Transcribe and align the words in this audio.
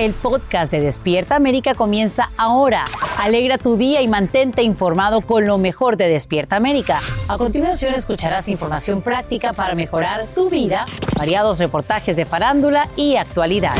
El 0.00 0.14
podcast 0.14 0.72
de 0.72 0.80
Despierta 0.80 1.36
América 1.36 1.74
comienza 1.74 2.30
ahora. 2.38 2.86
Alegra 3.18 3.58
tu 3.58 3.76
día 3.76 4.00
y 4.00 4.08
mantente 4.08 4.62
informado 4.62 5.20
con 5.20 5.44
lo 5.44 5.58
mejor 5.58 5.98
de 5.98 6.08
Despierta 6.08 6.56
América. 6.56 7.00
A 7.28 7.36
continuación 7.36 7.92
escucharás 7.92 8.48
información 8.48 9.02
práctica 9.02 9.52
para 9.52 9.74
mejorar 9.74 10.24
tu 10.34 10.48
vida, 10.48 10.86
variados 11.18 11.58
reportajes 11.58 12.16
de 12.16 12.24
farándula 12.24 12.88
y 12.96 13.16
actualidad. 13.16 13.74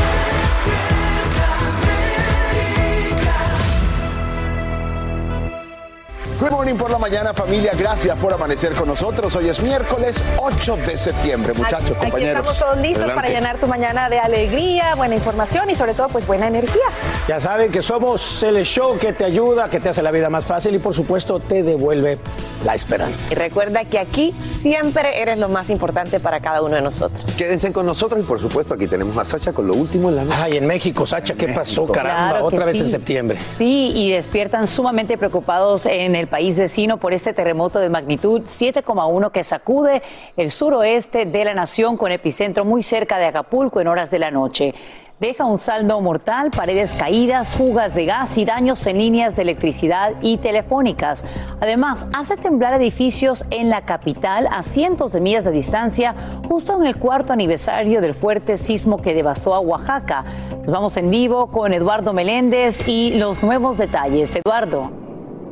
Good 6.41 6.53
morning 6.53 6.77
por 6.77 6.91
la 6.91 6.97
mañana, 6.99 7.35
familia. 7.35 7.73
Gracias 7.79 8.17
por 8.19 8.33
amanecer 8.33 8.73
con 8.73 8.89
nosotros. 8.89 9.37
Hoy 9.37 9.51
es 9.51 9.61
miércoles 9.63 10.25
8 10.39 10.77
de 10.87 10.97
septiembre, 10.97 11.53
muchachos, 11.53 11.91
Aquí 11.91 12.11
compañeros. 12.11 12.39
estamos 12.47 12.59
todos 12.59 12.79
listos 12.79 13.05
Adelante. 13.05 13.15
para 13.23 13.29
llenar 13.39 13.57
tu 13.59 13.67
mañana 13.67 14.09
de 14.09 14.19
alegría, 14.21 14.95
buena 14.95 15.15
información 15.17 15.69
y 15.69 15.75
sobre 15.75 15.93
todo 15.93 16.09
pues 16.09 16.27
buena 16.27 16.49
energía. 16.49 16.81
Ya 17.29 17.41
saben 17.41 17.71
que 17.71 17.83
somos 17.83 18.43
el 18.43 18.65
show 18.65 18.97
que 18.99 19.13
te 19.13 19.27
ayuda, 19.27 19.69
que 19.69 19.81
te 19.81 19.91
hace 19.91 20.03
la 20.03 20.11
vida 20.11 20.31
más 20.31 20.47
fácil 20.47 20.75
y 20.75 20.79
por 20.79 20.95
supuesto 20.95 21.41
te 21.41 21.63
devuelve 21.63 22.17
la 22.65 22.75
esperanza. 22.75 23.27
Y 23.31 23.35
recuerda 23.35 23.85
que 23.85 23.99
aquí 23.99 24.35
siempre 24.63 25.21
eres 25.21 25.37
lo 25.37 25.51
más 25.51 25.69
importante 25.69 26.21
para 26.21 26.41
cada 26.41 26.63
uno 26.63 26.75
de 26.75 26.81
nosotros. 26.81 27.37
Quédense 27.37 27.71
con 27.71 27.85
nosotros 27.85 28.19
y 28.19 28.23
por 28.23 28.41
supuesto 28.41 28.73
aquí 28.73 28.87
tenemos 28.87 29.15
a 29.19 29.27
Sacha 29.27 29.53
con 29.53 29.67
lo 29.67 29.75
último 29.75 30.09
en 30.09 30.17
la 30.17 30.25
noche. 30.25 30.39
Ay, 30.41 30.57
en 30.57 30.67
México, 30.67 31.05
Sacha, 31.05 31.35
¿qué 31.35 31.49
pasó? 31.49 31.87
Caramba, 31.87 32.31
Claro 32.31 32.47
otra 32.47 32.65
vez 32.65 32.79
sí. 32.79 32.85
en 32.85 32.89
septiembre. 32.89 33.39
Sí, 33.59 33.93
y 33.95 34.13
despiertan 34.13 34.67
sumamente 34.67 35.19
preocupados 35.19 35.85
en 35.85 36.17
el 36.17 36.30
país 36.31 36.57
vecino 36.57 36.97
por 36.97 37.13
este 37.13 37.35
terremoto 37.35 37.79
de 37.81 37.91
magnitud 37.91 38.43
7,1 38.43 39.31
que 39.33 39.45
sacude 39.45 40.03
el 40.37 40.51
suroeste 40.51 41.27
de 41.27 41.45
la 41.45 41.53
nación 41.53 41.99
con 41.99 42.13
epicentro 42.13 42.65
muy 42.65 42.83
cerca 42.83 43.19
de 43.19 43.27
Acapulco 43.27 43.81
en 43.81 43.89
horas 43.89 44.11
de 44.11 44.19
la 44.19 44.31
noche. 44.31 44.75
Deja 45.21 45.45
un 45.45 45.59
saldo 45.59 46.01
mortal, 46.01 46.51
paredes 46.51 46.95
caídas, 46.95 47.55
fugas 47.55 47.95
de 47.95 48.07
gas 48.07 48.39
y 48.39 48.47
daños 48.47 48.87
en 48.87 48.97
líneas 48.97 49.37
de 49.37 49.43
electricidad 49.43 50.15
y 50.23 50.39
telefónicas. 50.39 51.27
Además, 51.61 52.07
hace 52.15 52.39
temblar 52.39 52.73
edificios 52.81 53.45
en 53.51 53.69
la 53.69 53.83
capital 53.83 54.49
a 54.51 54.63
cientos 54.63 55.13
de 55.13 55.21
millas 55.21 55.45
de 55.45 55.51
distancia, 55.51 56.15
justo 56.49 56.75
en 56.75 56.87
el 56.87 56.97
cuarto 56.97 57.35
aniversario 57.35 58.01
del 58.01 58.15
fuerte 58.15 58.57
sismo 58.57 59.03
que 59.03 59.13
devastó 59.13 59.55
a 59.55 59.61
Oaxaca. 59.61 60.25
Nos 60.63 60.73
vamos 60.73 60.97
en 60.97 61.11
vivo 61.11 61.49
con 61.49 61.75
Eduardo 61.75 62.15
Meléndez 62.15 62.89
y 62.89 63.19
los 63.19 63.43
nuevos 63.43 63.77
detalles. 63.77 64.37
Eduardo. 64.37 65.10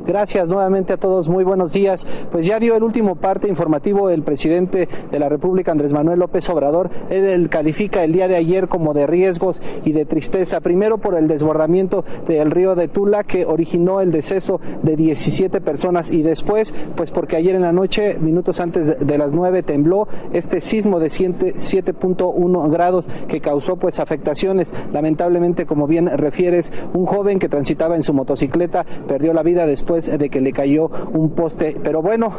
Gracias 0.09 0.47
nuevamente 0.47 0.93
a 0.93 0.97
todos, 0.97 1.29
muy 1.29 1.43
buenos 1.43 1.71
días. 1.71 2.07
Pues 2.31 2.47
ya 2.47 2.59
dio 2.59 2.75
el 2.75 2.81
último 2.81 3.17
parte 3.17 3.47
informativo 3.47 4.09
el 4.09 4.23
presidente 4.23 4.89
de 5.11 5.19
la 5.19 5.29
República, 5.29 5.71
Andrés 5.71 5.93
Manuel 5.93 6.17
López 6.17 6.49
Obrador. 6.49 6.89
Él, 7.11 7.47
califica 7.47 8.03
el 8.03 8.13
día 8.13 8.27
de 8.27 8.35
ayer 8.35 8.67
como 8.69 8.95
de 8.95 9.05
riesgos 9.05 9.61
y 9.85 9.91
de 9.91 10.05
tristeza. 10.05 10.61
Primero 10.61 10.97
por 10.97 11.13
el 11.13 11.27
desbordamiento 11.27 12.05
del 12.27 12.49
río 12.49 12.73
de 12.73 12.87
Tula 12.87 13.23
que 13.23 13.45
originó 13.45 14.01
el 14.01 14.11
deceso 14.11 14.59
de 14.81 14.95
17 14.95 15.61
personas 15.61 16.09
y 16.09 16.23
después, 16.23 16.73
pues 16.95 17.11
porque 17.11 17.35
ayer 17.35 17.53
en 17.53 17.61
la 17.61 17.71
noche, 17.71 18.17
minutos 18.19 18.59
antes 18.61 18.87
de, 18.99 19.17
las 19.19 19.31
9, 19.31 19.61
tembló 19.61 20.07
este 20.33 20.59
sismo 20.59 20.99
de 20.99 21.11
7 21.11 21.53
7.1 21.53 22.71
grados 22.71 23.07
que 23.27 23.41
causó 23.41 23.75
pues 23.75 23.99
afectaciones. 23.99 24.73
Lamentablemente, 24.91 25.67
como 25.67 25.85
bien 25.85 26.07
refieres, 26.07 26.73
un 26.95 27.05
joven 27.05 27.37
que 27.37 27.47
transitaba 27.47 27.95
en 27.95 28.01
su 28.01 28.15
motocicleta 28.15 28.87
perdió 29.07 29.33
la 29.33 29.43
vida 29.43 29.67
después 29.67 29.98
de 30.05 30.29
que 30.29 30.41
le 30.41 30.51
cayó 30.51 30.89
un 31.13 31.31
poste. 31.31 31.75
Pero 31.83 32.01
bueno, 32.01 32.31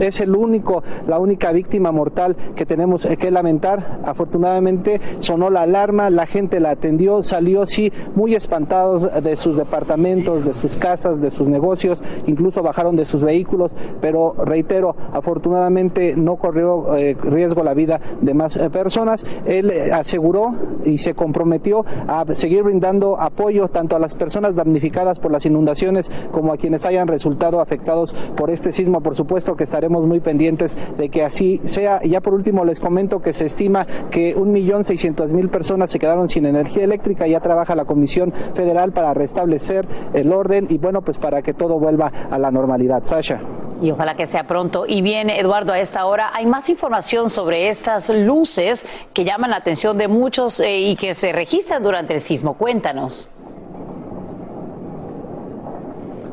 es 0.00 0.20
el 0.20 0.34
único, 0.34 0.82
la 1.06 1.18
única 1.18 1.52
víctima 1.52 1.92
mortal 1.92 2.36
que 2.54 2.66
tenemos 2.66 3.06
que 3.06 3.30
lamentar. 3.30 4.00
Afortunadamente 4.04 5.00
sonó 5.18 5.50
la 5.50 5.62
alarma, 5.62 6.10
la 6.10 6.26
gente 6.26 6.60
la 6.60 6.70
atendió, 6.70 7.22
salió 7.22 7.66
sí 7.66 7.92
muy 8.14 8.34
espantados 8.34 9.08
de 9.22 9.36
sus 9.36 9.56
departamentos, 9.56 10.44
de 10.44 10.54
sus 10.54 10.76
casas, 10.76 11.20
de 11.20 11.30
sus 11.30 11.48
negocios, 11.48 12.02
incluso 12.26 12.62
bajaron 12.62 12.96
de 12.96 13.04
sus 13.04 13.22
vehículos, 13.22 13.72
pero 14.00 14.34
reitero, 14.44 14.94
afortunadamente 15.12 16.14
no 16.16 16.36
corrió 16.36 16.96
eh, 16.96 17.16
riesgo 17.22 17.62
la 17.62 17.74
vida 17.74 18.00
de 18.20 18.34
más 18.34 18.56
eh, 18.56 18.70
personas. 18.70 19.24
Él 19.46 19.70
eh, 19.70 19.92
aseguró 19.92 20.54
y 20.84 20.98
se 20.98 21.14
comprometió 21.14 21.84
a 22.06 22.24
seguir 22.34 22.62
brindando 22.62 23.20
apoyo 23.20 23.68
tanto 23.68 23.96
a 23.96 23.98
las 23.98 24.14
personas 24.14 24.54
damnificadas 24.54 25.18
por 25.18 25.30
las 25.30 25.46
inundaciones 25.46 26.10
como 26.30 26.52
a 26.52 26.56
quienes 26.56 26.86
hayan 26.90 27.08
resultado 27.08 27.60
afectados 27.60 28.12
por 28.36 28.50
este 28.50 28.72
sismo. 28.72 29.00
Por 29.00 29.14
supuesto 29.14 29.56
que 29.56 29.64
estaremos 29.64 30.06
muy 30.06 30.20
pendientes 30.20 30.76
de 30.96 31.08
que 31.08 31.24
así 31.24 31.60
sea. 31.64 32.00
Y 32.02 32.10
ya 32.10 32.20
por 32.20 32.34
último 32.34 32.64
les 32.64 32.80
comento 32.80 33.22
que 33.22 33.32
se 33.32 33.46
estima 33.46 33.86
que 34.10 34.34
un 34.34 34.52
millón 34.52 34.84
seiscientos 34.84 35.32
mil 35.32 35.48
personas 35.48 35.90
se 35.90 35.98
quedaron 35.98 36.28
sin 36.28 36.46
energía 36.46 36.84
eléctrica. 36.84 37.26
Ya 37.26 37.40
trabaja 37.40 37.74
la 37.74 37.84
Comisión 37.84 38.32
Federal 38.54 38.92
para 38.92 39.14
restablecer 39.14 39.86
el 40.12 40.32
orden 40.32 40.66
y 40.68 40.78
bueno, 40.78 41.02
pues 41.02 41.18
para 41.18 41.42
que 41.42 41.54
todo 41.54 41.78
vuelva 41.78 42.12
a 42.30 42.38
la 42.38 42.50
normalidad. 42.50 43.02
Sasha. 43.04 43.40
Y 43.82 43.90
ojalá 43.90 44.14
que 44.14 44.26
sea 44.26 44.46
pronto. 44.46 44.84
Y 44.86 45.00
bien, 45.00 45.30
Eduardo, 45.30 45.72
a 45.72 45.78
esta 45.78 46.04
hora 46.04 46.30
hay 46.34 46.46
más 46.46 46.68
información 46.68 47.30
sobre 47.30 47.68
estas 47.68 48.10
luces 48.10 48.86
que 49.14 49.24
llaman 49.24 49.50
la 49.50 49.56
atención 49.56 49.96
de 49.96 50.08
muchos 50.08 50.60
eh, 50.60 50.80
y 50.80 50.96
que 50.96 51.14
se 51.14 51.32
registran 51.32 51.82
durante 51.82 52.12
el 52.14 52.20
sismo. 52.20 52.54
Cuéntanos. 52.54 53.30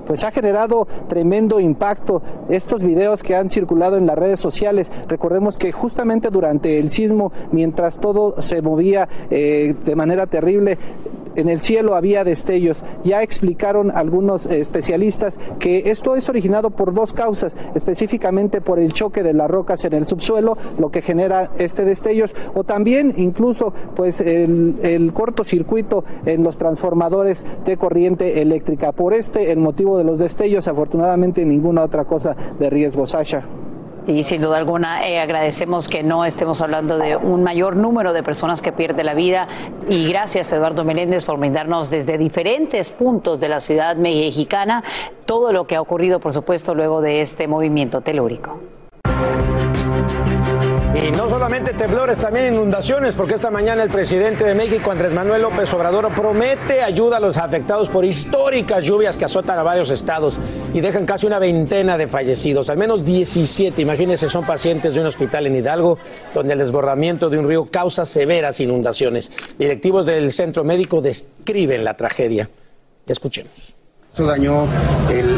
Pues 0.08 0.24
ha 0.24 0.32
generado 0.32 0.88
tremendo 1.08 1.60
impacto 1.60 2.22
estos 2.50 2.82
videos 2.82 3.22
que 3.22 3.36
han 3.36 3.50
circulado 3.50 3.98
en 3.98 4.08
las 4.08 4.18
redes 4.18 4.40
sociales. 4.40 4.90
Recordemos 5.08 5.58
que 5.58 5.72
justamente 5.72 6.30
durante 6.30 6.80
el 6.80 6.90
sismo, 6.90 7.32
mientras 7.52 7.98
todo 8.00 8.42
se 8.42 8.62
movía 8.62 9.08
eh, 9.30 9.76
de 9.86 9.96
manera 9.96 10.26
terrible, 10.28 10.78
en 11.38 11.50
el 11.50 11.62
cielo 11.62 11.96
había 11.96 12.24
destellos. 12.24 12.84
Ya 13.04 13.24
explicaron 13.24 13.92
algunos 13.92 14.46
especialistas 14.46 15.40
que 15.60 15.90
esto 15.92 16.16
es 16.16 16.28
originado 16.30 16.72
por 16.72 16.94
dos 16.94 17.14
causas, 17.14 17.56
específicamente 17.76 18.60
por 18.62 18.80
el 18.80 18.94
choque 18.94 19.24
de 19.24 19.34
las 19.34 19.50
rocas 19.50 19.86
en 19.86 19.94
el 19.94 20.06
subsuelo, 20.06 20.58
lo 20.78 20.90
que 20.90 21.02
genera 21.02 21.52
este 21.58 21.86
destellos, 21.86 22.34
o 22.54 22.64
también 22.64 23.14
incluso 23.18 23.74
pues 23.96 24.20
el, 24.22 24.76
el 24.82 25.14
cortocircuito 25.14 26.04
en 26.26 26.44
los 26.44 26.58
transformadores 26.58 27.46
de 27.66 27.78
corriente 27.78 28.42
eléctrica. 28.42 28.92
Por 28.92 29.14
este, 29.14 29.52
el 29.52 29.60
motivo 29.60 29.98
de 29.98 30.04
los 30.04 30.20
destellos, 30.20 30.68
afortunadamente 30.68 31.46
ninguna 31.46 31.84
otra 31.84 32.06
cosa 32.06 32.36
de 32.60 32.70
riesgo, 32.70 33.08
Sasha. 33.08 33.67
Sí, 34.08 34.24
sin 34.24 34.42
duda 34.42 34.56
alguna, 34.56 35.06
eh, 35.06 35.20
agradecemos 35.20 35.90
que 35.90 36.02
no 36.02 36.24
estemos 36.24 36.62
hablando 36.62 36.98
de 36.98 37.18
un 37.18 37.44
mayor 37.44 37.76
número 37.76 38.14
de 38.14 38.24
personas 38.24 38.62
que 38.62 38.72
pierden 38.72 39.06
la 39.06 39.14
vida 39.14 39.50
y 39.90 40.08
gracias 40.08 40.50
Eduardo 40.54 40.86
Meléndez 40.86 41.26
por 41.26 41.38
brindarnos 41.38 41.90
desde 41.90 42.18
diferentes 42.18 42.90
puntos 42.90 43.38
de 43.42 43.50
la 43.50 43.60
ciudad 43.60 43.98
mexicana 43.98 44.82
todo 45.26 45.52
lo 45.52 45.68
que 45.68 45.76
ha 45.76 45.82
ocurrido, 45.82 46.22
por 46.22 46.32
supuesto, 46.32 46.74
luego 46.74 47.02
de 47.02 47.20
este 47.20 47.50
movimiento 47.50 48.00
telúrico. 48.00 48.62
Y 51.00 51.12
no 51.12 51.30
solamente 51.30 51.74
temblores, 51.74 52.18
también 52.18 52.54
inundaciones, 52.54 53.14
porque 53.14 53.36
esta 53.36 53.52
mañana 53.52 53.84
el 53.84 53.90
presidente 53.90 54.44
de 54.44 54.56
México, 54.56 54.90
Andrés 54.90 55.14
Manuel 55.14 55.44
López 55.44 55.72
Obrador, 55.74 56.12
promete 56.14 56.82
ayuda 56.82 57.18
a 57.18 57.20
los 57.20 57.38
afectados 57.38 57.90
por 57.90 58.04
históricas 58.04 58.84
lluvias 58.84 59.16
que 59.16 59.26
azotan 59.26 59.60
a 59.60 59.64
varios 59.64 59.92
estados 59.92 60.40
y 60.74 60.82
dejan 60.82 61.06
casi 61.06 61.28
una 61.28 61.38
veintena 61.38 62.00
de 62.00 62.08
fallecidos, 62.08 62.72
al 62.72 62.78
menos 62.78 63.06
17. 63.06 63.80
Imagínense, 63.80 64.28
son 64.28 64.46
pacientes 64.46 64.96
de 64.96 65.02
un 65.02 65.06
hospital 65.06 65.46
en 65.46 65.58
Hidalgo, 65.58 66.00
donde 66.34 66.54
el 66.54 66.60
desbordamiento 66.60 67.30
de 67.30 67.38
un 67.38 67.48
río 67.48 67.68
causa 67.70 68.04
severas 68.04 68.60
inundaciones. 68.60 69.32
Directivos 69.60 70.08
del 70.08 70.32
centro 70.32 70.64
médico 70.64 71.02
describen 71.02 71.84
la 71.84 71.96
tragedia. 71.96 72.50
Escuchemos. 73.06 73.77
Eso 74.18 74.26
dañó 74.26 74.66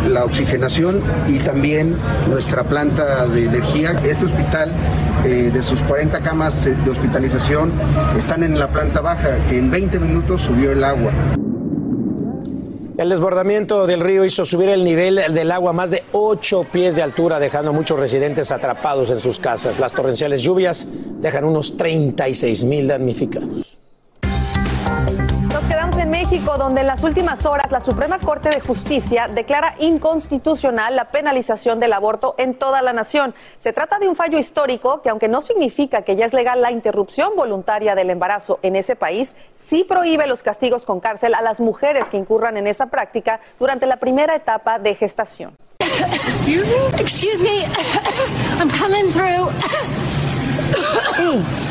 la 0.07 0.23
oxigenación 0.23 1.01
y 1.27 1.39
también 1.39 1.97
nuestra 2.29 2.63
planta 2.63 3.27
de 3.27 3.43
energía. 3.43 3.91
Este 4.05 4.23
hospital, 4.23 4.71
eh, 5.25 5.51
de 5.53 5.61
sus 5.61 5.81
40 5.81 6.21
camas 6.21 6.65
eh, 6.65 6.77
de 6.85 6.89
hospitalización, 6.89 7.73
están 8.17 8.41
en 8.41 8.57
la 8.57 8.69
planta 8.69 9.01
baja, 9.01 9.37
que 9.49 9.57
en 9.57 9.69
20 9.69 9.99
minutos 9.99 10.43
subió 10.43 10.71
el 10.71 10.81
agua. 10.85 11.11
El 12.97 13.09
desbordamiento 13.09 13.85
del 13.85 13.99
río 13.99 14.23
hizo 14.23 14.45
subir 14.45 14.69
el 14.69 14.85
nivel 14.85 15.19
del 15.33 15.51
agua 15.51 15.71
a 15.71 15.73
más 15.73 15.91
de 15.91 16.05
8 16.13 16.67
pies 16.71 16.95
de 16.95 17.03
altura, 17.03 17.37
dejando 17.37 17.71
a 17.71 17.73
muchos 17.73 17.99
residentes 17.99 18.49
atrapados 18.49 19.11
en 19.11 19.19
sus 19.19 19.39
casas. 19.39 19.81
Las 19.81 19.91
torrenciales 19.91 20.41
lluvias 20.41 20.87
dejan 21.19 21.43
unos 21.43 21.75
36 21.75 22.63
mil 22.63 22.87
damnificados. 22.87 23.77
México, 26.29 26.59
donde 26.59 26.81
en 26.81 26.87
las 26.87 27.03
últimas 27.03 27.43
horas 27.47 27.71
la 27.71 27.79
Suprema 27.79 28.19
Corte 28.19 28.49
de 28.49 28.59
Justicia 28.59 29.27
declara 29.27 29.73
inconstitucional 29.79 30.95
la 30.95 31.05
penalización 31.05 31.79
del 31.79 31.91
aborto 31.91 32.35
en 32.37 32.53
toda 32.53 32.83
la 32.83 32.93
nación. 32.93 33.33
Se 33.57 33.73
trata 33.73 33.97
de 33.97 34.07
un 34.07 34.15
fallo 34.15 34.37
histórico 34.37 35.01
que, 35.01 35.09
aunque 35.09 35.27
no 35.27 35.41
significa 35.41 36.03
que 36.03 36.15
ya 36.15 36.27
es 36.27 36.33
legal 36.33 36.61
la 36.61 36.69
interrupción 36.71 37.31
voluntaria 37.35 37.95
del 37.95 38.11
embarazo 38.11 38.59
en 38.61 38.75
ese 38.75 38.95
país, 38.95 39.35
sí 39.55 39.83
prohíbe 39.83 40.27
los 40.27 40.43
castigos 40.43 40.85
con 40.85 40.99
cárcel 40.99 41.33
a 41.33 41.41
las 41.41 41.59
mujeres 41.59 42.07
que 42.11 42.17
incurran 42.17 42.57
en 42.57 42.67
esa 42.67 42.85
práctica 42.87 43.39
durante 43.57 43.87
la 43.87 43.97
primera 43.97 44.35
etapa 44.35 44.77
de 44.77 44.93
gestación. 44.93 45.55
Excuse 45.79 46.67
me? 46.67 47.01
Excuse 47.01 47.41
me. 47.41 47.65
I'm 48.59 48.69
coming 48.69 49.11
through. 49.11 50.08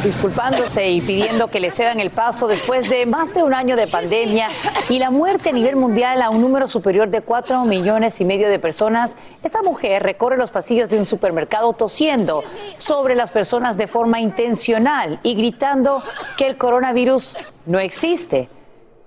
Disculpándose 0.04 0.88
y 0.90 1.00
pidiendo 1.00 1.48
que 1.48 1.60
le 1.60 1.70
cedan 1.70 2.00
el 2.00 2.10
paso 2.10 2.46
después 2.46 2.88
de 2.88 3.06
más 3.06 3.34
de 3.34 3.42
un 3.42 3.54
año 3.54 3.76
de 3.76 3.86
pandemia 3.86 4.48
y 4.88 4.98
la 4.98 5.10
muerte 5.10 5.50
a 5.50 5.52
nivel 5.52 5.76
mundial 5.76 6.22
a 6.22 6.30
un 6.30 6.40
número 6.40 6.68
superior 6.68 7.08
de 7.08 7.20
4 7.20 7.64
millones 7.64 8.20
y 8.20 8.24
medio 8.24 8.48
de 8.48 8.58
personas, 8.58 9.16
esta 9.42 9.62
mujer 9.62 10.02
recorre 10.02 10.36
los 10.36 10.50
pasillos 10.50 10.88
de 10.88 10.98
un 10.98 11.06
supermercado 11.06 11.72
tosiendo 11.72 12.42
sobre 12.76 13.14
las 13.14 13.30
personas 13.30 13.76
de 13.76 13.86
forma 13.86 14.20
intencional 14.20 15.18
y 15.22 15.34
gritando 15.34 16.02
que 16.36 16.46
el 16.46 16.56
coronavirus 16.56 17.36
no 17.66 17.78
existe. 17.78 18.48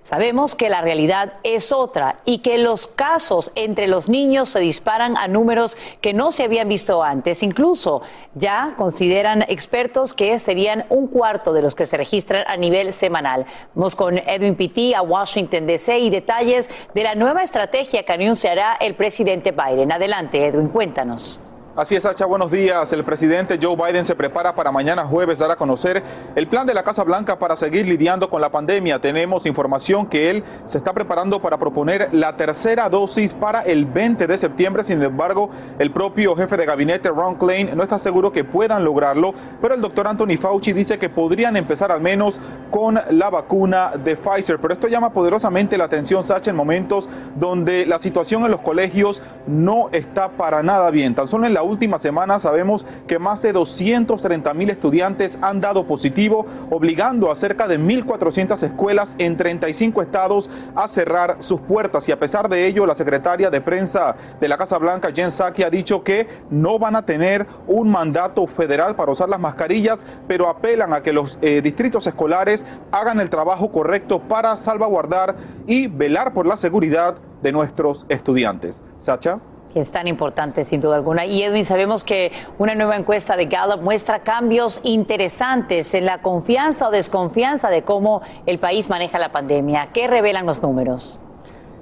Sabemos 0.02 0.56
que 0.56 0.68
la 0.68 0.80
realidad 0.80 1.34
es 1.44 1.70
otra 1.70 2.16
y 2.24 2.38
que 2.38 2.58
los 2.58 2.88
casos 2.88 3.52
entre 3.54 3.86
los 3.86 4.08
niños 4.08 4.48
se 4.48 4.58
disparan 4.58 5.16
a 5.16 5.28
números 5.28 5.78
que 6.00 6.12
no 6.12 6.32
se 6.32 6.42
habían 6.42 6.68
visto 6.68 7.04
antes. 7.04 7.44
Incluso 7.44 8.02
ya 8.34 8.74
consideran 8.76 9.42
expertos 9.42 10.12
que 10.12 10.40
serían 10.40 10.86
un 10.88 11.06
cuarto 11.06 11.52
de 11.52 11.62
los 11.62 11.76
que 11.76 11.86
se 11.86 11.96
registran 11.96 12.44
a 12.48 12.56
nivel 12.56 12.92
semanal. 12.92 13.46
Vamos 13.76 13.94
con 13.94 14.18
Edwin 14.18 14.56
Pitti 14.56 14.92
a 14.92 15.02
Washington, 15.02 15.68
D.C. 15.68 15.96
y 16.00 16.10
detalles 16.10 16.68
de 16.94 17.04
la 17.04 17.14
nueva 17.14 17.44
estrategia 17.44 18.02
que 18.02 18.12
anunciará 18.12 18.74
el 18.80 18.96
presidente 18.96 19.52
Biden. 19.52 19.92
Adelante, 19.92 20.44
Edwin, 20.44 20.66
cuéntanos. 20.66 21.38
Así 21.74 21.96
es, 21.96 22.02
Sacha, 22.02 22.26
buenos 22.26 22.50
días. 22.50 22.92
El 22.92 23.02
presidente 23.02 23.58
Joe 23.60 23.76
Biden 23.76 24.04
se 24.04 24.14
prepara 24.14 24.54
para 24.54 24.70
mañana 24.70 25.06
jueves 25.06 25.38
dar 25.38 25.50
a 25.50 25.56
conocer 25.56 26.02
el 26.34 26.46
plan 26.46 26.66
de 26.66 26.74
la 26.74 26.82
Casa 26.82 27.02
Blanca 27.02 27.38
para 27.38 27.56
seguir 27.56 27.86
lidiando 27.88 28.28
con 28.28 28.42
la 28.42 28.50
pandemia. 28.50 28.98
Tenemos 28.98 29.46
información 29.46 30.04
que 30.04 30.28
él 30.28 30.44
se 30.66 30.76
está 30.76 30.92
preparando 30.92 31.40
para 31.40 31.56
proponer 31.56 32.10
la 32.12 32.36
tercera 32.36 32.90
dosis 32.90 33.32
para 33.32 33.62
el 33.62 33.86
20 33.86 34.26
de 34.26 34.36
septiembre. 34.36 34.84
Sin 34.84 35.02
embargo, 35.02 35.48
el 35.78 35.90
propio 35.92 36.36
jefe 36.36 36.58
de 36.58 36.66
gabinete, 36.66 37.08
Ron 37.08 37.36
Klein, 37.36 37.70
no 37.74 37.84
está 37.84 37.98
seguro 37.98 38.30
que 38.30 38.44
puedan 38.44 38.84
lograrlo, 38.84 39.32
pero 39.62 39.72
el 39.72 39.80
doctor 39.80 40.06
Anthony 40.06 40.36
Fauci 40.38 40.74
dice 40.74 40.98
que 40.98 41.08
podrían 41.08 41.56
empezar 41.56 41.90
al 41.90 42.02
menos 42.02 42.38
con 42.70 43.00
la 43.08 43.30
vacuna 43.30 43.92
de 43.92 44.16
Pfizer. 44.16 44.58
Pero 44.58 44.74
esto 44.74 44.88
llama 44.88 45.14
poderosamente 45.14 45.78
la 45.78 45.84
atención, 45.84 46.22
Sacha, 46.22 46.50
en 46.50 46.56
momentos 46.56 47.08
donde 47.34 47.86
la 47.86 47.98
situación 47.98 48.44
en 48.44 48.50
los 48.50 48.60
colegios 48.60 49.22
no 49.46 49.88
está 49.90 50.28
para 50.28 50.62
nada 50.62 50.90
bien. 50.90 51.14
Tan 51.14 51.26
solo 51.26 51.46
en 51.46 51.54
la 51.54 51.61
última 51.62 51.98
semana 51.98 52.38
sabemos 52.38 52.84
que 53.06 53.18
más 53.18 53.42
de 53.42 53.52
230 53.52 54.54
mil 54.54 54.70
estudiantes 54.70 55.38
han 55.42 55.60
dado 55.60 55.86
positivo, 55.86 56.46
obligando 56.70 57.30
a 57.30 57.36
cerca 57.36 57.68
de 57.68 57.78
1.400 57.78 58.62
escuelas 58.62 59.14
en 59.18 59.36
35 59.36 60.02
estados 60.02 60.50
a 60.74 60.88
cerrar 60.88 61.36
sus 61.40 61.60
puertas. 61.60 62.08
Y 62.08 62.12
a 62.12 62.18
pesar 62.18 62.48
de 62.48 62.66
ello, 62.66 62.86
la 62.86 62.94
secretaria 62.94 63.50
de 63.50 63.60
prensa 63.60 64.16
de 64.40 64.48
la 64.48 64.58
Casa 64.58 64.78
Blanca, 64.78 65.10
Jen 65.14 65.30
Psaki, 65.30 65.62
ha 65.62 65.70
dicho 65.70 66.02
que 66.02 66.26
no 66.50 66.78
van 66.78 66.96
a 66.96 67.04
tener 67.04 67.46
un 67.66 67.90
mandato 67.90 68.46
federal 68.46 68.96
para 68.96 69.12
usar 69.12 69.28
las 69.28 69.40
mascarillas, 69.40 70.04
pero 70.26 70.48
apelan 70.48 70.92
a 70.92 71.02
que 71.02 71.12
los 71.12 71.38
eh, 71.42 71.60
distritos 71.62 72.06
escolares 72.06 72.66
hagan 72.90 73.20
el 73.20 73.30
trabajo 73.30 73.70
correcto 73.70 74.20
para 74.20 74.56
salvaguardar 74.56 75.36
y 75.66 75.86
velar 75.86 76.32
por 76.32 76.46
la 76.46 76.56
seguridad 76.56 77.16
de 77.42 77.52
nuestros 77.52 78.06
estudiantes. 78.08 78.82
Sacha. 78.98 79.40
Es 79.80 79.90
tan 79.90 80.08
importante 80.08 80.64
sin 80.64 80.80
duda 80.80 80.96
alguna. 80.96 81.24
Y 81.24 81.42
Edwin, 81.42 81.64
sabemos 81.64 82.04
que 82.04 82.32
una 82.58 82.74
nueva 82.74 82.96
encuesta 82.96 83.36
de 83.36 83.46
Gallup 83.46 83.80
muestra 83.80 84.20
cambios 84.20 84.80
interesantes 84.82 85.94
en 85.94 86.06
la 86.06 86.18
confianza 86.18 86.88
o 86.88 86.90
desconfianza 86.90 87.70
de 87.70 87.82
cómo 87.82 88.22
el 88.46 88.58
país 88.58 88.88
maneja 88.88 89.18
la 89.18 89.32
pandemia. 89.32 89.88
¿Qué 89.92 90.06
revelan 90.06 90.46
los 90.46 90.62
números? 90.62 91.18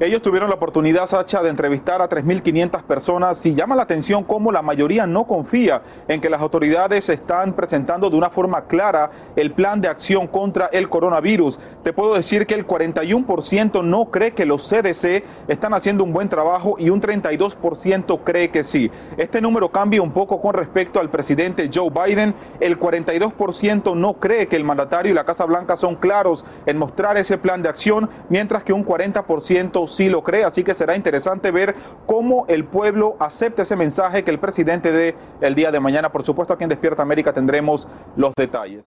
Ellos 0.00 0.22
tuvieron 0.22 0.48
la 0.48 0.54
oportunidad, 0.54 1.06
Sacha, 1.06 1.42
de 1.42 1.50
entrevistar 1.50 2.00
a 2.00 2.08
3.500 2.08 2.84
personas 2.84 3.44
y 3.44 3.54
llama 3.54 3.76
la 3.76 3.82
atención 3.82 4.24
cómo 4.24 4.50
la 4.50 4.62
mayoría 4.62 5.06
no 5.06 5.24
confía 5.24 5.82
en 6.08 6.22
que 6.22 6.30
las 6.30 6.40
autoridades 6.40 7.10
están 7.10 7.52
presentando 7.52 8.08
de 8.08 8.16
una 8.16 8.30
forma 8.30 8.62
clara 8.62 9.10
el 9.36 9.52
plan 9.52 9.78
de 9.82 9.88
acción 9.88 10.26
contra 10.26 10.70
el 10.72 10.88
coronavirus. 10.88 11.58
Te 11.82 11.92
puedo 11.92 12.14
decir 12.14 12.46
que 12.46 12.54
el 12.54 12.66
41% 12.66 13.84
no 13.84 14.06
cree 14.06 14.30
que 14.30 14.46
los 14.46 14.66
CDC 14.66 15.22
están 15.48 15.74
haciendo 15.74 16.02
un 16.02 16.14
buen 16.14 16.30
trabajo 16.30 16.76
y 16.78 16.88
un 16.88 17.02
32% 17.02 18.20
cree 18.24 18.48
que 18.48 18.64
sí. 18.64 18.90
Este 19.18 19.42
número 19.42 19.68
cambia 19.68 20.00
un 20.00 20.12
poco 20.12 20.40
con 20.40 20.54
respecto 20.54 20.98
al 20.98 21.10
presidente 21.10 21.68
Joe 21.70 21.90
Biden. 21.90 22.34
El 22.58 22.80
42% 22.80 23.94
no 23.94 24.14
cree 24.14 24.46
que 24.46 24.56
el 24.56 24.64
mandatario 24.64 25.12
y 25.12 25.14
la 25.14 25.24
Casa 25.24 25.44
Blanca 25.44 25.76
son 25.76 25.96
claros 25.96 26.42
en 26.64 26.78
mostrar 26.78 27.18
ese 27.18 27.36
plan 27.36 27.62
de 27.62 27.68
acción, 27.68 28.08
mientras 28.30 28.62
que 28.62 28.72
un 28.72 28.86
40% 28.86 29.89
sí 29.90 30.08
lo 30.08 30.22
cree, 30.22 30.44
así 30.44 30.64
que 30.64 30.74
será 30.74 30.96
interesante 30.96 31.50
ver 31.50 31.74
cómo 32.06 32.46
el 32.48 32.64
pueblo 32.64 33.16
acepta 33.18 33.62
ese 33.62 33.76
mensaje 33.76 34.24
que 34.24 34.30
el 34.30 34.38
presidente 34.38 34.92
dé 34.92 35.16
el 35.40 35.54
día 35.54 35.70
de 35.70 35.80
mañana. 35.80 36.10
Por 36.10 36.24
supuesto, 36.24 36.54
aquí 36.54 36.64
en 36.64 36.70
Despierta 36.70 37.02
América 37.02 37.32
tendremos 37.32 37.88
los 38.16 38.32
detalles. 38.36 38.86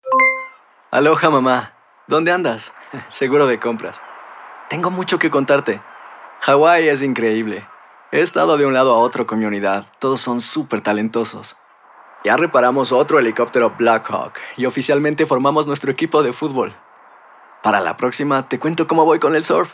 Aloha 0.92 1.30
mamá, 1.30 1.74
¿dónde 2.08 2.32
andas? 2.32 2.74
Seguro 3.10 3.48
de 3.48 3.60
compras. 3.60 4.02
Tengo 4.70 4.90
mucho 4.90 5.20
que 5.20 5.30
contarte. 5.30 5.82
Hawái 6.42 6.88
es 6.88 7.02
increíble. 7.02 7.68
He 8.12 8.22
estado 8.22 8.58
de 8.58 8.66
un 8.66 8.74
lado 8.74 8.94
a 8.94 9.00
otro 9.00 9.26
con 9.26 9.40
mi 9.40 9.46
unidad. 9.46 9.88
Todos 10.00 10.22
son 10.22 10.40
súper 10.40 10.82
talentosos. 10.82 11.58
Ya 12.24 12.38
reparamos 12.38 12.92
otro 12.92 13.20
helicóptero 13.20 13.74
Blackhawk 13.78 14.34
y 14.56 14.66
oficialmente 14.66 15.26
formamos 15.26 15.68
nuestro 15.68 15.92
equipo 15.92 16.24
de 16.24 16.32
fútbol. 16.32 16.74
Para 17.62 17.82
la 17.82 17.98
próxima 17.98 18.48
te 18.48 18.60
cuento 18.60 18.88
cómo 18.88 19.04
voy 19.04 19.20
con 19.20 19.36
el 19.36 19.44
surf 19.44 19.74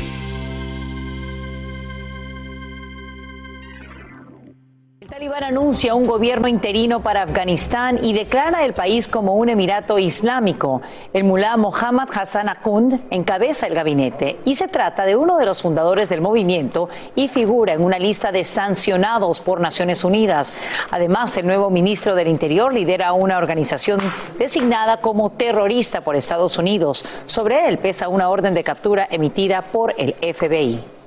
Talibán 5.21 5.43
anuncia 5.43 5.93
un 5.93 6.07
gobierno 6.07 6.47
interino 6.47 7.03
para 7.03 7.21
Afganistán 7.21 8.03
y 8.03 8.11
declara 8.11 8.65
el 8.65 8.73
país 8.73 9.07
como 9.07 9.35
un 9.35 9.49
emirato 9.49 9.99
islámico. 9.99 10.81
El 11.13 11.25
mulá 11.25 11.57
Mohammad 11.57 12.09
Hassan 12.11 12.49
Akund 12.49 13.01
encabeza 13.11 13.67
el 13.67 13.75
gabinete 13.75 14.39
y 14.45 14.55
se 14.55 14.67
trata 14.67 15.05
de 15.05 15.15
uno 15.15 15.37
de 15.37 15.45
los 15.45 15.61
fundadores 15.61 16.09
del 16.09 16.21
movimiento 16.21 16.89
y 17.13 17.27
figura 17.27 17.73
en 17.73 17.83
una 17.83 17.99
lista 17.99 18.31
de 18.31 18.43
sancionados 18.43 19.41
por 19.41 19.59
Naciones 19.59 20.03
Unidas. 20.03 20.55
Además, 20.89 21.37
el 21.37 21.45
nuevo 21.45 21.69
ministro 21.69 22.15
del 22.15 22.27
Interior 22.27 22.73
lidera 22.73 23.13
una 23.13 23.37
organización 23.37 23.99
designada 24.39 25.01
como 25.01 25.29
terrorista 25.29 26.01
por 26.01 26.15
Estados 26.15 26.57
Unidos. 26.57 27.05
Sobre 27.27 27.69
él 27.69 27.77
pesa 27.77 28.07
una 28.07 28.27
orden 28.27 28.55
de 28.55 28.63
captura 28.63 29.07
emitida 29.11 29.61
por 29.71 29.93
el 29.99 30.15
FBI. 30.15 31.00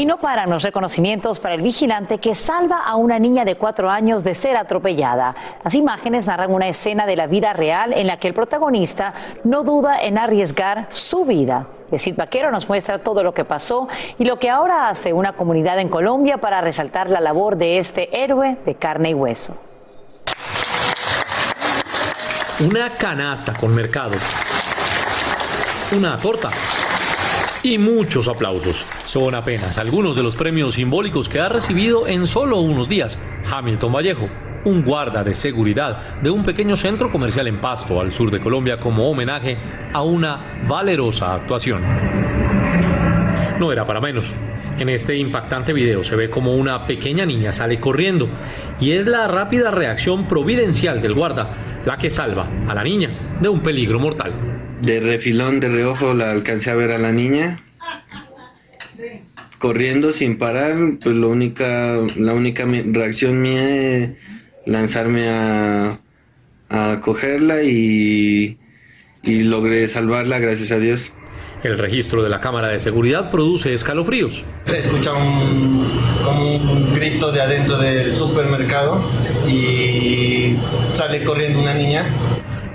Y 0.00 0.06
no 0.06 0.16
paran 0.16 0.48
los 0.48 0.62
reconocimientos 0.62 1.40
para 1.40 1.54
el 1.54 1.60
vigilante 1.60 2.16
que 2.16 2.34
salva 2.34 2.78
a 2.86 2.96
una 2.96 3.18
niña 3.18 3.44
de 3.44 3.56
cuatro 3.56 3.90
años 3.90 4.24
de 4.24 4.34
ser 4.34 4.56
atropellada. 4.56 5.34
Las 5.62 5.74
imágenes 5.74 6.26
narran 6.26 6.54
una 6.54 6.68
escena 6.68 7.04
de 7.04 7.16
la 7.16 7.26
vida 7.26 7.52
real 7.52 7.92
en 7.92 8.06
la 8.06 8.16
que 8.16 8.26
el 8.26 8.32
protagonista 8.32 9.12
no 9.44 9.62
duda 9.62 10.00
en 10.00 10.16
arriesgar 10.16 10.86
su 10.88 11.26
vida. 11.26 11.66
Yesid 11.90 12.16
Vaquero 12.16 12.50
nos 12.50 12.66
muestra 12.66 13.00
todo 13.00 13.22
lo 13.22 13.34
que 13.34 13.44
pasó 13.44 13.88
y 14.18 14.24
lo 14.24 14.38
que 14.38 14.48
ahora 14.48 14.88
hace 14.88 15.12
una 15.12 15.34
comunidad 15.34 15.78
en 15.78 15.90
Colombia 15.90 16.38
para 16.38 16.62
resaltar 16.62 17.10
la 17.10 17.20
labor 17.20 17.58
de 17.58 17.76
este 17.76 18.22
héroe 18.22 18.56
de 18.64 18.76
carne 18.76 19.10
y 19.10 19.14
hueso. 19.14 19.58
Una 22.58 22.88
canasta 22.88 23.52
con 23.52 23.74
mercado. 23.74 24.16
Una 25.94 26.16
torta 26.16 26.52
y 27.62 27.78
muchos 27.78 28.28
aplausos. 28.28 28.86
Son 29.06 29.34
apenas 29.34 29.78
algunos 29.78 30.16
de 30.16 30.22
los 30.22 30.36
premios 30.36 30.74
simbólicos 30.74 31.28
que 31.28 31.40
ha 31.40 31.48
recibido 31.48 32.06
en 32.06 32.26
solo 32.26 32.58
unos 32.58 32.88
días 32.88 33.18
Hamilton 33.50 33.92
Vallejo, 33.92 34.28
un 34.64 34.82
guarda 34.82 35.24
de 35.24 35.34
seguridad 35.34 36.20
de 36.20 36.30
un 36.30 36.44
pequeño 36.44 36.76
centro 36.76 37.10
comercial 37.10 37.46
en 37.48 37.60
Pasto, 37.60 38.00
al 38.00 38.12
sur 38.12 38.30
de 38.30 38.40
Colombia, 38.40 38.78
como 38.78 39.10
homenaje 39.10 39.58
a 39.92 40.02
una 40.02 40.62
valerosa 40.66 41.34
actuación. 41.34 41.82
No 43.58 43.72
era 43.72 43.84
para 43.84 44.00
menos. 44.00 44.34
En 44.78 44.88
este 44.88 45.16
impactante 45.16 45.74
video 45.74 46.02
se 46.02 46.16
ve 46.16 46.30
como 46.30 46.54
una 46.54 46.86
pequeña 46.86 47.26
niña 47.26 47.52
sale 47.52 47.78
corriendo 47.78 48.28
y 48.80 48.92
es 48.92 49.06
la 49.06 49.28
rápida 49.28 49.70
reacción 49.70 50.26
providencial 50.26 51.02
del 51.02 51.12
guarda 51.12 51.54
la 51.84 51.98
que 51.98 52.08
salva 52.08 52.46
a 52.66 52.74
la 52.74 52.82
niña 52.82 53.29
de 53.40 53.48
un 53.48 53.60
peligro 53.60 53.98
mortal. 53.98 54.32
De 54.82 55.00
refilón, 55.00 55.60
de 55.60 55.68
reojo, 55.68 56.14
la 56.14 56.30
alcancé 56.30 56.70
a 56.70 56.74
ver 56.74 56.92
a 56.92 56.98
la 56.98 57.12
niña. 57.12 57.60
Corriendo 59.58 60.12
sin 60.12 60.38
parar, 60.38 60.76
pues 61.02 61.16
la 61.16 61.26
única, 61.26 61.98
la 62.16 62.32
única 62.32 62.64
reacción 62.64 63.42
mía 63.42 63.68
es 63.68 64.10
lanzarme 64.64 65.28
a, 65.28 66.00
a 66.70 67.00
cogerla 67.00 67.62
y, 67.62 68.58
y 69.22 69.42
logré 69.42 69.86
salvarla, 69.88 70.38
gracias 70.38 70.70
a 70.72 70.78
Dios. 70.78 71.12
El 71.62 71.76
registro 71.76 72.22
de 72.22 72.30
la 72.30 72.40
cámara 72.40 72.68
de 72.68 72.78
seguridad 72.78 73.30
produce 73.30 73.74
escalofríos. 73.74 74.44
Se 74.64 74.78
escucha 74.78 75.12
un, 75.12 75.86
como 76.24 76.56
un 76.56 76.94
grito 76.94 77.30
de 77.30 77.42
adentro 77.42 77.76
del 77.76 78.16
supermercado 78.16 79.02
y 79.46 80.56
sale 80.94 81.22
corriendo 81.22 81.60
una 81.60 81.74
niña. 81.74 82.06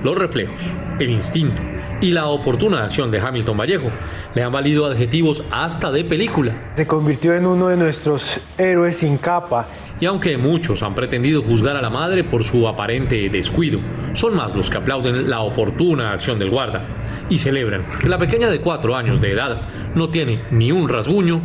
Los 0.05 0.19
reflejos, 0.19 0.71
el 0.99 1.09
instinto 1.09 1.63
y 1.99 2.11
la 2.11 2.27
oportuna 2.27 2.83
acción 2.83 3.09
de 3.09 3.19
Hamilton 3.19 3.57
Vallejo 3.57 3.89
le 4.35 4.43
han 4.43 4.51
valido 4.51 4.85
adjetivos 4.85 5.43
hasta 5.49 5.91
de 5.91 6.03
película. 6.03 6.73
Se 6.75 6.85
convirtió 6.85 7.33
en 7.33 7.47
uno 7.47 7.69
de 7.69 7.77
nuestros 7.77 8.39
héroes 8.55 8.97
sin 8.97 9.17
capa. 9.17 9.67
Y 9.99 10.05
aunque 10.05 10.37
muchos 10.37 10.83
han 10.83 10.93
pretendido 10.93 11.41
juzgar 11.41 11.75
a 11.75 11.81
la 11.81 11.89
madre 11.89 12.23
por 12.23 12.43
su 12.43 12.67
aparente 12.67 13.27
descuido, 13.31 13.79
son 14.13 14.35
más 14.35 14.55
los 14.55 14.69
que 14.69 14.77
aplauden 14.77 15.27
la 15.27 15.39
oportuna 15.39 16.11
acción 16.11 16.37
del 16.37 16.51
guarda 16.51 16.85
y 17.27 17.39
celebran 17.39 17.83
que 17.99 18.07
la 18.07 18.19
pequeña 18.19 18.51
de 18.51 18.61
cuatro 18.61 18.95
años 18.95 19.19
de 19.21 19.31
edad 19.31 19.61
no 19.95 20.09
tiene 20.09 20.43
ni 20.51 20.71
un 20.71 20.87
rasguño 20.87 21.41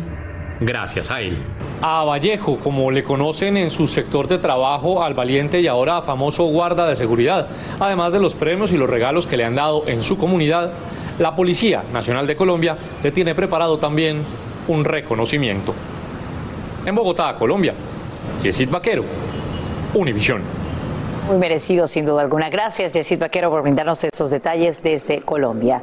gracias 0.61 1.11
a 1.11 1.19
él. 1.19 1.37
A 1.81 2.05
Vallejo, 2.05 2.59
como 2.59 2.91
le 2.91 3.03
conocen 3.03 3.57
en 3.57 3.71
su 3.71 3.87
sector 3.87 4.27
de 4.27 4.37
trabajo, 4.37 5.03
al 5.03 5.13
valiente 5.13 5.59
y 5.59 5.67
ahora 5.67 6.01
famoso 6.01 6.45
guarda 6.45 6.87
de 6.87 6.95
seguridad, 6.95 7.47
además 7.79 8.13
de 8.13 8.19
los 8.19 8.35
premios 8.35 8.71
y 8.71 8.77
los 8.77 8.89
regalos 8.89 9.27
que 9.27 9.35
le 9.35 9.43
han 9.43 9.55
dado 9.55 9.87
en 9.87 10.03
su 10.03 10.17
comunidad, 10.17 10.71
la 11.19 11.35
Policía 11.35 11.83
Nacional 11.91 12.27
de 12.27 12.35
Colombia 12.35 12.77
le 13.03 13.11
tiene 13.11 13.35
preparado 13.35 13.77
también 13.77 14.23
un 14.67 14.85
reconocimiento. 14.85 15.73
En 16.85 16.95
Bogotá, 16.95 17.35
Colombia, 17.35 17.73
Yesid 18.41 18.69
Vaquero, 18.69 19.03
Univisión. 19.93 20.41
Muy 21.27 21.37
merecido, 21.37 21.85
sin 21.87 22.05
duda 22.05 22.21
alguna. 22.21 22.49
Gracias, 22.49 22.91
Yesid 22.91 23.19
Vaquero, 23.19 23.49
por 23.49 23.61
brindarnos 23.61 24.03
estos 24.03 24.29
detalles 24.29 24.81
desde 24.81 25.21
Colombia. 25.21 25.81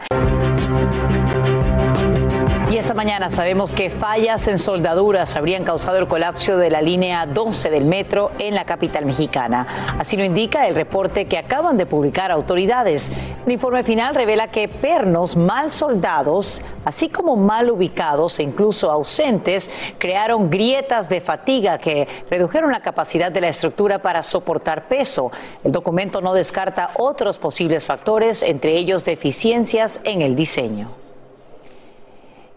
Y 2.70 2.76
esta 2.76 2.92
mañana 2.92 3.30
sabemos 3.30 3.72
que 3.72 3.88
fallas 3.88 4.46
en 4.46 4.58
soldaduras 4.58 5.37
habrían 5.37 5.64
causado 5.64 5.96
el 5.96 6.06
colapso 6.06 6.58
de 6.58 6.68
la 6.68 6.82
línea 6.82 7.25
12 7.25 7.70
del 7.70 7.87
metro 7.87 8.30
en 8.38 8.54
la 8.54 8.66
capital 8.66 9.06
mexicana. 9.06 9.96
Así 9.98 10.18
lo 10.18 10.25
indica 10.25 10.68
el 10.68 10.75
reporte 10.75 11.25
que 11.25 11.38
acaban 11.38 11.78
de 11.78 11.87
publicar 11.87 12.30
autoridades. 12.30 13.10
El 13.46 13.52
informe 13.52 13.84
final 13.84 14.14
revela 14.14 14.48
que 14.48 14.68
pernos 14.68 15.34
mal 15.34 15.72
soldados, 15.72 16.60
así 16.84 17.08
como 17.08 17.37
mal 17.37 17.70
ubicados 17.70 18.38
e 18.38 18.42
incluso 18.42 18.90
ausentes, 18.90 19.70
crearon 19.96 20.50
grietas 20.50 21.08
de 21.08 21.22
fatiga 21.22 21.78
que 21.78 22.06
redujeron 22.30 22.70
la 22.70 22.80
capacidad 22.80 23.32
de 23.32 23.40
la 23.40 23.48
estructura 23.48 24.02
para 24.02 24.22
soportar 24.22 24.88
peso. 24.88 25.32
El 25.64 25.72
documento 25.72 26.20
no 26.20 26.34
descarta 26.34 26.90
otros 26.96 27.38
posibles 27.38 27.87
factores, 27.87 28.42
entre 28.42 28.76
ellos 28.76 29.06
deficiencias 29.06 30.02
en 30.04 30.20
el 30.20 30.37
diseño. 30.37 31.07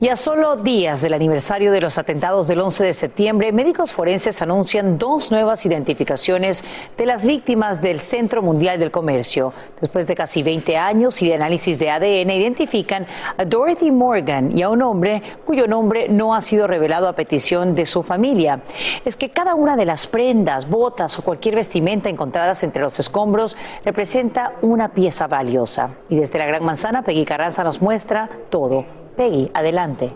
Y 0.03 0.09
a 0.09 0.15
solo 0.15 0.55
días 0.55 0.99
del 1.03 1.13
aniversario 1.13 1.71
de 1.71 1.79
los 1.79 1.99
atentados 1.99 2.47
del 2.47 2.59
11 2.59 2.85
de 2.85 2.93
septiembre, 2.95 3.51
médicos 3.51 3.93
forenses 3.93 4.41
anuncian 4.41 4.97
dos 4.97 5.29
nuevas 5.29 5.63
identificaciones 5.63 6.65
de 6.97 7.05
las 7.05 7.23
víctimas 7.23 7.83
del 7.83 7.99
Centro 7.99 8.41
Mundial 8.41 8.79
del 8.79 8.89
Comercio. 8.89 9.53
Después 9.79 10.07
de 10.07 10.15
casi 10.15 10.41
20 10.41 10.75
años 10.75 11.21
y 11.21 11.27
de 11.27 11.35
análisis 11.35 11.77
de 11.77 11.91
ADN, 11.91 12.31
identifican 12.31 13.05
a 13.37 13.45
Dorothy 13.45 13.91
Morgan 13.91 14.57
y 14.57 14.63
a 14.63 14.69
un 14.69 14.81
hombre 14.81 15.21
cuyo 15.45 15.67
nombre 15.67 16.09
no 16.09 16.33
ha 16.33 16.41
sido 16.41 16.65
revelado 16.65 17.07
a 17.07 17.13
petición 17.13 17.75
de 17.75 17.85
su 17.85 18.01
familia. 18.01 18.61
Es 19.05 19.15
que 19.15 19.29
cada 19.29 19.53
una 19.53 19.75
de 19.75 19.85
las 19.85 20.07
prendas, 20.07 20.67
botas 20.67 21.19
o 21.19 21.23
cualquier 21.23 21.53
vestimenta 21.53 22.09
encontradas 22.09 22.63
entre 22.63 22.81
los 22.81 22.99
escombros 22.99 23.55
representa 23.85 24.53
una 24.63 24.93
pieza 24.93 25.27
valiosa. 25.27 25.91
Y 26.09 26.15
desde 26.15 26.39
la 26.39 26.47
Gran 26.47 26.65
Manzana, 26.65 27.03
Peggy 27.03 27.23
Carranza 27.23 27.63
nos 27.63 27.83
muestra 27.83 28.27
todo 28.49 29.00
Peggy, 29.21 29.51
adelante. 29.53 30.15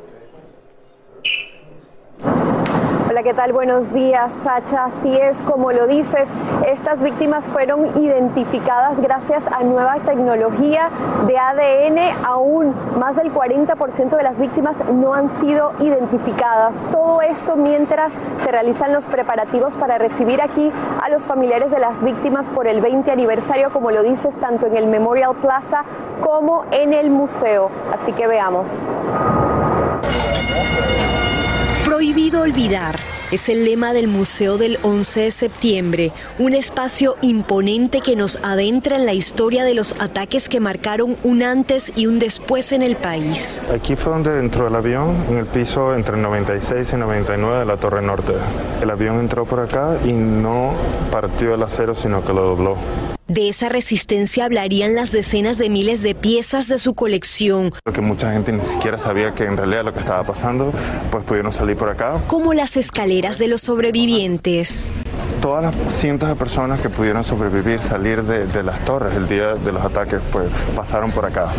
Hola, 3.15 3.23
¿qué 3.23 3.33
tal? 3.33 3.53
Buenos 3.53 3.93
días, 3.93 4.29
Sacha. 4.43 4.87
Así 4.87 5.15
es, 5.15 5.41
como 5.43 5.71
lo 5.71 5.87
dices, 5.87 6.27
estas 6.67 7.01
víctimas 7.01 7.45
fueron 7.45 7.97
identificadas 8.03 8.99
gracias 8.99 9.41
a 9.53 9.63
nueva 9.63 9.95
tecnología 10.05 10.89
de 11.25 11.37
ADN. 11.37 12.25
Aún 12.25 12.75
más 12.99 13.15
del 13.15 13.33
40% 13.33 14.17
de 14.17 14.21
las 14.21 14.37
víctimas 14.37 14.75
no 14.93 15.13
han 15.13 15.29
sido 15.39 15.71
identificadas. 15.79 16.75
Todo 16.91 17.21
esto 17.21 17.55
mientras 17.55 18.11
se 18.43 18.51
realizan 18.51 18.91
los 18.91 19.05
preparativos 19.05 19.73
para 19.75 19.97
recibir 19.97 20.41
aquí 20.41 20.69
a 21.01 21.07
los 21.07 21.23
familiares 21.23 21.71
de 21.71 21.79
las 21.79 22.03
víctimas 22.03 22.45
por 22.47 22.67
el 22.67 22.81
20 22.81 23.09
aniversario, 23.09 23.71
como 23.71 23.91
lo 23.91 24.03
dices, 24.03 24.35
tanto 24.41 24.67
en 24.67 24.75
el 24.75 24.87
Memorial 24.87 25.35
Plaza 25.35 25.85
como 26.19 26.65
en 26.69 26.91
el 26.91 27.09
museo. 27.11 27.69
Así 27.93 28.11
que 28.11 28.27
veamos. 28.27 28.67
Prohibido 31.85 32.41
olvidar. 32.41 32.95
Es 33.31 33.47
el 33.47 33.63
lema 33.63 33.93
del 33.93 34.07
Museo 34.07 34.57
del 34.57 34.79
11 34.81 35.19
de 35.19 35.31
septiembre, 35.31 36.11
un 36.39 36.55
espacio 36.55 37.15
imponente 37.21 38.01
que 38.01 38.15
nos 38.15 38.39
adentra 38.41 38.95
en 38.95 39.05
la 39.05 39.13
historia 39.13 39.63
de 39.63 39.75
los 39.75 39.95
ataques 40.01 40.49
que 40.49 40.59
marcaron 40.59 41.15
un 41.21 41.43
antes 41.43 41.91
y 41.95 42.07
un 42.07 42.17
después 42.17 42.71
en 42.71 42.81
el 42.81 42.95
país. 42.95 43.61
Aquí 43.71 43.95
fue 43.95 44.13
donde 44.13 44.39
entró 44.39 44.67
el 44.67 44.75
avión, 44.75 45.25
en 45.29 45.37
el 45.37 45.45
piso 45.45 45.93
entre 45.93 46.17
96 46.17 46.93
y 46.93 46.95
99 46.95 47.59
de 47.59 47.65
la 47.65 47.77
Torre 47.77 48.01
Norte. 48.01 48.33
El 48.81 48.89
avión 48.89 49.19
entró 49.19 49.45
por 49.45 49.59
acá 49.59 49.99
y 50.03 50.11
no 50.11 50.73
partió 51.11 51.53
el 51.53 51.61
acero, 51.61 51.93
sino 51.93 52.25
que 52.25 52.33
lo 52.33 52.47
dobló. 52.47 53.14
De 53.27 53.49
esa 53.49 53.69
resistencia 53.69 54.45
hablarían 54.45 54.93
las 54.93 55.11
decenas 55.11 55.57
de 55.57 55.67
miles 55.71 56.03
de 56.03 56.13
piezas 56.13 56.67
de 56.67 56.77
su 56.77 56.93
colección. 56.93 57.73
Que 57.91 57.99
mucha 57.99 58.31
gente 58.31 58.51
ni 58.51 58.61
siquiera 58.61 58.99
sabía 58.99 59.33
que 59.33 59.45
en 59.45 59.57
realidad 59.57 59.83
lo 59.83 59.93
que 59.93 59.99
estaba 59.99 60.23
pasando, 60.23 60.71
pues 61.09 61.23
pudieron 61.23 61.51
salir 61.51 61.75
por 61.75 61.89
acá. 61.89 62.21
Como 62.27 62.53
las 62.53 62.77
escaleras 62.77 63.39
de 63.39 63.47
los 63.47 63.61
sobrevivientes. 63.61 64.91
Todas 65.41 65.63
las 65.63 65.95
cientos 65.95 66.29
de 66.29 66.35
personas 66.35 66.81
que 66.81 66.89
pudieron 66.89 67.23
sobrevivir, 67.23 67.81
salir 67.81 68.21
de, 68.21 68.45
de 68.45 68.61
las 68.61 68.85
torres 68.85 69.15
el 69.15 69.27
día 69.27 69.55
de 69.55 69.71
los 69.71 69.83
ataques, 69.83 70.19
pues 70.31 70.47
pasaron 70.75 71.09
por 71.09 71.25
acá. 71.25 71.51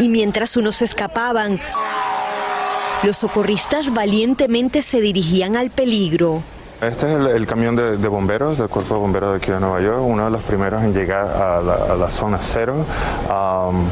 Y 0.00 0.08
mientras 0.08 0.56
unos 0.56 0.82
escapaban, 0.82 1.60
los 3.04 3.18
socorristas 3.18 3.94
valientemente 3.94 4.82
se 4.82 5.00
dirigían 5.00 5.56
al 5.56 5.70
peligro. 5.70 6.42
Este 6.82 7.06
es 7.06 7.14
el, 7.14 7.28
el 7.28 7.46
camión 7.46 7.76
de, 7.76 7.96
de, 7.96 8.08
bomberos, 8.08 8.58
del 8.58 8.68
Cuerpo 8.68 8.94
de 8.94 9.00
Bomberos 9.00 9.30
de 9.30 9.36
aquí 9.36 9.52
de 9.52 9.60
Nueva 9.60 9.80
York, 9.80 10.00
uno 10.02 10.24
de 10.24 10.32
los 10.32 10.42
primeros 10.42 10.82
en 10.82 10.92
llegar 10.92 11.28
a 11.28 11.62
la, 11.62 11.74
a 11.74 11.94
la 11.94 12.10
zona 12.10 12.38
cero. 12.40 12.84
Um, 13.30 13.84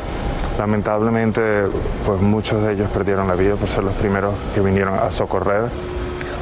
lamentablemente, 0.58 1.66
pues 2.04 2.20
muchos 2.20 2.64
de 2.64 2.72
ellos 2.72 2.90
perdieron 2.90 3.28
la 3.28 3.36
vida 3.36 3.54
por 3.54 3.68
ser 3.68 3.84
los 3.84 3.94
primeros 3.94 4.34
que 4.52 4.60
vinieron 4.60 4.94
a 4.94 5.08
socorrer. 5.12 5.70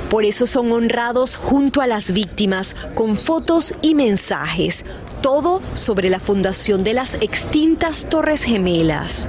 Por 0.09 0.25
eso 0.25 0.47
son 0.47 0.73
honrados 0.73 1.37
junto 1.37 1.83
a 1.83 1.87
las 1.87 2.13
víctimas 2.13 2.75
con 2.95 3.19
fotos 3.19 3.75
y 3.83 3.95
mensajes, 3.95 4.87
todo 5.21 5.61
sobre 5.75 6.09
la 6.09 6.19
fundación 6.19 6.83
de 6.83 6.95
las 6.95 7.13
extintas 7.21 8.07
Torres 8.09 8.45
Gemelas. 8.45 9.29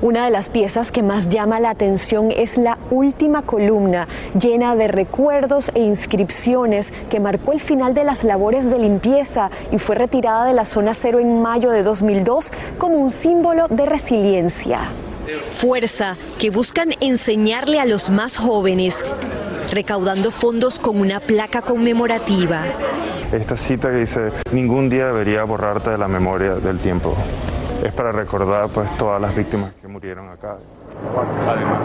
Una 0.00 0.26
de 0.26 0.30
las 0.30 0.48
piezas 0.48 0.92
que 0.92 1.02
más 1.02 1.28
llama 1.28 1.58
la 1.58 1.70
atención 1.70 2.30
es 2.30 2.56
la 2.56 2.78
última 2.90 3.42
columna, 3.42 4.06
llena 4.38 4.76
de 4.76 4.86
recuerdos 4.86 5.72
e 5.74 5.80
inscripciones 5.80 6.92
que 7.10 7.18
marcó 7.18 7.50
el 7.52 7.58
final 7.58 7.94
de 7.94 8.04
las 8.04 8.22
labores 8.22 8.70
de 8.70 8.78
limpieza 8.78 9.50
y 9.72 9.78
fue 9.78 9.96
retirada 9.96 10.44
de 10.44 10.52
la 10.52 10.66
zona 10.66 10.94
cero 10.94 11.18
en 11.18 11.42
mayo 11.42 11.70
de 11.70 11.82
2002 11.82 12.52
como 12.78 12.96
un 12.96 13.10
símbolo 13.10 13.66
de 13.66 13.86
resiliencia. 13.86 14.82
Fuerza 15.52 16.16
que 16.38 16.50
buscan 16.50 16.90
enseñarle 17.00 17.80
a 17.80 17.84
los 17.84 18.08
más 18.08 18.36
jóvenes, 18.36 19.04
recaudando 19.72 20.30
fondos 20.30 20.78
con 20.78 21.00
una 21.00 21.18
placa 21.18 21.60
conmemorativa. 21.60 22.62
Esta 23.32 23.56
cita 23.56 23.90
que 23.90 23.96
dice, 23.96 24.30
ningún 24.52 24.88
día 24.88 25.06
debería 25.06 25.42
borrarte 25.42 25.90
de 25.90 25.98
la 25.98 26.06
memoria 26.06 26.54
del 26.54 26.78
tiempo 26.78 27.16
es 27.82 27.92
para 27.92 28.12
recordar 28.12 28.68
pues 28.70 28.90
todas 28.96 29.20
las 29.20 29.34
víctimas 29.34 29.72
que 29.74 29.88
murieron 29.88 30.28
acá. 30.28 30.56
Además. 31.46 31.80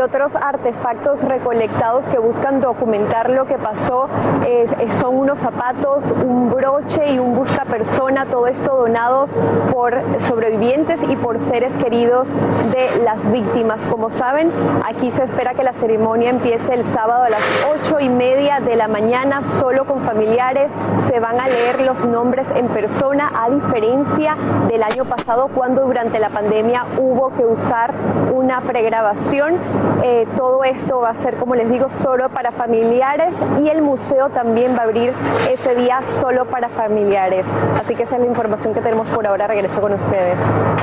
Otros 0.00 0.34
artefactos 0.34 1.20
recolectados 1.20 2.08
que 2.08 2.18
buscan 2.18 2.60
documentar 2.60 3.28
lo 3.28 3.44
que 3.44 3.58
pasó 3.58 4.08
eh, 4.46 4.66
son 4.98 5.18
unos 5.18 5.38
zapatos, 5.40 6.10
un 6.10 6.50
broche 6.50 7.12
y 7.12 7.18
un 7.18 7.34
busca 7.34 7.66
persona, 7.66 8.24
todo 8.24 8.46
esto 8.46 8.76
donados 8.76 9.30
por 9.70 9.94
sobrevivientes 10.18 11.00
y 11.06 11.16
por 11.16 11.38
seres 11.40 11.72
queridos 11.82 12.28
de 12.72 13.02
las 13.04 13.30
víctimas. 13.30 13.84
Como 13.86 14.10
saben, 14.10 14.50
aquí 14.86 15.10
se 15.12 15.24
espera 15.24 15.52
que 15.52 15.64
la 15.64 15.74
ceremonia 15.74 16.30
empiece 16.30 16.72
el 16.72 16.84
sábado 16.94 17.24
a 17.24 17.28
las 17.28 17.42
ocho 17.70 18.00
y 18.00 18.08
media 18.08 18.60
de 18.60 18.76
la 18.76 18.88
mañana, 18.88 19.42
solo 19.58 19.84
con 19.84 20.00
familiares. 20.00 20.70
Se 21.10 21.20
van 21.20 21.38
a 21.38 21.46
leer 21.46 21.82
los 21.82 22.02
nombres 22.06 22.46
en 22.54 22.68
persona, 22.68 23.30
a 23.34 23.50
diferencia 23.50 24.36
del 24.68 24.82
año 24.82 25.04
pasado, 25.04 25.48
cuando 25.54 25.84
durante 25.84 26.18
la 26.18 26.30
pandemia 26.30 26.86
hubo 26.98 27.34
que 27.36 27.44
usar 27.44 27.92
una 28.32 28.62
pregrabación. 28.62 29.89
Eh, 30.02 30.26
todo 30.36 30.64
esto 30.64 31.00
va 31.00 31.10
a 31.10 31.14
ser, 31.20 31.36
como 31.36 31.54
les 31.54 31.68
digo, 31.70 31.88
solo 32.02 32.28
para 32.30 32.52
familiares 32.52 33.34
y 33.62 33.68
el 33.68 33.82
museo 33.82 34.30
también 34.30 34.74
va 34.76 34.80
a 34.80 34.84
abrir 34.84 35.12
ese 35.50 35.74
día 35.74 36.00
solo 36.20 36.46
para 36.46 36.68
familiares. 36.68 37.44
Así 37.82 37.94
que 37.94 38.04
esa 38.04 38.16
es 38.16 38.22
la 38.22 38.26
información 38.26 38.74
que 38.74 38.80
tenemos 38.80 39.08
por 39.08 39.26
ahora. 39.26 39.46
Regreso 39.46 39.80
con 39.80 39.92
ustedes. 39.94 40.36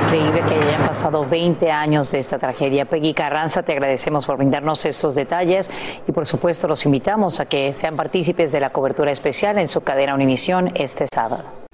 Increíble 0.04 0.42
que 0.48 0.54
hayan 0.54 0.86
pasado 0.86 1.24
20 1.24 1.70
años 1.70 2.10
de 2.10 2.18
esta 2.18 2.38
tragedia. 2.38 2.84
Peggy 2.84 3.14
Carranza, 3.14 3.62
te 3.62 3.72
agradecemos 3.72 4.26
por 4.26 4.36
brindarnos 4.36 4.84
estos 4.84 5.14
detalles 5.14 5.70
y 6.06 6.12
por 6.12 6.26
supuesto 6.26 6.68
los 6.68 6.84
invitamos 6.86 7.40
a 7.40 7.46
que 7.46 7.72
sean 7.74 7.96
partícipes 7.96 8.52
de 8.52 8.60
la 8.60 8.70
cobertura 8.70 9.10
especial 9.10 9.58
en 9.58 9.68
su 9.68 9.82
cadena 9.82 10.14
Univisión 10.14 10.70
este 10.74 11.06
sábado. 11.12 11.67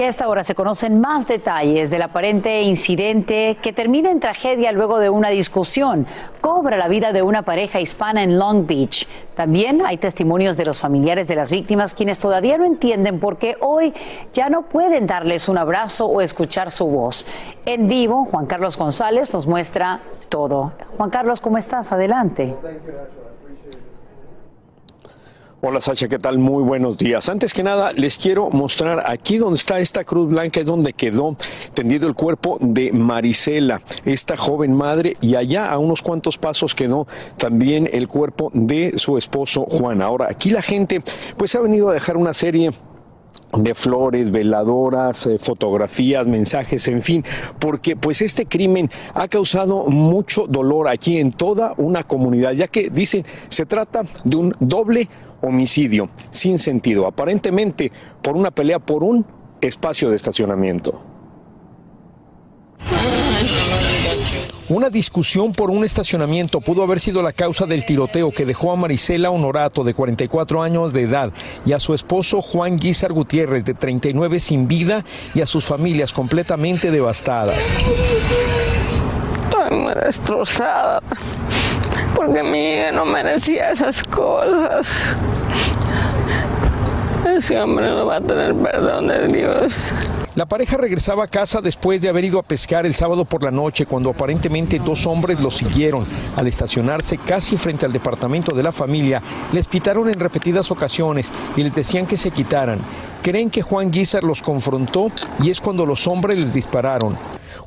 Y 0.00 0.02
a 0.02 0.08
esta 0.08 0.28
hora 0.28 0.44
se 0.44 0.54
conocen 0.54 0.98
más 0.98 1.28
detalles 1.28 1.90
del 1.90 2.00
aparente 2.00 2.62
incidente 2.62 3.58
que 3.60 3.74
termina 3.74 4.10
en 4.10 4.18
tragedia 4.18 4.72
luego 4.72 4.98
de 4.98 5.10
una 5.10 5.28
discusión. 5.28 6.06
Cobra 6.40 6.78
la 6.78 6.88
vida 6.88 7.12
de 7.12 7.20
una 7.20 7.42
pareja 7.42 7.80
hispana 7.80 8.22
en 8.22 8.38
Long 8.38 8.66
Beach. 8.66 9.06
También 9.34 9.84
hay 9.84 9.98
testimonios 9.98 10.56
de 10.56 10.64
los 10.64 10.80
familiares 10.80 11.28
de 11.28 11.34
las 11.34 11.50
víctimas 11.50 11.92
quienes 11.92 12.18
todavía 12.18 12.56
no 12.56 12.64
entienden 12.64 13.20
por 13.20 13.36
qué 13.36 13.58
hoy 13.60 13.92
ya 14.32 14.48
no 14.48 14.62
pueden 14.62 15.06
darles 15.06 15.50
un 15.50 15.58
abrazo 15.58 16.06
o 16.06 16.22
escuchar 16.22 16.72
su 16.72 16.86
voz. 16.86 17.26
En 17.66 17.86
vivo, 17.86 18.24
Juan 18.24 18.46
Carlos 18.46 18.78
González 18.78 19.34
nos 19.34 19.46
muestra 19.46 20.00
todo. 20.30 20.72
Juan 20.96 21.10
Carlos, 21.10 21.42
¿cómo 21.42 21.58
estás? 21.58 21.92
Adelante. 21.92 22.56
Hola 25.62 25.82
Sacha, 25.82 26.08
¿qué 26.08 26.18
tal? 26.18 26.38
Muy 26.38 26.62
buenos 26.62 26.96
días. 26.96 27.28
Antes 27.28 27.52
que 27.52 27.62
nada, 27.62 27.92
les 27.92 28.16
quiero 28.16 28.48
mostrar 28.48 29.04
aquí 29.04 29.36
donde 29.36 29.58
está 29.58 29.78
esta 29.78 30.04
cruz 30.04 30.30
blanca, 30.30 30.60
es 30.60 30.64
donde 30.64 30.94
quedó 30.94 31.36
tendido 31.74 32.08
el 32.08 32.14
cuerpo 32.14 32.56
de 32.62 32.92
Marisela, 32.92 33.82
esta 34.06 34.38
joven 34.38 34.72
madre, 34.72 35.18
y 35.20 35.34
allá 35.34 35.70
a 35.70 35.76
unos 35.76 36.00
cuantos 36.00 36.38
pasos 36.38 36.74
quedó 36.74 37.06
también 37.36 37.90
el 37.92 38.08
cuerpo 38.08 38.50
de 38.54 38.94
su 38.96 39.18
esposo 39.18 39.66
Juan. 39.66 40.00
Ahora, 40.00 40.28
aquí 40.30 40.48
la 40.48 40.62
gente 40.62 41.02
pues 41.36 41.54
ha 41.54 41.60
venido 41.60 41.90
a 41.90 41.92
dejar 41.92 42.16
una 42.16 42.32
serie 42.32 42.72
de 43.52 43.74
flores, 43.74 44.30
veladoras, 44.30 45.26
eh, 45.26 45.36
fotografías, 45.38 46.26
mensajes, 46.26 46.88
en 46.88 47.02
fin, 47.02 47.22
porque 47.58 47.96
pues 47.96 48.22
este 48.22 48.46
crimen 48.46 48.88
ha 49.12 49.28
causado 49.28 49.84
mucho 49.88 50.46
dolor 50.46 50.88
aquí 50.88 51.18
en 51.18 51.32
toda 51.32 51.74
una 51.76 52.02
comunidad, 52.04 52.52
ya 52.52 52.66
que 52.66 52.88
dicen 52.88 53.26
se 53.48 53.66
trata 53.66 54.04
de 54.24 54.36
un 54.36 54.56
doble 54.58 55.08
homicidio 55.42 56.08
sin 56.30 56.58
sentido, 56.58 57.06
aparentemente 57.06 57.90
por 58.22 58.36
una 58.36 58.50
pelea 58.50 58.78
por 58.78 59.02
un 59.02 59.24
espacio 59.60 60.10
de 60.10 60.16
estacionamiento. 60.16 61.02
Una 64.70 64.88
discusión 64.88 65.50
por 65.50 65.68
un 65.68 65.82
estacionamiento 65.82 66.60
pudo 66.60 66.84
haber 66.84 67.00
sido 67.00 67.24
la 67.24 67.32
causa 67.32 67.66
del 67.66 67.84
tiroteo 67.84 68.30
que 68.30 68.46
dejó 68.46 68.70
a 68.70 68.76
Marisela 68.76 69.32
Honorato, 69.32 69.82
de 69.82 69.94
44 69.94 70.62
años 70.62 70.92
de 70.92 71.02
edad, 71.02 71.32
y 71.66 71.72
a 71.72 71.80
su 71.80 71.92
esposo 71.92 72.40
Juan 72.40 72.76
Guizar 72.76 73.12
Gutiérrez, 73.12 73.64
de 73.64 73.74
39, 73.74 74.38
sin 74.38 74.68
vida, 74.68 75.04
y 75.34 75.40
a 75.40 75.46
sus 75.46 75.64
familias 75.64 76.12
completamente 76.12 76.92
devastadas. 76.92 77.66
Destrozada, 80.04 81.02
porque 82.20 82.42
mi 82.42 82.74
hija 82.74 82.92
no 82.92 83.06
merecía 83.06 83.70
esas 83.70 84.04
cosas. 84.04 84.86
Ese 87.24 87.58
hombre 87.58 87.88
no 87.88 88.04
va 88.04 88.16
a 88.16 88.20
tener 88.20 88.54
perdón 88.56 89.06
de 89.06 89.28
Dios. 89.28 89.72
La 90.34 90.44
pareja 90.44 90.76
regresaba 90.76 91.24
a 91.24 91.28
casa 91.28 91.62
después 91.62 92.02
de 92.02 92.10
haber 92.10 92.26
ido 92.26 92.38
a 92.38 92.42
pescar 92.42 92.84
el 92.84 92.92
sábado 92.92 93.24
por 93.24 93.42
la 93.42 93.50
noche 93.50 93.86
cuando 93.86 94.10
aparentemente 94.10 94.78
dos 94.78 95.06
hombres 95.06 95.40
los 95.40 95.56
siguieron. 95.56 96.04
Al 96.36 96.46
estacionarse 96.46 97.16
casi 97.16 97.56
frente 97.56 97.86
al 97.86 97.92
departamento 97.94 98.54
de 98.54 98.64
la 98.64 98.72
familia, 98.72 99.22
les 99.54 99.66
pitaron 99.66 100.06
en 100.10 100.20
repetidas 100.20 100.70
ocasiones 100.70 101.32
y 101.56 101.62
les 101.62 101.74
decían 101.74 102.06
que 102.06 102.18
se 102.18 102.32
quitaran. 102.32 102.80
Creen 103.22 103.48
que 103.48 103.62
Juan 103.62 103.90
Guizar 103.90 104.24
los 104.24 104.42
confrontó 104.42 105.10
y 105.42 105.48
es 105.48 105.58
cuando 105.58 105.86
los 105.86 106.06
hombres 106.06 106.38
les 106.38 106.52
dispararon. 106.52 107.16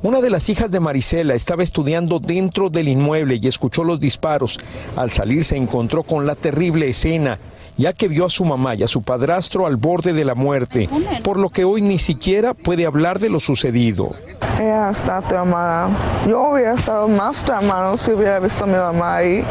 Una 0.03 0.19
de 0.19 0.29
las 0.29 0.49
hijas 0.49 0.69
de 0.69 0.81
Marisela 0.81 1.33
estaba 1.33 1.63
estudiando 1.63 2.19
dentro 2.19 2.69
del 2.69 2.89
inmueble 2.89 3.39
y 3.41 3.47
escuchó 3.47 3.85
los 3.85 4.01
disparos. 4.01 4.59
Al 4.97 5.11
salir 5.11 5.45
se 5.45 5.55
encontró 5.55 6.03
con 6.03 6.27
la 6.27 6.35
terrible 6.35 6.89
escena 6.89 7.39
ya 7.77 7.93
que 7.93 8.07
vio 8.07 8.25
a 8.25 8.29
su 8.29 8.45
mamá 8.45 8.75
y 8.75 8.83
a 8.83 8.87
su 8.87 9.01
padrastro 9.01 9.65
al 9.65 9.77
borde 9.77 10.13
de 10.13 10.25
la 10.25 10.35
muerte, 10.35 10.89
por 11.23 11.37
lo 11.37 11.49
que 11.49 11.63
hoy 11.63 11.81
ni 11.81 11.97
siquiera 11.97 12.53
puede 12.53 12.85
hablar 12.85 13.17
de 13.17 13.29
lo 13.29 13.39
sucedido. 13.39 14.11
Ella 14.59 14.91
está 14.91 15.21
traumada. 15.21 15.89
Yo 16.27 16.49
hubiera 16.51 16.73
estado 16.73 17.07
más 17.07 17.41
traumado 17.43 17.97
si 17.97 18.11
hubiera 18.11 18.39
visto 18.39 18.65
a 18.65 18.67
mi 18.67 18.75
mamá 18.75 19.15
ahí. 19.15 19.43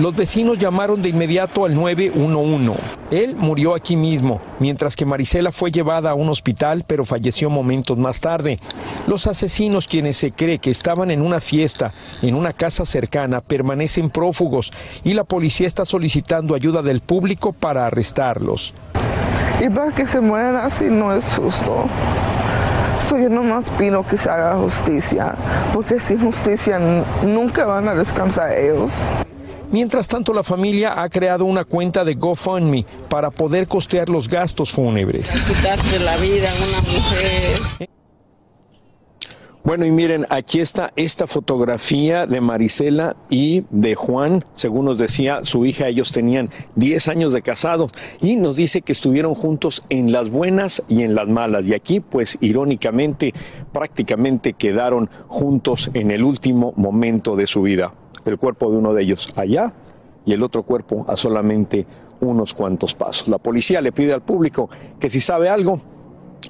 Los 0.00 0.16
vecinos 0.16 0.56
llamaron 0.56 1.02
de 1.02 1.10
inmediato 1.10 1.66
al 1.66 1.74
911. 1.74 2.72
Él 3.10 3.36
murió 3.36 3.74
aquí 3.74 3.96
mismo, 3.96 4.40
mientras 4.58 4.96
que 4.96 5.04
Marisela 5.04 5.52
fue 5.52 5.70
llevada 5.70 6.12
a 6.12 6.14
un 6.14 6.30
hospital, 6.30 6.84
pero 6.86 7.04
falleció 7.04 7.50
momentos 7.50 7.98
más 7.98 8.18
tarde. 8.18 8.58
Los 9.06 9.26
asesinos, 9.26 9.86
quienes 9.86 10.16
se 10.16 10.32
cree 10.32 10.58
que 10.58 10.70
estaban 10.70 11.10
en 11.10 11.20
una 11.20 11.38
fiesta 11.38 11.92
en 12.22 12.34
una 12.34 12.54
casa 12.54 12.86
cercana, 12.86 13.42
permanecen 13.42 14.08
prófugos 14.08 14.72
y 15.04 15.12
la 15.12 15.24
policía 15.24 15.66
está 15.66 15.84
solicitando 15.84 16.54
ayuda 16.54 16.80
del 16.80 17.02
público 17.02 17.52
para 17.52 17.84
arrestarlos. 17.84 18.72
Y 19.60 19.68
para 19.68 19.92
que 19.92 20.06
se 20.06 20.22
mueran 20.22 20.56
así 20.56 20.84
no 20.84 21.12
es 21.12 21.24
justo. 21.36 21.84
Yo 23.10 23.28
nomás 23.28 23.68
pido 23.70 24.02
que 24.06 24.16
se 24.16 24.30
haga 24.30 24.56
justicia, 24.56 25.34
porque 25.74 26.00
sin 26.00 26.20
justicia 26.20 26.80
nunca 27.22 27.66
van 27.66 27.86
a 27.86 27.94
descansar 27.94 28.56
ellos. 28.56 28.92
Mientras 29.72 30.08
tanto, 30.08 30.32
la 30.32 30.42
familia 30.42 31.00
ha 31.00 31.08
creado 31.08 31.44
una 31.44 31.64
cuenta 31.64 32.04
de 32.04 32.14
GoFundMe 32.14 32.84
para 33.08 33.30
poder 33.30 33.68
costear 33.68 34.08
los 34.08 34.28
gastos 34.28 34.72
fúnebres. 34.72 35.30
Quitarte 35.46 36.00
la 36.00 36.16
vida 36.16 36.48
a 36.50 36.80
una 36.80 36.92
mujer. 36.92 37.88
Bueno, 39.62 39.84
y 39.84 39.90
miren, 39.90 40.26
aquí 40.30 40.58
está 40.58 40.90
esta 40.96 41.26
fotografía 41.28 42.26
de 42.26 42.40
Marisela 42.40 43.14
y 43.28 43.64
de 43.70 43.94
Juan. 43.94 44.44
Según 44.54 44.86
nos 44.86 44.98
decía 44.98 45.40
su 45.44 45.66
hija, 45.66 45.86
ellos 45.86 46.10
tenían 46.10 46.50
10 46.74 47.08
años 47.08 47.32
de 47.32 47.42
casado 47.42 47.90
y 48.20 48.36
nos 48.36 48.56
dice 48.56 48.80
que 48.82 48.92
estuvieron 48.92 49.34
juntos 49.34 49.82
en 49.90 50.10
las 50.10 50.30
buenas 50.30 50.82
y 50.88 51.02
en 51.02 51.14
las 51.14 51.28
malas. 51.28 51.66
Y 51.66 51.74
aquí, 51.74 52.00
pues, 52.00 52.38
irónicamente, 52.40 53.34
prácticamente 53.70 54.54
quedaron 54.54 55.10
juntos 55.28 55.90
en 55.94 56.10
el 56.10 56.24
último 56.24 56.72
momento 56.76 57.36
de 57.36 57.46
su 57.46 57.62
vida. 57.62 57.92
El 58.24 58.38
cuerpo 58.38 58.70
de 58.70 58.76
uno 58.76 58.94
de 58.94 59.02
ellos 59.02 59.32
allá 59.36 59.72
y 60.24 60.32
el 60.32 60.42
otro 60.42 60.62
cuerpo 60.62 61.04
a 61.08 61.16
solamente 61.16 61.86
unos 62.20 62.54
cuantos 62.54 62.94
pasos. 62.94 63.28
La 63.28 63.38
policía 63.38 63.80
le 63.80 63.92
pide 63.92 64.12
al 64.12 64.22
público 64.22 64.68
que 64.98 65.08
si 65.08 65.20
sabe 65.20 65.48
algo, 65.48 65.80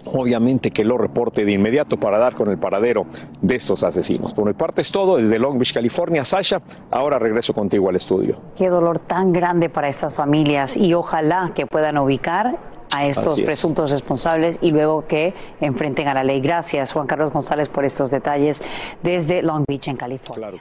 obviamente 0.06 0.70
que 0.70 0.85
lo 0.85 0.98
reporte 0.98 1.44
de 1.44 1.52
inmediato 1.52 1.98
para 1.98 2.18
dar 2.18 2.35
con 2.35 2.48
el 2.48 2.59
paradero 2.59 3.06
de 3.40 3.56
estos 3.56 3.83
asesinos. 3.83 4.35
Por 4.35 4.46
mi 4.46 4.52
parte 4.52 4.80
es 4.80 4.90
todo 4.90 5.16
desde 5.16 5.38
Long 5.38 5.59
Beach, 5.59 5.72
California. 5.72 6.24
Sasha, 6.24 6.61
ahora 6.90 7.18
regreso 7.18 7.54
contigo 7.54 7.88
al 7.88 7.96
estudio. 7.96 8.37
Qué 8.56 8.68
dolor 8.68 8.98
tan 8.98 9.33
grande 9.33 9.68
para 9.68 9.88
estas 9.88 10.14
familias 10.14 10.76
y 10.76 10.94
ojalá 10.94 11.52
que 11.54 11.66
puedan 11.66 11.98
ubicar 11.98 12.59
a 12.92 13.06
estos 13.06 13.38
es. 13.38 13.44
presuntos 13.44 13.90
responsables 13.92 14.59
y 14.61 14.72
luego 14.72 15.06
que 15.06 15.33
enfrenten 15.61 16.09
a 16.09 16.14
la 16.14 16.24
ley. 16.24 16.40
Gracias, 16.40 16.92
Juan 16.92 17.06
Carlos 17.06 17.33
González, 17.33 17.68
por 17.68 17.85
estos 17.85 18.11
detalles 18.11 18.62
desde 19.02 19.42
Long 19.42 19.64
Beach, 19.66 19.88
en 19.88 19.96
California. 19.96 20.61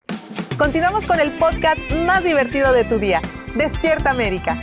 Continuamos 0.61 1.07
con 1.07 1.19
el 1.19 1.31
podcast 1.31 1.81
más 2.05 2.23
divertido 2.23 2.71
de 2.71 2.83
tu 2.83 2.99
día, 2.99 3.19
Despierta 3.55 4.11
América. 4.11 4.61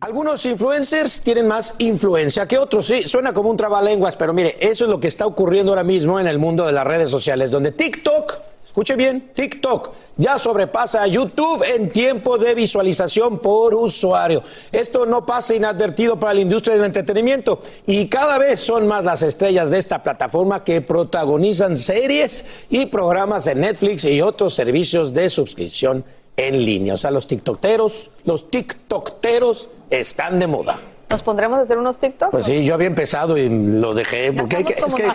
Algunos 0.00 0.44
influencers 0.44 1.22
tienen 1.22 1.48
más 1.48 1.76
influencia 1.78 2.46
que 2.46 2.58
otros, 2.58 2.88
sí, 2.88 3.04
suena 3.06 3.32
como 3.32 3.48
un 3.48 3.56
trabalenguas, 3.56 4.16
pero 4.18 4.34
mire, 4.34 4.54
eso 4.60 4.84
es 4.84 4.90
lo 4.90 5.00
que 5.00 5.08
está 5.08 5.24
ocurriendo 5.24 5.72
ahora 5.72 5.82
mismo 5.82 6.20
en 6.20 6.26
el 6.26 6.38
mundo 6.38 6.66
de 6.66 6.72
las 6.72 6.86
redes 6.86 7.08
sociales, 7.08 7.50
donde 7.50 7.72
TikTok, 7.72 8.34
escuche 8.76 8.94
bien, 8.94 9.30
TikTok 9.32 9.90
ya 10.18 10.36
sobrepasa 10.36 11.00
a 11.00 11.06
YouTube 11.06 11.64
en 11.64 11.88
tiempo 11.88 12.36
de 12.36 12.54
visualización 12.54 13.38
por 13.38 13.74
usuario. 13.74 14.42
Esto 14.70 15.06
no 15.06 15.24
pasa 15.24 15.54
inadvertido 15.54 16.20
para 16.20 16.34
la 16.34 16.42
industria 16.42 16.76
del 16.76 16.84
entretenimiento 16.84 17.58
y 17.86 18.06
cada 18.08 18.36
vez 18.36 18.60
son 18.60 18.86
más 18.86 19.02
las 19.02 19.22
estrellas 19.22 19.70
de 19.70 19.78
esta 19.78 20.02
plataforma 20.02 20.62
que 20.62 20.82
protagonizan 20.82 21.74
series 21.74 22.66
y 22.68 22.84
programas 22.84 23.46
en 23.46 23.60
Netflix 23.60 24.04
y 24.04 24.20
otros 24.20 24.52
servicios 24.52 25.14
de 25.14 25.30
suscripción 25.30 26.04
en 26.36 26.62
línea. 26.62 26.92
O 26.92 26.98
sea, 26.98 27.10
los 27.10 27.26
TikTokeros, 27.26 28.10
los 28.26 28.50
TikTokeros 28.50 29.70
están 29.88 30.38
de 30.38 30.48
moda. 30.48 30.78
¿Nos 31.08 31.22
pondremos 31.22 31.58
a 31.58 31.62
hacer 31.62 31.78
unos 31.78 31.98
TikToks? 31.98 32.32
Pues 32.32 32.44
sí, 32.46 32.64
yo 32.64 32.74
había 32.74 32.88
empezado 32.88 33.36
y 33.38 33.48
lo 33.48 33.94
dejé 33.94 34.32
porque 34.32 34.56
hay 34.56 34.64
que, 34.64 34.72
es, 34.72 34.94
que, 34.94 35.06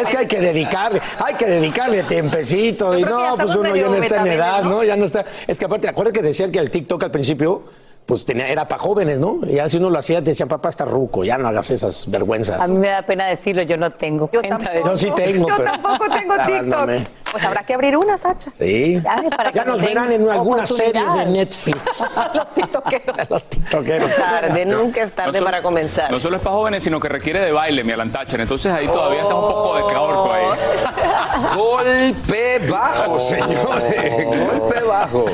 es 0.00 0.08
que 0.08 0.16
hay 0.16 0.26
que 0.26 0.40
dedicarle, 0.40 1.00
hay 1.22 1.34
que 1.34 1.44
dedicarle 1.46 2.04
tiempecito 2.04 2.96
y 2.98 3.02
no, 3.02 3.36
pues 3.36 3.54
uno 3.54 3.76
ya 3.76 3.86
no 3.88 3.94
está 3.96 4.22
en 4.22 4.26
edad, 4.28 4.62
¿no? 4.62 4.70
¿no? 4.70 4.84
Ya 4.84 4.96
no 4.96 5.04
está. 5.04 5.24
Es 5.46 5.58
que 5.58 5.66
aparte, 5.66 5.88
acuérdate 5.88 6.20
que 6.20 6.26
decían 6.26 6.50
que 6.50 6.58
el 6.58 6.70
TikTok 6.70 7.02
al 7.04 7.10
principio 7.10 7.64
pues 8.06 8.24
tenía, 8.24 8.48
era 8.48 8.66
para 8.68 8.80
jóvenes, 8.80 9.18
¿no? 9.18 9.40
Y 9.46 9.56
ya 9.56 9.68
si 9.68 9.78
uno 9.78 9.90
lo 9.90 9.98
hacía, 9.98 10.20
decían, 10.20 10.48
papá, 10.48 10.68
está 10.68 10.84
ruco, 10.84 11.24
ya 11.24 11.36
no 11.38 11.48
hagas 11.48 11.70
esas 11.72 12.08
vergüenzas. 12.08 12.60
A 12.60 12.68
mí 12.68 12.78
me 12.78 12.88
da 12.88 13.02
pena 13.02 13.26
decirlo, 13.26 13.62
yo 13.62 13.76
no 13.76 13.90
tengo 13.92 14.28
cuenta 14.28 14.70
de 14.72 14.82
Yo 14.84 14.96
sí 14.96 15.10
tengo, 15.16 15.48
Yo 15.48 15.56
pero- 15.56 15.72
tampoco 15.72 16.04
tengo 16.08 16.34
TikTok. 16.46 16.90
Pues 17.32 17.44
habrá 17.44 17.64
que 17.64 17.74
abrir 17.74 17.96
una, 17.96 18.16
Sacha. 18.16 18.50
Sí. 18.52 19.00
Ya, 19.02 19.16
para 19.36 19.52
que 19.52 19.56
Ya 19.58 19.64
nos 19.64 19.80
verán 19.82 20.10
en 20.12 20.28
alguna 20.30 20.66
serie 20.66 21.02
de 21.16 21.26
Netflix. 21.26 22.18
Los 22.34 22.54
tiktokeros. 22.54 23.30
Los 23.30 23.44
tiktokeros. 23.44 24.16
tarde, 24.16 24.64
nunca 24.66 25.02
es 25.02 25.12
tarde 25.12 25.28
No 25.32 25.38
solo- 25.38 25.44
para 25.46 25.62
comenzar. 25.62 26.10
No 26.10 26.20
solo 26.20 26.36
es 26.36 26.42
para 26.42 26.54
jóvenes, 26.56 26.82
sino 26.84 27.00
que 27.00 27.08
requiere 27.08 27.40
de 27.40 27.52
baile, 27.52 27.84
mi 27.84 27.92
Alantacher. 27.92 28.40
Entonces 28.40 28.72
ahí 28.72 28.86
todavía 28.86 29.22
está 29.22 29.34
un 29.34 29.50
poco 29.52 29.76
de 29.76 29.92
caorco 29.92 30.32
ahí. 30.32 31.56
Golpe 31.56 32.58
bajo, 32.70 33.20
señores. 33.20 34.26
Golpe 34.26 34.80
bajo. 34.82 35.24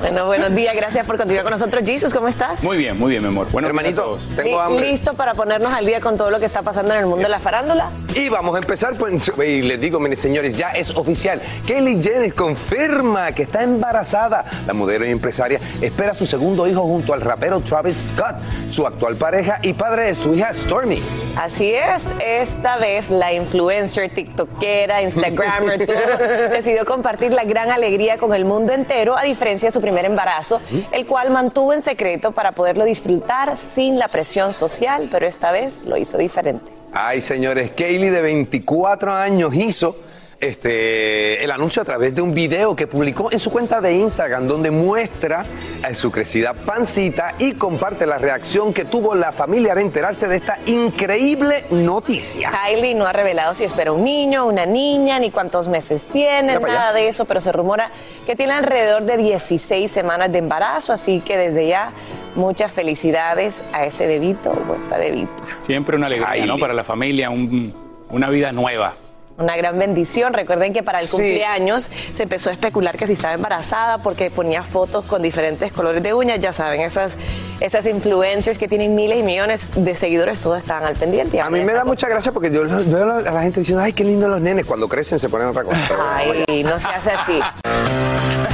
Bueno, 0.00 0.26
buenos 0.26 0.54
días, 0.54 0.74
gracias 0.76 1.04
por 1.06 1.16
continuar 1.16 1.42
con 1.44 1.52
nosotros. 1.52 1.82
Jesus, 1.84 2.14
¿cómo 2.14 2.28
estás? 2.28 2.62
Muy 2.62 2.76
bien, 2.76 2.96
muy 2.98 3.10
bien, 3.10 3.22
mi 3.22 3.28
amor. 3.28 3.48
Bueno, 3.50 3.66
Hermanito, 3.68 4.16
tengo 4.36 4.60
hambre. 4.60 4.90
¿Listo 4.90 5.14
para 5.14 5.34
ponernos 5.34 5.72
al 5.72 5.84
día 5.84 6.00
con 6.00 6.16
todo 6.16 6.30
lo 6.30 6.38
que 6.38 6.46
está 6.46 6.62
pasando 6.62 6.92
en 6.94 7.00
el 7.00 7.06
mundo 7.06 7.24
de 7.24 7.28
la 7.28 7.40
farándula? 7.40 7.90
Y 8.14 8.28
vamos 8.28 8.54
a 8.54 8.58
empezar, 8.58 8.94
pues, 8.94 9.30
y 9.44 9.62
les 9.62 9.80
digo, 9.80 9.98
miren, 9.98 10.16
señores, 10.18 10.56
ya 10.56 10.70
es 10.70 10.90
oficial. 10.90 11.37
Mundial. 11.38 11.64
Kylie 11.66 12.02
Jenner 12.02 12.34
confirma 12.34 13.32
que 13.32 13.42
está 13.42 13.62
embarazada. 13.62 14.44
La 14.66 14.72
modelo 14.72 15.06
y 15.06 15.10
empresaria 15.10 15.60
espera 15.80 16.14
su 16.14 16.26
segundo 16.26 16.66
hijo 16.66 16.82
junto 16.82 17.12
al 17.12 17.20
rapero 17.20 17.60
Travis 17.60 17.96
Scott, 18.10 18.36
su 18.70 18.86
actual 18.86 19.16
pareja 19.16 19.58
y 19.62 19.72
padre 19.72 20.04
de 20.04 20.14
su 20.14 20.34
hija 20.34 20.52
Stormy. 20.54 21.02
Así 21.36 21.72
es, 21.72 22.02
esta 22.24 22.76
vez 22.78 23.10
la 23.10 23.32
influencer, 23.32 24.10
tiktokera, 24.10 25.02
instagrammer, 25.02 25.86
todo, 25.86 26.48
decidió 26.50 26.84
compartir 26.84 27.32
la 27.32 27.44
gran 27.44 27.70
alegría 27.70 28.18
con 28.18 28.34
el 28.34 28.44
mundo 28.44 28.72
entero 28.72 29.16
a 29.16 29.22
diferencia 29.22 29.68
de 29.68 29.72
su 29.72 29.80
primer 29.80 30.04
embarazo, 30.04 30.60
el 30.92 31.06
cual 31.06 31.30
mantuvo 31.30 31.72
en 31.72 31.82
secreto 31.82 32.32
para 32.32 32.52
poderlo 32.52 32.84
disfrutar 32.84 33.56
sin 33.56 33.98
la 33.98 34.08
presión 34.08 34.52
social, 34.52 35.08
pero 35.10 35.26
esta 35.26 35.52
vez 35.52 35.84
lo 35.84 35.96
hizo 35.96 36.18
diferente. 36.18 36.72
Ay, 36.92 37.20
señores, 37.20 37.70
Kaylee 37.76 38.10
de 38.10 38.22
24 38.22 39.12
años 39.12 39.54
hizo 39.54 39.96
este, 40.40 41.42
el 41.42 41.50
anuncio 41.50 41.82
a 41.82 41.84
través 41.84 42.14
de 42.14 42.22
un 42.22 42.32
video 42.32 42.76
que 42.76 42.86
publicó 42.86 43.30
en 43.32 43.40
su 43.40 43.50
cuenta 43.50 43.80
de 43.80 43.92
Instagram 43.94 44.46
donde 44.46 44.70
muestra 44.70 45.44
a 45.82 45.94
su 45.94 46.10
crecida 46.12 46.54
pancita 46.54 47.34
y 47.38 47.52
comparte 47.54 48.06
la 48.06 48.18
reacción 48.18 48.72
que 48.72 48.84
tuvo 48.84 49.14
la 49.14 49.32
familia 49.32 49.72
al 49.72 49.78
enterarse 49.78 50.28
de 50.28 50.36
esta 50.36 50.58
increíble 50.66 51.64
noticia. 51.70 52.50
Kylie 52.50 52.94
no 52.94 53.06
ha 53.06 53.12
revelado 53.12 53.52
si 53.54 53.64
espera 53.64 53.92
un 53.92 54.04
niño, 54.04 54.46
una 54.46 54.64
niña, 54.66 55.18
ni 55.18 55.30
cuántos 55.30 55.68
meses 55.68 56.06
tiene, 56.06 56.58
nada 56.58 56.88
allá. 56.88 56.92
de 56.92 57.08
eso, 57.08 57.24
pero 57.24 57.40
se 57.40 57.50
rumora 57.52 57.90
que 58.26 58.36
tiene 58.36 58.52
alrededor 58.52 59.02
de 59.04 59.16
16 59.16 59.90
semanas 59.90 60.30
de 60.30 60.38
embarazo, 60.38 60.92
así 60.92 61.20
que 61.20 61.36
desde 61.36 61.66
ya 61.68 61.92
muchas 62.36 62.70
felicidades 62.72 63.64
a 63.72 63.84
ese 63.84 64.06
bebito 64.06 64.50
o 64.68 64.74
esa 64.76 64.98
bebita. 64.98 65.32
Siempre 65.58 65.96
una 65.96 66.06
alegría, 66.06 66.46
¿no? 66.46 66.58
Para 66.58 66.74
la 66.74 66.84
familia, 66.84 67.30
un- 67.30 67.74
una 68.10 68.30
vida 68.30 68.52
nueva. 68.52 68.94
Una 69.38 69.56
gran 69.56 69.78
bendición. 69.78 70.32
Recuerden 70.34 70.72
que 70.72 70.82
para 70.82 70.98
el 71.00 71.06
Sí. 71.06 71.12
cumpleaños 71.12 71.88
se 72.12 72.24
empezó 72.24 72.50
a 72.50 72.52
especular 72.52 72.96
que 72.98 73.06
si 73.06 73.12
estaba 73.12 73.34
embarazada 73.34 73.98
porque 73.98 74.32
ponía 74.32 74.64
fotos 74.64 75.04
con 75.04 75.22
diferentes 75.22 75.70
colores 75.72 76.02
de 76.02 76.12
uñas. 76.12 76.40
Ya 76.40 76.52
saben, 76.52 76.80
esas, 76.80 77.14
esas 77.60 77.86
influencers 77.86 78.58
que 78.58 78.66
tienen 78.66 78.96
miles 78.96 79.18
y 79.18 79.22
millones 79.22 79.70
de 79.76 79.94
seguidores, 79.94 80.40
todos 80.40 80.58
estaban 80.58 80.82
al 80.84 80.96
pendiente. 80.96 81.40
A 81.40 81.50
mí 81.50 81.60
me 81.62 81.72
da 81.72 81.84
mucha 81.84 82.08
gracia 82.08 82.32
porque 82.32 82.50
yo 82.50 82.64
veo 82.66 83.12
a 83.12 83.20
la 83.20 83.42
gente 83.42 83.60
diciendo, 83.60 83.82
ay, 83.84 83.92
qué 83.92 84.02
lindo 84.02 84.26
los 84.26 84.40
nenes. 84.40 84.66
Cuando 84.66 84.88
crecen 84.88 85.20
se 85.20 85.28
ponen 85.28 85.46
otra 85.46 85.62
cosa. 85.62 85.78
Ay, 86.16 86.64
no 86.64 86.76
se 86.80 86.88
hace 86.88 87.10
así. 87.12 87.40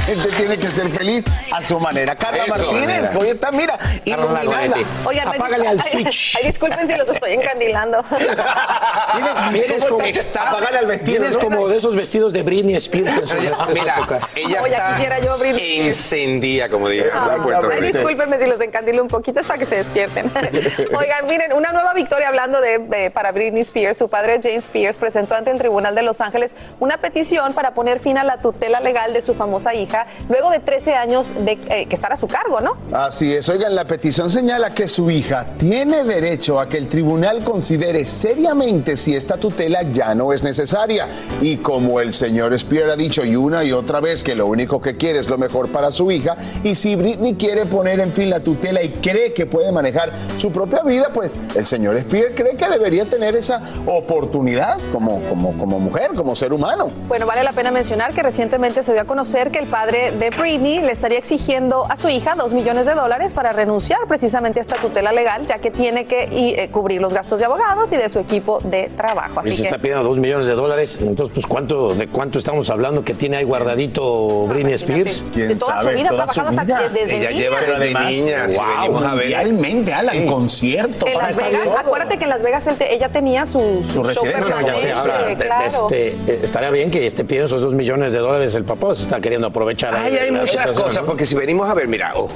Gente 0.05 0.29
tiene 0.37 0.57
que 0.57 0.67
ser 0.67 0.89
feliz 0.91 1.25
a 1.51 1.61
su 1.61 1.79
manera. 1.79 2.15
Carla 2.15 2.43
Eso. 2.45 2.71
Martínez, 2.71 3.09
hoy 3.15 3.27
está, 3.29 3.51
mira, 3.51 3.77
iluminada. 4.05 4.77
Oigan, 5.05 5.27
Apágale 5.29 5.67
al 5.67 5.81
ay, 5.83 5.91
switch. 5.91 6.37
Ay, 6.37 6.47
disculpen 6.47 6.87
si 6.87 6.95
los 6.95 7.09
estoy 7.09 7.33
encandilando. 7.33 8.03
Vienes 9.51 9.85
como, 9.85 10.03
Apágale 10.03 10.77
al 10.79 10.85
vestido, 10.87 11.19
vienes 11.21 11.37
¿no? 11.37 11.43
como 11.43 11.67
de 11.67 11.77
esos 11.77 11.95
vestidos 11.95 12.33
de 12.33 12.43
Britney 12.43 12.75
Spears 12.75 13.17
en 13.17 13.27
sus 13.27 13.39
mira, 13.69 13.95
épocas. 13.97 14.35
ella 14.37 14.61
Oye, 14.61 14.73
está 14.73 14.89
quisiera 14.93 15.19
yo 15.19 15.33
abrir- 15.33 15.55
encendida, 15.87 16.69
como 16.69 16.87
Ay, 16.87 17.01
Rico. 17.01 17.81
discúlpenme 17.81 18.37
si 18.39 18.45
los 18.45 18.61
encandilo 18.61 19.01
un 19.01 19.07
poquito 19.07 19.39
es 19.39 19.45
para 19.47 19.57
que 19.59 19.65
se 19.65 19.77
despierten. 19.77 20.31
Oigan, 20.97 21.25
miren, 21.29 21.53
una 21.53 21.71
nueva 21.71 21.93
victoria 21.93 22.27
hablando 22.27 22.61
de, 22.61 22.79
de- 22.79 23.11
para 23.11 23.31
Britney 23.31 23.61
Spears. 23.61 23.97
Su 23.97 24.09
padre 24.09 24.39
James 24.43 24.65
Spears 24.65 24.97
presentó 24.97 25.35
ante 25.35 25.51
el 25.51 25.57
Tribunal 25.57 25.95
de 25.95 26.01
Los 26.01 26.21
Ángeles 26.21 26.53
una 26.79 26.97
petición 26.97 27.53
para 27.53 27.71
poner 27.73 27.99
fin 27.99 28.17
a 28.17 28.23
la 28.23 28.37
tutela 28.37 28.79
legal 28.81 29.13
de 29.13 29.21
su 29.21 29.33
famosa 29.33 29.73
hija 29.73 29.94
luego 30.29 30.49
de 30.49 30.59
13 30.59 30.93
años 30.93 31.27
de 31.43 31.53
eh, 31.69 31.85
que 31.87 31.95
estar 31.95 32.11
a 32.11 32.17
su 32.17 32.27
cargo, 32.27 32.59
¿no? 32.59 32.75
Así 32.91 33.33
es, 33.33 33.47
oigan, 33.49 33.75
la 33.75 33.85
petición 33.85 34.29
señala 34.29 34.71
que 34.71 34.87
su 34.87 35.09
hija 35.09 35.45
tiene 35.57 36.03
derecho 36.03 36.59
a 36.59 36.67
que 36.67 36.77
el 36.77 36.89
tribunal 36.89 37.43
considere 37.43 38.05
seriamente 38.05 38.97
si 38.97 39.15
esta 39.15 39.37
tutela 39.37 39.83
ya 39.83 40.15
no 40.15 40.33
es 40.33 40.43
necesaria. 40.43 41.07
Y 41.41 41.57
como 41.57 41.99
el 41.99 42.13
señor 42.13 42.57
Spear 42.57 42.89
ha 42.89 42.95
dicho 42.95 43.23
y 43.23 43.35
una 43.35 43.63
y 43.63 43.71
otra 43.71 43.99
vez 43.99 44.23
que 44.23 44.35
lo 44.35 44.47
único 44.47 44.81
que 44.81 44.97
quiere 44.97 45.19
es 45.19 45.29
lo 45.29 45.37
mejor 45.37 45.69
para 45.69 45.91
su 45.91 46.11
hija, 46.11 46.37
y 46.63 46.75
si 46.75 46.95
Britney 46.95 47.35
quiere 47.35 47.65
poner 47.65 47.99
en 47.99 48.11
fin 48.11 48.29
la 48.29 48.39
tutela 48.39 48.81
y 48.83 48.89
cree 48.89 49.33
que 49.33 49.45
puede 49.45 49.71
manejar 49.71 50.11
su 50.37 50.51
propia 50.51 50.81
vida, 50.83 51.09
pues 51.13 51.35
el 51.55 51.65
señor 51.65 51.99
Spear 52.01 52.33
cree 52.35 52.55
que 52.55 52.67
debería 52.67 53.05
tener 53.05 53.35
esa 53.35 53.61
oportunidad 53.85 54.77
como, 54.91 55.21
como, 55.29 55.57
como 55.57 55.79
mujer, 55.79 56.11
como 56.15 56.35
ser 56.35 56.53
humano. 56.53 56.89
Bueno, 57.07 57.25
vale 57.25 57.43
la 57.43 57.51
pena 57.51 57.71
mencionar 57.71 58.13
que 58.13 58.23
recientemente 58.23 58.83
se 58.83 58.93
dio 58.93 59.01
a 59.01 59.05
conocer 59.05 59.51
que 59.51 59.59
el 59.59 59.67
padre 59.67 59.84
de 59.91 60.29
Britney 60.31 60.79
le 60.79 60.91
estaría 60.91 61.17
exigiendo 61.19 61.85
a 61.89 61.95
su 61.97 62.09
hija 62.09 62.35
dos 62.35 62.53
millones 62.53 62.85
de 62.85 62.93
dólares 62.93 63.33
para 63.33 63.51
renunciar 63.51 63.99
precisamente 64.07 64.59
a 64.59 64.61
esta 64.61 64.75
tutela 64.77 65.11
legal, 65.11 65.45
ya 65.47 65.59
que 65.59 65.71
tiene 65.71 66.05
que 66.05 66.25
y, 66.31 66.53
eh, 66.59 66.69
cubrir 66.71 67.01
los 67.01 67.13
gastos 67.13 67.39
de 67.39 67.45
abogados 67.45 67.91
y 67.91 67.95
de 67.97 68.09
su 68.09 68.19
equipo 68.19 68.59
de 68.63 68.89
trabajo. 68.95 69.41
Y 69.43 69.47
Así 69.49 69.57
se 69.57 69.61
que 69.63 69.67
está 69.69 69.77
pidiendo 69.79 70.03
dos 70.03 70.17
millones 70.17 70.47
de 70.47 70.53
dólares. 70.53 70.99
Entonces, 71.01 71.33
pues, 71.33 71.45
¿cuánto, 71.47 71.93
¿de 71.93 72.07
cuánto 72.07 72.37
estamos 72.39 72.69
hablando 72.69 73.03
que 73.03 73.13
tiene 73.13 73.37
ahí 73.37 73.43
guardadito 73.43 74.45
Britney 74.47 74.73
Spears? 74.73 75.23
de 75.35 75.55
toda 75.55 75.81
su 75.81 75.89
vida, 75.89 76.09
trabajando 76.09 76.49
hasta 76.61 76.65
que 76.65 76.89
desde 76.89 77.17
Ella 77.17 77.29
niña. 77.29 77.41
lleva 77.41 77.59
desde 77.61 77.75
además, 77.75 78.15
niña, 78.15 78.47
wow, 78.55 78.97
a 78.97 79.15
ver. 79.15 79.23
mundialmente, 79.25 79.93
Alan, 79.93 80.17
Sí. 80.17 80.25
concierto. 80.25 81.07
En 81.07 81.13
para 81.13 81.27
Las 81.27 81.37
estar 81.37 81.51
Vegas, 81.51 81.65
todo. 81.65 81.77
acuérdate 81.77 82.17
que 82.17 82.23
en 82.23 82.29
Las 82.29 82.41
Vegas 82.41 82.67
ella 82.79 83.09
tenía 83.09 83.45
su, 83.45 83.59
Su 83.93 84.03
residencia. 84.03 84.55
No, 84.55 84.61
no, 84.61 84.67
ya 84.67 84.75
sé, 84.75 84.87
permanente, 84.87 85.11
ahora, 85.11 85.27
de- 85.27 85.35
de 85.35 85.45
claro. 85.45 85.65
este, 85.67 86.07
eh, 86.07 86.39
estaría 86.43 86.69
bien 86.71 86.91
que 86.91 87.05
esté 87.05 87.23
pidiendo 87.23 87.47
esos 87.47 87.61
dos 87.61 87.73
millones 87.73 88.13
de 88.13 88.19
dólares 88.19 88.55
el 88.55 88.63
papá, 88.65 88.95
se 88.95 89.03
está 89.03 89.19
queriendo 89.19 89.47
aprovechar. 89.47 89.74
Ahí 89.83 89.93
Ay, 89.95 90.11
de 90.11 90.19
hay 90.19 90.31
la 90.31 90.39
muchas 90.39 90.67
cosas, 90.67 90.95
¿no? 91.01 91.05
porque 91.05 91.25
si 91.25 91.35
venimos 91.35 91.69
a 91.69 91.73
ver, 91.73 91.87
mira, 91.87 92.13
oh, 92.15 92.29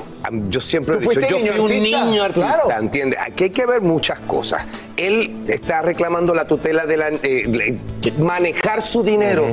yo 0.50 0.62
siempre 0.62 0.96
he 0.96 1.00
dicho, 1.00 1.12
fuiste 1.12 1.32
yo 1.32 1.38
fui 1.38 1.46
niño 1.46 1.64
un 1.64 1.72
artista, 1.72 2.06
niño 2.06 2.24
artista, 2.24 2.62
claro. 2.64 2.80
¿entiendes? 2.80 3.20
Aquí 3.22 3.46
hay 3.46 3.50
que 3.50 3.66
ver 3.66 3.82
muchas 3.82 4.20
cosas. 4.20 4.64
Él 5.00 5.32
está 5.48 5.82
reclamando 5.82 6.34
la 6.36 6.46
tutela 6.46 6.86
de 6.86 6.98
la, 6.98 7.08
eh, 7.24 7.78
manejar 8.18 8.82
su 8.82 9.02
dinero, 9.04 9.48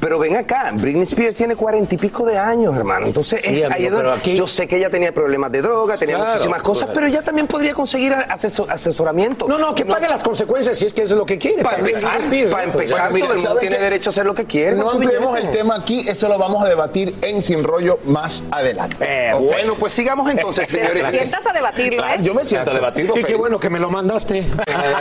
pero 0.00 0.18
ven 0.18 0.36
acá, 0.36 0.70
Britney 0.74 1.02
Spears 1.04 1.34
tiene 1.36 1.56
cuarenta 1.56 1.94
y 1.94 1.98
pico 1.98 2.24
de 2.24 2.38
años, 2.38 2.76
hermano, 2.76 3.06
entonces 3.06 3.40
Sí, 3.42 3.48
es 3.56 3.64
amigo, 3.64 3.74
ahí 3.76 3.84
es 3.86 3.90
donde- 3.90 4.04
pero 4.04 4.14
aquí- 4.16 4.36
yo 4.36 4.46
sé 4.46 4.66
que 4.68 4.76
ella 4.76 4.90
tenía 4.90 5.12
problemas 5.12 5.50
de 5.50 5.62
droga, 5.62 5.96
tenía 5.96 6.16
Claro, 6.16 6.30
muchísimas 6.32 6.62
cosas, 6.62 6.84
claro. 6.84 6.94
pero 6.94 7.06
ella 7.08 7.22
también 7.22 7.46
podría 7.46 7.74
conseguir 7.74 8.12
asesor- 8.12 8.70
asesoramiento. 8.70 9.48
No, 9.48 9.58
no, 9.58 9.74
que 9.74 9.84
pague 9.84 10.08
las 10.08 10.22
consecuencias 10.22 10.78
si 10.78 10.86
es 10.86 10.92
que 10.92 11.02
eso 11.02 11.14
es 11.14 11.18
lo 11.18 11.26
que 11.26 11.38
quiere. 11.38 11.62
Para 11.62 11.78
empezar, 11.78 12.18
Britney 12.18 12.42
Spears, 12.42 12.52
para. 12.52 12.72
Pues, 12.72 12.84
empezar, 12.90 13.10
Bueno, 13.10 13.14
mira, 13.14 13.26
todo 13.26 13.32
el 13.34 13.38
mundo 13.40 13.48
¿sabe 13.48 13.60
tiene 13.68 13.78
derecho 13.84 14.08
a 14.08 14.12
hacer 14.12 14.26
lo 14.26 14.34
que 14.34 14.44
quiere. 14.44 14.76
No 14.76 14.90
ampliemos 14.90 15.38
el 15.38 15.50
tema 15.50 15.76
aquí, 15.76 16.00
eso 16.08 16.28
lo 16.28 16.38
vamos 16.38 16.64
a 16.64 16.68
debatir 16.68 17.14
en 17.22 17.42
Sin 17.42 17.64
Rollo 17.64 17.98
más 18.04 18.44
adelante. 18.50 18.96
Eh, 19.00 19.32
bueno, 19.38 19.74
pues 19.74 19.92
sigamos 19.92 20.30
entonces, 20.30 20.68
Pero 20.70 20.88
te 20.88 20.92
señores. 20.98 21.16
sientas 21.16 21.46
a 21.46 21.52
debatirlo, 21.52 22.04
¿eh? 22.06 22.18
Yo 22.22 22.34
me 22.34 22.44
siento 22.44 22.70
a 22.70 22.74
debatirlo. 22.74 23.14
Sí, 23.14 23.24
qué 23.24 23.34
bueno 23.34 23.58
que 23.58 23.68
me 23.70 23.78
lo 23.80 23.90
mandaste 23.90 24.44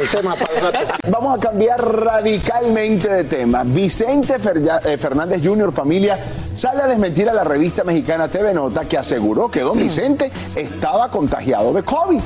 Vamos 1.09 1.37
a 1.37 1.39
cambiar 1.39 1.79
radicalmente 1.79 3.09
de 3.09 3.23
tema. 3.25 3.63
Vicente 3.63 4.35
eh, 4.35 4.97
Fernández 4.97 5.41
Jr., 5.43 5.71
familia, 5.71 6.19
sale 6.53 6.83
a 6.83 6.87
desmentir 6.87 7.29
a 7.29 7.33
la 7.33 7.43
revista 7.43 7.83
mexicana 7.83 8.27
TV 8.27 8.53
Nota 8.53 8.85
que 8.85 8.97
aseguró 8.97 9.49
que 9.49 9.61
don 9.61 9.77
Vicente 9.77 10.31
estaba 10.55 11.09
contagiado 11.09 11.73
de 11.73 11.83
COVID. 11.83 12.21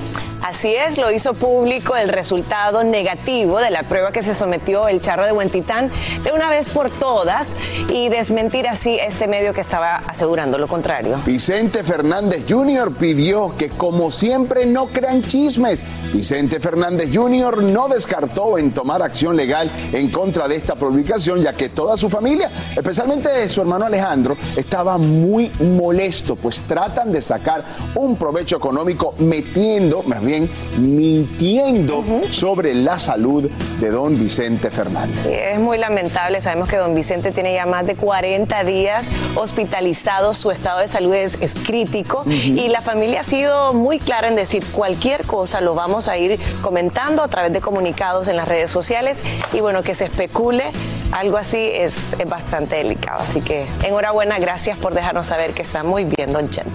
Así 0.46 0.76
es, 0.76 1.00
lo 1.00 1.12
hizo 1.12 1.34
público 1.34 1.96
el 1.96 2.08
resultado 2.08 2.84
negativo 2.84 3.58
de 3.58 3.72
la 3.72 3.82
prueba 3.82 4.12
que 4.12 4.22
se 4.22 4.36
sometió 4.36 4.88
el 4.88 5.02
charro 5.02 5.26
de 5.26 5.32
Huentitán 5.32 5.90
de 6.24 6.32
una 6.34 6.52
vez 6.52 6.70
por 6.70 6.92
todas 6.92 7.54
y 7.90 8.10
desmentir 8.10 8.68
así 8.68 8.96
este 9.00 9.28
medio 9.28 9.54
que 9.54 9.62
estaba 9.62 10.04
asegurando 10.06 10.60
lo 10.60 10.68
contrario. 10.68 11.20
Vicente 11.26 11.84
Fernández 11.84 12.46
Jr. 12.48 12.94
pidió 12.94 13.56
que, 13.58 13.70
como 13.70 14.12
siempre, 14.12 14.68
no 14.68 14.90
crean 14.90 15.24
chismes. 15.24 15.82
Vicente 16.14 16.60
Fernández 16.60 17.10
Jr. 17.12 17.64
no 17.64 17.88
descartó 17.88 18.60
en 18.60 18.72
tomar 18.72 19.02
acción 19.02 19.36
legal 19.36 19.72
en 19.94 20.12
contra 20.12 20.48
de 20.48 20.58
esta 20.58 20.76
publicación, 20.76 21.42
ya 21.42 21.54
que 21.54 21.70
toda 21.70 21.98
su 21.98 22.08
familia, 22.08 22.52
especialmente 22.76 23.50
su 23.50 23.62
hermano 23.62 23.86
Alejandro, 23.86 24.38
estaba 24.56 25.00
muy 25.00 25.50
molesto, 25.60 26.36
pues 26.36 26.60
tratan 26.68 27.12
de 27.12 27.24
sacar 27.24 27.64
un 27.96 28.16
provecho 28.16 28.58
económico 28.58 29.16
metiendo, 29.18 30.04
más 30.04 30.22
bien 30.22 30.35
mintiendo 30.78 32.04
sobre 32.30 32.74
la 32.74 33.00
salud 33.00 33.50
de 33.80 33.90
don 33.90 34.18
Vicente 34.18 34.70
Fernández. 34.70 35.26
Es 35.26 35.60
muy 35.60 35.78
lamentable, 35.78 36.42
sabemos 36.42 36.70
que 36.70 36.78
don 36.78 36.94
Vicente 36.96 37.32
tiene 37.32 37.54
ya 37.54 37.66
más 37.66 37.86
de 37.86 37.96
40 37.96 38.64
días 38.64 39.12
hospitalizado, 39.36 40.34
su 40.34 40.52
estado 40.52 40.80
de 40.80 40.88
salud 40.88 41.14
es, 41.14 41.38
es 41.42 41.56
crítico 41.56 42.24
y 42.28 42.68
la 42.68 42.82
familia 42.82 43.22
ha 43.22 43.24
sido 43.24 43.74
muy 43.74 44.00
clara 44.00 44.28
en 44.28 44.36
decir 44.36 44.66
cualquier 44.72 45.26
cosa. 45.26 45.62
Lo 45.62 45.76
vamos 45.76 46.08
a 46.08 46.18
ir 46.18 46.40
comentando 46.62 47.24
a 47.24 47.28
través 47.28 47.54
de 47.54 47.62
comunicados 47.62 48.28
en 48.28 48.38
las 48.38 48.48
redes 48.48 48.72
sociales. 48.72 49.24
Y 49.54 49.62
bueno, 49.62 49.84
que 49.84 49.94
se 49.94 50.06
especule 50.06 50.72
algo 51.12 51.38
así 51.38 51.58
es, 51.60 52.14
es 52.14 52.30
bastante 52.30 52.78
delicado. 52.78 53.22
Así 53.22 53.42
que 53.42 53.66
enhorabuena, 53.84 54.40
gracias 54.40 54.78
por 54.78 54.94
dejarnos 54.94 55.28
saber 55.28 55.54
que 55.54 55.62
está 55.62 55.84
muy 55.84 56.06
bien 56.06 56.34
don 56.34 56.50
Chen. 56.50 56.66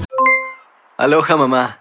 Aloha 0.96 1.36
mamá, 1.36 1.80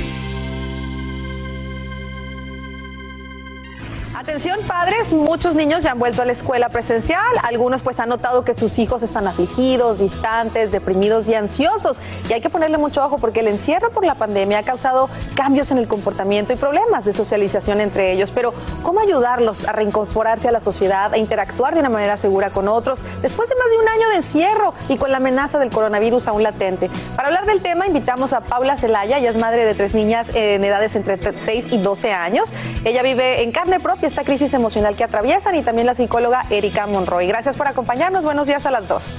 Atención 4.21 4.59
padres, 4.67 5.13
muchos 5.13 5.55
niños 5.55 5.81
ya 5.81 5.93
han 5.93 5.97
vuelto 5.97 6.21
a 6.21 6.25
la 6.25 6.31
escuela 6.31 6.69
presencial, 6.69 7.25
algunos 7.41 7.81
pues 7.81 7.99
han 7.99 8.09
notado 8.09 8.45
que 8.45 8.53
sus 8.53 8.77
hijos 8.77 9.01
están 9.01 9.25
afligidos, 9.25 9.97
distantes, 9.97 10.71
deprimidos 10.71 11.27
y 11.27 11.33
ansiosos. 11.33 11.99
Y 12.29 12.33
hay 12.33 12.39
que 12.39 12.51
ponerle 12.51 12.77
mucho 12.77 13.03
ojo 13.03 13.17
porque 13.17 13.39
el 13.39 13.47
encierro 13.47 13.89
por 13.89 14.05
la 14.05 14.13
pandemia 14.13 14.59
ha 14.59 14.63
causado 14.63 15.09
cambios 15.33 15.71
en 15.71 15.79
el 15.79 15.87
comportamiento 15.87 16.53
y 16.53 16.55
problemas 16.55 17.03
de 17.03 17.13
socialización 17.13 17.81
entre 17.81 18.11
ellos, 18.11 18.29
pero 18.29 18.53
¿cómo 18.83 18.99
ayudarlos 18.99 19.67
a 19.67 19.71
reincorporarse 19.71 20.49
a 20.49 20.51
la 20.51 20.59
sociedad, 20.59 21.11
a 21.11 21.17
interactuar 21.17 21.73
de 21.73 21.79
una 21.79 21.89
manera 21.89 22.15
segura 22.15 22.51
con 22.51 22.67
otros 22.67 22.99
después 23.23 23.49
de 23.49 23.55
más 23.55 23.71
de 23.71 23.77
un 23.79 23.89
año 23.89 24.09
de 24.09 24.15
encierro 24.17 24.75
y 24.87 24.97
con 24.97 25.09
la 25.09 25.17
amenaza 25.17 25.57
del 25.57 25.71
coronavirus 25.71 26.27
aún 26.27 26.43
latente? 26.43 26.91
Para 27.15 27.29
hablar 27.29 27.47
del 27.47 27.63
tema 27.63 27.87
invitamos 27.87 28.33
a 28.33 28.41
Paula 28.41 28.77
Celaya, 28.77 29.17
ella 29.17 29.31
es 29.31 29.37
madre 29.37 29.65
de 29.65 29.73
tres 29.73 29.95
niñas 29.95 30.27
en 30.35 30.63
edades 30.63 30.95
entre 30.95 31.17
6 31.17 31.69
y 31.71 31.79
12 31.79 32.13
años, 32.13 32.53
ella 32.85 33.01
vive 33.01 33.41
en 33.41 33.51
carne 33.51 33.79
propia 33.79 34.10
esta 34.11 34.25
crisis 34.25 34.53
emocional 34.53 34.95
que 34.97 35.05
atraviesan 35.05 35.55
y 35.55 35.63
también 35.63 35.87
la 35.87 35.95
psicóloga 35.95 36.43
Erika 36.49 36.85
Monroy. 36.85 37.27
Gracias 37.27 37.55
por 37.55 37.69
acompañarnos. 37.69 38.25
Buenos 38.25 38.45
días 38.45 38.65
a 38.65 38.71
las 38.71 38.87
dos. 38.89 39.15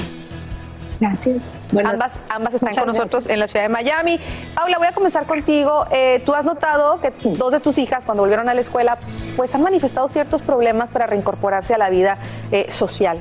Gracias. 1.00 1.42
ambas, 1.83 2.12
ambas 2.28 2.55
están 2.55 2.74
con 2.74 2.87
nosotros 2.88 3.26
en 3.28 3.40
la 3.40 3.48
ciudad 3.48 3.64
de 3.64 3.70
Miami. 3.70 4.20
Paula, 4.55 4.76
voy 4.76 4.87
a 4.87 4.92
comenzar 4.92 5.24
contigo. 5.24 5.87
Eh, 5.90 6.22
Tú 6.26 6.35
has 6.35 6.44
notado 6.44 7.00
que 7.00 7.11
dos 7.31 7.52
de 7.52 7.61
tus 7.61 7.78
hijas, 7.78 8.05
cuando 8.05 8.22
volvieron 8.22 8.50
a 8.50 8.55
la 8.55 8.61
escuela, 8.61 8.98
pues 9.35 9.55
han 9.55 9.62
manifestado 9.62 10.09
ciertos 10.09 10.42
problemas 10.42 10.90
para 10.90 11.07
reincorporarse 11.07 11.72
a 11.72 11.78
la 11.78 11.88
vida 11.88 12.18
eh, 12.50 12.70
social. 12.70 13.18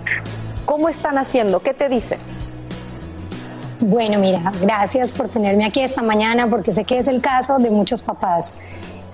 ¿Cómo 0.66 0.90
están 0.90 1.18
haciendo? 1.18 1.62
¿Qué 1.62 1.74
te 1.74 1.88
dicen? 1.88 2.20
Bueno, 3.80 4.20
mira, 4.20 4.52
gracias 4.62 5.12
por 5.12 5.30
tenerme 5.30 5.66
aquí 5.66 5.82
esta 5.82 6.02
mañana 6.04 6.48
porque 6.48 6.74
sé 6.74 6.84
que 6.84 7.00
es 7.00 7.08
el 7.08 7.22
caso 7.22 7.58
de 7.60 7.72
muchos 7.72 8.04
papás 8.04 8.60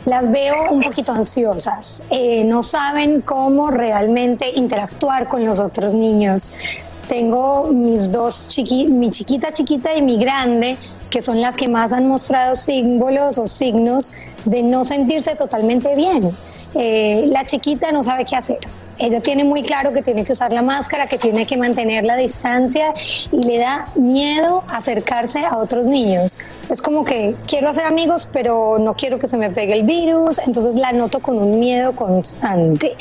las 0.08 0.32
veo 0.32 0.72
un 0.72 0.82
poquito 0.82 1.12
ansiosas, 1.12 2.06
eh, 2.10 2.46
no 2.46 2.63
saben 2.63 3.20
cómo 3.20 3.70
realmente 3.70 4.50
interactuar 4.56 5.28
con 5.28 5.46
los 5.46 5.60
otros 5.60 5.93
niños. 5.93 6.54
Tengo 7.10 7.65
mis 7.74 8.10
dos 8.10 8.48
chiqui 8.48 8.88
mi 8.88 9.12
chiquita 9.12 9.52
chiquita 9.52 9.93
y 9.98 10.02
mi 10.02 10.17
grande, 10.17 10.78
que 11.10 11.22
son 11.22 11.41
las 11.41 11.58
que 11.58 11.67
más 11.67 11.91
han 11.91 12.08
mostrado 12.08 12.56
símbolos 12.56 13.38
o 13.38 13.48
signos 13.48 14.13
de 14.46 14.63
no 14.63 14.86
sentirse 14.86 15.36
totalmente 15.36 15.93
bien. 15.93 16.32
Eh, 16.74 17.26
la 17.28 17.46
chiquita 17.46 17.91
no 17.91 18.02
sabe 18.02 18.24
qué 18.24 18.38
hacer 18.38 18.60
ella 19.00 19.22
tiene 19.22 19.44
muy 19.44 19.64
claro 19.64 19.94
que 19.94 20.02
tiene 20.02 20.24
que 20.24 20.32
usar 20.32 20.52
la 20.52 20.62
máscara, 20.62 21.08
que 21.08 21.18
tiene 21.18 21.46
que 21.46 21.58
mantener 21.58 22.06
la 22.06 22.16
distancia 22.16 22.94
y 23.32 23.44
le 23.44 23.60
da 23.60 23.88
miedo 23.96 24.64
acercarse 24.68 25.46
a 25.46 25.58
otros 25.58 25.88
niños. 25.88 26.40
Es 26.70 26.82
como 26.82 27.04
que 27.04 27.36
quiero 27.48 27.70
hacer 27.70 27.86
amigos, 27.86 28.28
pero 28.32 28.78
no 28.80 28.94
quiero 28.96 29.20
que 29.20 29.28
se 29.28 29.38
me 29.38 29.50
pegue 29.50 29.74
el 29.74 29.84
virus, 29.84 30.40
entonces 30.40 30.76
la 30.76 30.92
noto 30.92 31.20
con 31.22 31.38
un 31.38 31.60
miedo 31.60 31.96
constante 31.96 32.96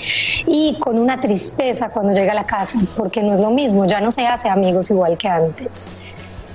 y 0.47 0.77
con 0.79 0.99
una 0.99 1.21
tristeza 1.21 1.89
cuando 1.89 2.13
llega 2.13 2.33
a 2.33 2.37
la 2.37 2.47
casa, 2.47 2.79
porque 2.97 3.23
no 3.23 3.33
es 3.33 3.41
lo 3.41 3.51
mismo, 3.51 3.87
ya 3.87 4.01
no 4.01 4.13
se 4.13 4.27
hace 4.27 4.49
amigos 4.49 4.91
igual 4.91 5.17
que 5.17 5.29
antes. 5.29 5.91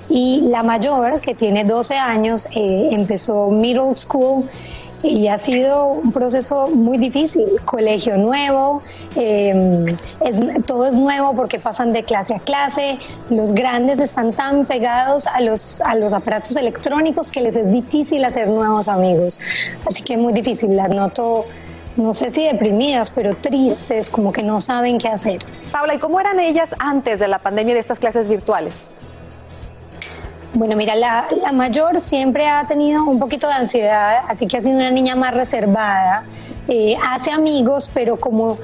Y 0.09 0.41
la 0.41 0.61
mayor, 0.61 1.21
que 1.21 1.35
tiene 1.35 1.63
12 1.63 1.95
años, 1.95 2.47
eh, 2.53 2.89
empezó 2.91 3.49
middle 3.49 3.95
school 3.95 4.49
y 5.03 5.27
ha 5.27 5.37
sido 5.39 5.87
un 5.87 6.11
proceso 6.11 6.67
muy 6.67 6.97
difícil. 6.97 7.45
Colegio 7.65 8.17
nuevo, 8.17 8.81
eh, 9.15 9.95
es, 10.21 10.41
todo 10.65 10.85
es 10.85 10.95
nuevo 10.95 11.35
porque 11.35 11.59
pasan 11.59 11.93
de 11.93 12.03
clase 12.03 12.35
a 12.35 12.39
clase, 12.39 12.97
los 13.29 13.53
grandes 13.53 13.99
están 13.99 14.33
tan 14.33 14.65
pegados 14.65 15.27
a 15.27 15.41
los, 15.41 15.81
a 15.81 15.95
los 15.95 16.13
aparatos 16.13 16.55
electrónicos 16.55 17.31
que 17.31 17.41
les 17.41 17.55
es 17.55 17.71
difícil 17.71 18.23
hacer 18.25 18.49
nuevos 18.49 18.87
amigos. 18.87 19.39
Así 19.85 20.03
que 20.03 20.13
es 20.13 20.19
muy 20.19 20.33
difícil, 20.33 20.75
las 20.75 20.89
noto 20.89 21.45
no 21.97 22.13
sé 22.13 22.29
si 22.29 22.45
deprimidas, 22.45 23.09
pero 23.09 23.35
tristes, 23.35 24.09
como 24.09 24.31
que 24.31 24.43
no 24.43 24.61
saben 24.61 24.97
qué 24.97 25.09
hacer. 25.09 25.39
Paula, 25.71 25.95
¿y 25.95 25.97
cómo 25.97 26.19
eran 26.19 26.39
ellas 26.39 26.73
antes 26.79 27.19
de 27.19 27.27
la 27.27 27.39
pandemia 27.39 27.73
de 27.73 27.81
estas 27.81 27.99
clases 27.99 28.29
virtuales? 28.29 28.85
Bueno, 30.53 30.75
mira, 30.75 30.95
la, 30.95 31.27
mayor 31.53 32.01
siempre 32.01 32.45
ha 32.45 32.65
tenido 32.65 33.05
un 33.05 33.19
poquito 33.19 33.47
de 33.47 33.53
ansiedad, 33.53 34.23
así 34.27 34.47
que 34.47 34.57
ha 34.57 34.61
sido 34.61 34.75
una 34.75 34.91
niña 34.91 35.15
más 35.15 35.33
reservada. 35.33 36.25
Eh, 36.67 36.95
hace 37.01 37.31
amigos, 37.31 37.89
pero 37.93 38.17
como 38.19 38.57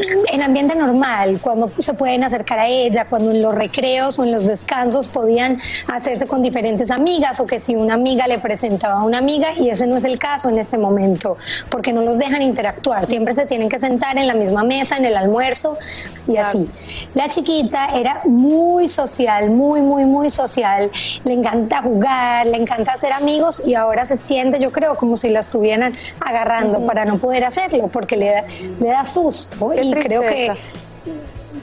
en 0.00 0.42
ambiente 0.42 0.74
normal, 0.74 1.38
cuando 1.40 1.70
se 1.78 1.94
pueden 1.94 2.24
acercar 2.24 2.58
a 2.58 2.66
ella, 2.66 3.06
cuando 3.08 3.30
en 3.30 3.42
los 3.42 3.54
recreos 3.54 4.18
o 4.18 4.24
en 4.24 4.32
los 4.32 4.46
descansos 4.46 5.08
podían 5.08 5.60
hacerse 5.88 6.26
con 6.26 6.42
diferentes 6.42 6.90
amigas 6.90 7.40
o 7.40 7.46
que 7.46 7.58
si 7.58 7.74
una 7.74 7.94
amiga 7.94 8.26
le 8.26 8.38
presentaba 8.38 9.00
a 9.00 9.04
una 9.04 9.18
amiga 9.18 9.54
y 9.58 9.70
ese 9.70 9.86
no 9.86 9.96
es 9.96 10.04
el 10.04 10.18
caso 10.18 10.48
en 10.48 10.58
este 10.58 10.78
momento, 10.78 11.36
porque 11.70 11.92
no 11.92 12.02
los 12.02 12.18
dejan 12.18 12.42
interactuar, 12.42 13.06
siempre 13.06 13.34
se 13.34 13.46
tienen 13.46 13.68
que 13.68 13.78
sentar 13.78 14.18
en 14.18 14.26
la 14.26 14.34
misma 14.34 14.62
mesa, 14.62 14.96
en 14.96 15.04
el 15.04 15.16
almuerzo 15.16 15.78
y 16.26 16.36
así. 16.36 16.68
La 17.14 17.28
chiquita 17.28 17.88
era 17.94 18.22
muy 18.24 18.88
social, 18.88 19.50
muy, 19.50 19.80
muy, 19.80 20.04
muy 20.04 20.30
social, 20.30 20.90
le 21.24 21.34
encanta 21.34 21.82
jugar, 21.82 22.46
le 22.46 22.56
encanta 22.56 22.92
hacer 22.92 23.12
amigos 23.12 23.62
y 23.66 23.74
ahora 23.74 24.06
se 24.06 24.16
siente, 24.16 24.60
yo 24.60 24.72
creo, 24.72 24.96
como 24.96 25.16
si 25.16 25.28
la 25.28 25.40
estuvieran 25.40 25.94
agarrando 26.20 26.86
para 26.86 27.04
no 27.04 27.18
poder 27.18 27.44
hacerlo, 27.44 27.88
porque 27.88 28.16
le 28.16 28.30
da, 28.30 28.44
le 28.80 28.88
da 28.88 29.06
susto 29.06 29.72
y 29.82 29.92
creo 29.92 30.22
que 30.22 30.52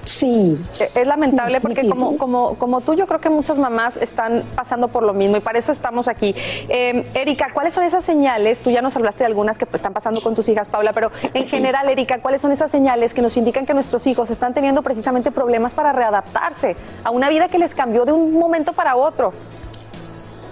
Sí. 0.03 0.57
Es 0.79 1.07
lamentable 1.07 1.61
porque 1.61 1.87
como, 1.87 2.17
como, 2.17 2.55
como 2.55 2.81
tú, 2.81 2.93
yo 2.93 3.07
creo 3.07 3.19
que 3.19 3.29
muchas 3.29 3.57
mamás 3.57 3.97
están 3.97 4.43
pasando 4.55 4.87
por 4.87 5.03
lo 5.03 5.13
mismo 5.13 5.37
y 5.37 5.39
para 5.39 5.59
eso 5.59 5.71
estamos 5.71 6.07
aquí. 6.07 6.35
Eh, 6.67 7.03
Erika, 7.13 7.51
¿cuáles 7.53 7.73
son 7.73 7.83
esas 7.83 8.03
señales? 8.03 8.59
Tú 8.61 8.71
ya 8.71 8.81
nos 8.81 8.95
hablaste 8.95 9.19
de 9.19 9.27
algunas 9.27 9.57
que 9.57 9.65
pues, 9.65 9.79
están 9.79 9.93
pasando 9.93 10.21
con 10.21 10.35
tus 10.35 10.47
hijas, 10.49 10.67
Paula, 10.67 10.91
pero 10.93 11.11
en 11.33 11.47
general, 11.47 11.89
Erika, 11.89 12.19
¿cuáles 12.21 12.41
son 12.41 12.51
esas 12.51 12.71
señales 12.71 13.13
que 13.13 13.21
nos 13.21 13.35
indican 13.37 13.65
que 13.65 13.73
nuestros 13.73 14.05
hijos 14.07 14.29
están 14.29 14.53
teniendo 14.53 14.81
precisamente 14.81 15.31
problemas 15.31 15.73
para 15.73 15.91
readaptarse 15.91 16.75
a 17.03 17.11
una 17.11 17.29
vida 17.29 17.47
que 17.47 17.59
les 17.59 17.75
cambió 17.75 18.05
de 18.05 18.11
un 18.11 18.33
momento 18.33 18.73
para 18.73 18.95
otro? 18.95 19.33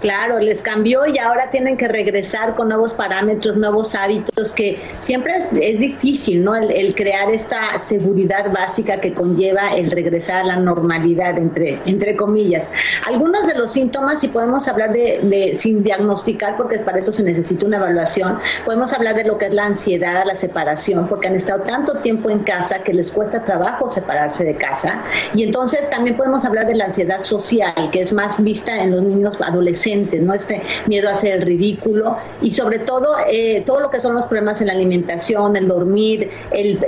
Claro, 0.00 0.38
les 0.38 0.62
cambió 0.62 1.06
y 1.06 1.18
ahora 1.18 1.50
tienen 1.50 1.76
que 1.76 1.88
regresar 1.88 2.54
con 2.54 2.68
nuevos 2.68 2.94
parámetros, 2.94 3.56
nuevos 3.56 3.96
hábitos, 3.96 4.52
que 4.52 4.78
siempre 5.00 5.38
es, 5.38 5.80
difícil, 5.80 6.44
¿no? 6.44 6.54
El, 6.54 6.94
crear 6.94 7.30
esta 7.30 7.78
seguridad 7.80 8.52
básica 8.52 9.00
que 9.00 9.12
conlleva 9.12 9.74
el 9.74 9.90
regresar 9.90 10.42
a 10.42 10.44
la 10.44 10.56
normalidad, 10.56 11.36
entre, 11.36 11.78
entre 11.86 12.14
comillas. 12.14 12.70
Algunos 13.08 13.46
de 13.48 13.54
los 13.54 13.72
síntomas, 13.72 14.20
si 14.20 14.28
podemos 14.28 14.68
hablar 14.68 14.92
de, 14.92 15.52
sin 15.56 15.82
diagnosticar, 15.82 16.56
porque 16.56 16.78
para 16.78 17.00
eso 17.00 17.12
se 17.12 17.24
necesita 17.24 17.66
una 17.66 17.78
evaluación, 17.78 18.38
podemos 18.64 18.92
hablar 18.92 19.16
de 19.16 19.24
lo 19.24 19.36
que 19.36 19.46
es 19.46 19.54
la 19.54 19.66
ansiedad, 19.66 20.24
la 20.24 20.36
separación, 20.36 21.08
porque 21.08 21.26
han 21.26 21.34
estado 21.34 21.62
tanto 21.64 21.98
tiempo 21.98 22.30
en 22.30 22.40
casa 22.40 22.84
que 22.84 22.94
les 22.94 23.10
cuesta 23.10 23.42
trabajo 23.44 23.88
separarse 23.88 24.44
de 24.44 24.54
casa. 24.54 25.02
Y 25.34 25.42
entonces 25.42 25.90
también 25.90 26.16
podemos 26.16 26.44
hablar 26.44 26.66
de 26.66 26.76
la 26.76 26.84
ansiedad 26.84 27.22
social, 27.22 27.90
que 27.90 28.02
es 28.02 28.12
más 28.12 28.40
vista 28.42 28.80
en 28.80 28.92
los 28.92 29.02
niños 29.02 29.36
adolescentes 29.40 29.87
¿no? 29.96 30.34
Este 30.34 30.62
miedo 30.86 31.08
a 31.08 31.12
hacer 31.12 31.34
el 31.34 31.42
ridículo 31.42 32.16
y 32.42 32.52
sobre 32.52 32.78
todo 32.80 33.16
eh, 33.30 33.62
todo 33.66 33.80
lo 33.80 33.90
que 33.90 34.00
son 34.00 34.14
los 34.14 34.24
problemas 34.26 34.60
en 34.60 34.68
la 34.68 34.74
alimentación, 34.74 35.56
el 35.56 35.68
dormir, 35.68 36.30
el 36.50 36.78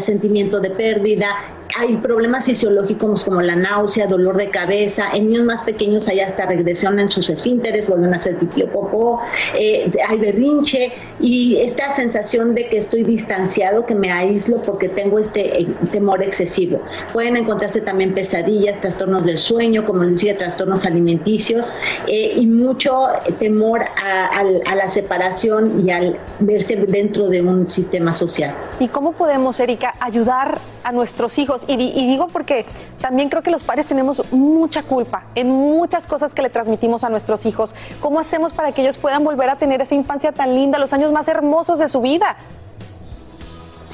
sentimiento 0.00 0.60
de 0.60 0.70
pérdida, 0.70 1.36
hay 1.76 1.96
problemas 1.96 2.44
fisiológicos 2.44 3.24
como 3.24 3.42
la 3.42 3.56
náusea, 3.56 4.06
dolor 4.06 4.36
de 4.36 4.50
cabeza, 4.50 5.08
en 5.12 5.26
niños 5.26 5.44
más 5.44 5.62
pequeños 5.62 6.06
hay 6.08 6.20
hasta 6.20 6.46
regresión 6.46 6.98
en 7.00 7.10
sus 7.10 7.28
esfínteres, 7.30 7.88
vuelven 7.88 8.12
a 8.12 8.16
hacer 8.16 8.38
pipí 8.38 8.62
popó, 8.64 9.20
eh, 9.54 9.90
hay 10.08 10.18
berrinche 10.18 10.92
y 11.20 11.56
esta 11.56 11.94
sensación 11.94 12.54
de 12.54 12.68
que 12.68 12.78
estoy 12.78 13.02
distanciado, 13.02 13.86
que 13.86 13.94
me 13.94 14.12
aíslo 14.12 14.62
porque 14.62 14.88
tengo 14.88 15.18
este 15.18 15.62
eh, 15.62 15.68
temor 15.90 16.22
excesivo. 16.22 16.80
Pueden 17.12 17.36
encontrarse 17.36 17.80
también 17.80 18.14
pesadillas, 18.14 18.80
trastornos 18.80 19.24
del 19.24 19.38
sueño, 19.38 19.84
como 19.84 20.04
les 20.04 20.16
decía, 20.16 20.36
trastornos 20.36 20.86
alimenticios 20.86 21.72
eh, 22.06 22.34
y 22.36 22.46
mucho 22.46 23.06
temor 23.38 23.82
a 23.96 24.74
la 24.74 24.90
separación 24.90 25.86
y 25.86 25.90
al 25.90 26.18
verse 26.38 26.76
dentro 26.76 27.28
de 27.28 27.42
un 27.42 27.68
sistema 27.68 28.12
social. 28.12 28.54
¿Y 28.78 28.88
cómo 28.88 29.12
podemos, 29.12 29.58
Erika, 29.60 29.94
ayudar 30.00 30.58
a 30.84 30.92
nuestros 30.92 31.38
hijos? 31.38 31.63
Y, 31.66 31.76
digo 31.76 32.28
porque 32.28 32.66
también 33.00 33.28
creo 33.28 33.42
que 33.42 33.50
los 33.50 33.62
padres 33.62 33.86
tenemos 33.86 34.32
mucha 34.32 34.82
culpa 34.82 35.24
en 35.34 35.50
muchas 35.50 36.06
cosas 36.06 36.34
que 36.34 36.42
le 36.42 36.50
transmitimos 36.50 37.04
a 37.04 37.08
nuestros 37.08 37.46
hijos. 37.46 37.74
¿Cómo 38.00 38.20
hacemos 38.20 38.52
para 38.52 38.72
que 38.72 38.82
ellos 38.82 38.98
puedan 38.98 39.24
volver 39.24 39.50
a 39.50 39.56
tener 39.56 39.80
esa 39.80 39.94
infancia 39.94 40.32
tan 40.32 40.54
linda, 40.54 40.78
los 40.78 40.92
años 40.92 41.12
más 41.12 41.28
hermosos 41.28 41.78
de 41.78 41.88
su 41.88 42.00
vida? 42.00 42.36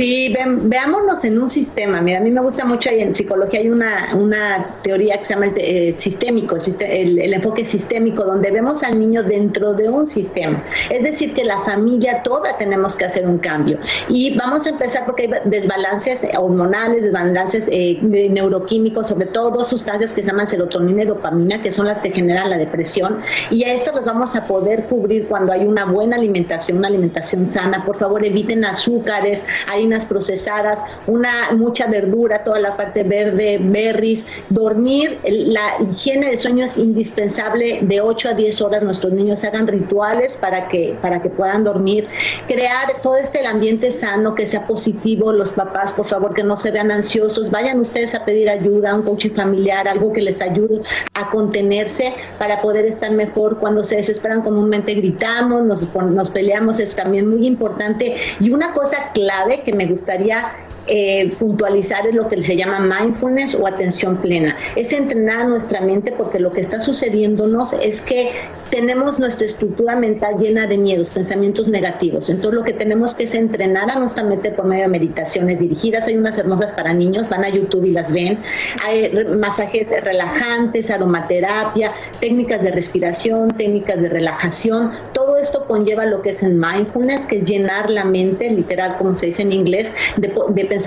Sí, 0.00 0.34
veámonos 0.62 1.24
en 1.24 1.38
un 1.38 1.50
sistema. 1.50 2.00
Mira, 2.00 2.20
a 2.20 2.22
mí 2.22 2.30
me 2.30 2.40
gusta 2.40 2.64
mucho, 2.64 2.88
en 2.88 3.14
psicología 3.14 3.60
hay 3.60 3.68
una, 3.68 4.14
una 4.14 4.76
teoría 4.82 5.18
que 5.18 5.26
se 5.26 5.34
llama 5.34 5.48
el, 5.48 5.52
eh, 5.58 5.92
sistémico, 5.94 6.56
el, 6.56 7.18
el, 7.18 7.34
enfoque 7.34 7.66
sistémico, 7.66 8.24
donde 8.24 8.50
vemos 8.50 8.82
al 8.82 8.98
niño 8.98 9.22
dentro 9.22 9.74
de 9.74 9.90
un 9.90 10.06
sistema. 10.06 10.64
Es 10.88 11.02
decir, 11.02 11.34
que 11.34 11.44
la 11.44 11.60
familia 11.66 12.22
toda 12.22 12.56
tenemos 12.56 12.96
que 12.96 13.04
hacer 13.04 13.28
un 13.28 13.36
cambio. 13.40 13.78
Y 14.08 14.34
vamos 14.38 14.66
a 14.66 14.70
empezar 14.70 15.04
porque 15.04 15.24
hay 15.24 15.50
desbalances 15.50 16.22
hormonales, 16.34 17.04
desbalances 17.04 17.68
eh, 17.70 17.98
neuroquímicos, 18.00 19.08
sobre 19.08 19.26
todo 19.26 19.50
dos 19.50 19.68
sustancias 19.68 20.14
que 20.14 20.22
se 20.22 20.30
llaman 20.30 20.46
serotonina 20.46 21.02
y 21.02 21.06
dopamina, 21.08 21.62
que 21.62 21.72
son 21.72 21.84
las 21.84 22.00
que 22.00 22.10
generan 22.10 22.48
la 22.48 22.56
depresión. 22.56 23.20
Y 23.50 23.64
a 23.64 23.74
esto 23.74 23.92
los 23.92 24.06
vamos 24.06 24.34
a 24.34 24.46
poder 24.46 24.84
cubrir 24.84 25.26
cuando 25.26 25.52
hay 25.52 25.66
una 25.66 25.84
buena 25.84 26.16
alimentación, 26.16 26.78
una 26.78 26.88
alimentación 26.88 27.44
sana. 27.44 27.84
Por 27.84 27.98
favor, 27.98 28.24
eviten 28.24 28.64
azúcares, 28.64 29.44
hay 29.70 29.89
procesadas, 30.06 30.82
una 31.06 31.50
mucha 31.52 31.86
verdura, 31.86 32.42
toda 32.42 32.60
la 32.60 32.76
parte 32.76 33.02
verde, 33.02 33.58
berries, 33.60 34.26
dormir, 34.48 35.18
la 35.24 35.76
higiene 35.80 36.28
del 36.28 36.38
sueño 36.38 36.64
es 36.64 36.76
indispensable 36.76 37.80
de 37.82 38.00
8 38.00 38.30
a 38.30 38.34
10 38.34 38.62
horas. 38.62 38.82
Nuestros 38.82 39.12
niños 39.12 39.44
hagan 39.44 39.66
rituales 39.66 40.36
para 40.36 40.68
que 40.68 40.96
para 41.00 41.20
que 41.20 41.30
puedan 41.30 41.64
dormir, 41.64 42.06
crear 42.46 43.00
todo 43.02 43.16
este 43.16 43.44
ambiente 43.46 43.92
sano 43.92 44.34
que 44.34 44.46
sea 44.46 44.64
positivo, 44.64 45.32
los 45.32 45.50
papás, 45.50 45.92
por 45.92 46.06
favor, 46.06 46.34
que 46.34 46.42
no 46.42 46.56
se 46.56 46.70
vean 46.70 46.90
ansiosos, 46.90 47.50
vayan 47.50 47.80
ustedes 47.80 48.14
a 48.14 48.24
pedir 48.24 48.48
ayuda, 48.48 48.94
un 48.94 49.02
coaching 49.02 49.30
familiar, 49.30 49.88
algo 49.88 50.12
que 50.12 50.22
les 50.22 50.40
ayude 50.40 50.80
a 51.14 51.30
contenerse 51.30 52.12
para 52.38 52.60
poder 52.60 52.86
estar 52.86 53.10
mejor. 53.10 53.58
Cuando 53.58 53.84
se 53.84 53.96
desesperan 53.96 54.42
comúnmente 54.42 54.94
gritamos, 54.94 55.64
nos, 55.64 55.94
nos 55.94 56.30
peleamos, 56.30 56.80
es 56.80 56.94
también 56.94 57.28
muy 57.28 57.46
importante. 57.46 58.16
Y 58.40 58.50
una 58.50 58.72
cosa 58.72 59.10
clave 59.12 59.62
que 59.62 59.72
me 59.72 59.79
gustaría 59.86 60.52
eh, 60.92 61.32
puntualizar 61.38 62.04
es 62.04 62.14
lo 62.16 62.26
que 62.26 62.42
se 62.42 62.56
llama 62.56 62.80
mindfulness 62.80 63.54
o 63.54 63.64
atención 63.64 64.16
plena. 64.16 64.56
Es 64.74 64.92
entrenar 64.92 65.46
nuestra 65.46 65.80
mente 65.80 66.10
porque 66.10 66.40
lo 66.40 66.50
que 66.50 66.62
está 66.62 66.80
sucediéndonos 66.80 67.72
es 67.74 68.02
que 68.02 68.32
tenemos 68.70 69.20
nuestra 69.20 69.46
estructura 69.46 69.94
mental 69.94 70.34
llena 70.38 70.66
de 70.66 70.76
miedos, 70.76 71.10
pensamientos 71.10 71.68
negativos. 71.68 72.28
Entonces 72.28 72.58
lo 72.58 72.64
que 72.64 72.72
tenemos 72.72 73.14
que 73.14 73.22
es 73.22 73.36
entrenar 73.36 73.88
a 73.88 74.00
nuestra 74.00 74.24
mente 74.24 74.50
por 74.50 74.64
medio 74.64 74.82
de 74.82 74.88
meditaciones 74.88 75.60
dirigidas. 75.60 76.08
Hay 76.08 76.16
unas 76.16 76.36
hermosas 76.38 76.72
para 76.72 76.92
niños, 76.92 77.28
van 77.28 77.44
a 77.44 77.50
YouTube 77.50 77.84
y 77.84 77.92
las 77.92 78.10
ven. 78.10 78.40
Hay 78.84 79.12
masajes 79.36 79.90
relajantes, 80.02 80.90
aromaterapia, 80.90 81.92
técnicas 82.18 82.64
de 82.64 82.72
respiración, 82.72 83.56
técnicas 83.56 84.02
de 84.02 84.08
relajación. 84.08 84.90
Todo 85.12 85.36
esto 85.36 85.66
conlleva 85.66 86.04
lo 86.04 86.20
que 86.22 86.30
es 86.30 86.42
el 86.42 86.54
mindfulness, 86.54 87.26
que 87.26 87.38
es 87.38 87.44
llenar 87.44 87.90
la 87.90 88.04
mente, 88.04 88.50
literal 88.50 88.96
como 88.98 89.14
se 89.14 89.26
dice 89.26 89.42
en 89.42 89.52
inglés, 89.52 89.92
de, 90.16 90.28
de 90.28 90.64
pensamientos 90.64 90.79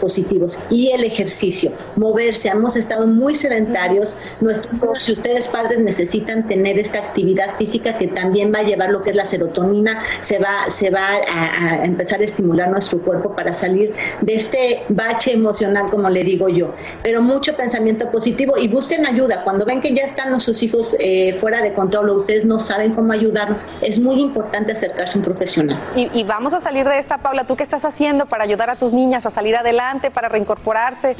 positivos. 0.00 0.58
Y 0.70 0.90
el 0.90 1.04
ejercicio, 1.04 1.72
moverse. 1.96 2.48
Hemos 2.48 2.76
estado 2.76 3.06
muy 3.06 3.34
sedentarios. 3.34 4.16
Nuestros, 4.40 5.04
si 5.04 5.12
ustedes 5.12 5.48
padres 5.48 5.78
necesitan 5.78 6.46
tener 6.48 6.78
esta 6.78 6.98
actividad, 6.98 7.56
física 7.56 7.96
que 7.98 8.08
también 8.08 8.52
va 8.54 8.60
a 8.60 8.62
llevar 8.62 8.90
lo 8.90 9.02
que 9.02 9.10
es 9.10 9.16
la 9.16 9.24
serotonina, 9.24 10.02
se 10.20 10.38
va, 10.38 10.68
se 10.68 10.90
va 10.90 11.08
a, 11.32 11.84
empezar 11.84 12.20
a 12.20 12.24
estimular 12.24 12.70
nuestro 12.70 12.98
cuerpo 13.00 13.34
para 13.34 13.54
salir 13.54 13.94
de 14.20 14.34
este 14.34 14.82
bache 14.88 15.32
emocional, 15.32 15.86
como 15.90 16.08
le 16.10 16.24
digo 16.24 16.48
yo. 16.48 16.74
Pero 17.02 17.22
mucho 17.22 17.56
pensamiento 17.56 18.10
positivo 18.10 18.54
y 18.56 18.68
busquen 18.68 19.06
ayuda. 19.06 19.44
Cuando 19.44 19.64
ven 19.64 19.80
que 19.80 19.92
ya 19.94 20.04
están 20.04 20.30
nuestros 20.30 20.62
hijos 20.62 20.96
eh, 20.98 21.36
fuera 21.40 21.60
de 21.62 21.72
control 21.72 22.10
o 22.10 22.14
ustedes 22.20 22.44
no 22.44 22.58
saben 22.58 22.94
cómo 22.94 23.12
ayudarnos, 23.12 23.66
es 23.80 23.98
muy 23.98 24.20
importante 24.20 24.72
acercarse 24.72 25.16
a 25.16 25.18
un 25.18 25.24
profesional. 25.24 25.78
Y, 25.96 26.10
y 26.12 26.24
vamos 26.24 26.54
a 26.54 26.60
salir 26.60 26.86
de 26.86 26.98
esta, 26.98 27.18
Paula. 27.18 27.46
¿Tú 27.46 27.56
qué 27.56 27.62
estás 27.62 27.84
haciendo 27.84 28.26
para 28.26 28.44
ayudar 28.44 28.70
a 28.70 28.76
tus 28.76 28.92
niñas 28.92 29.23
a 29.26 29.30
salir 29.30 29.56
adelante, 29.56 30.10
para 30.10 30.28
reincorporarse? 30.28 31.16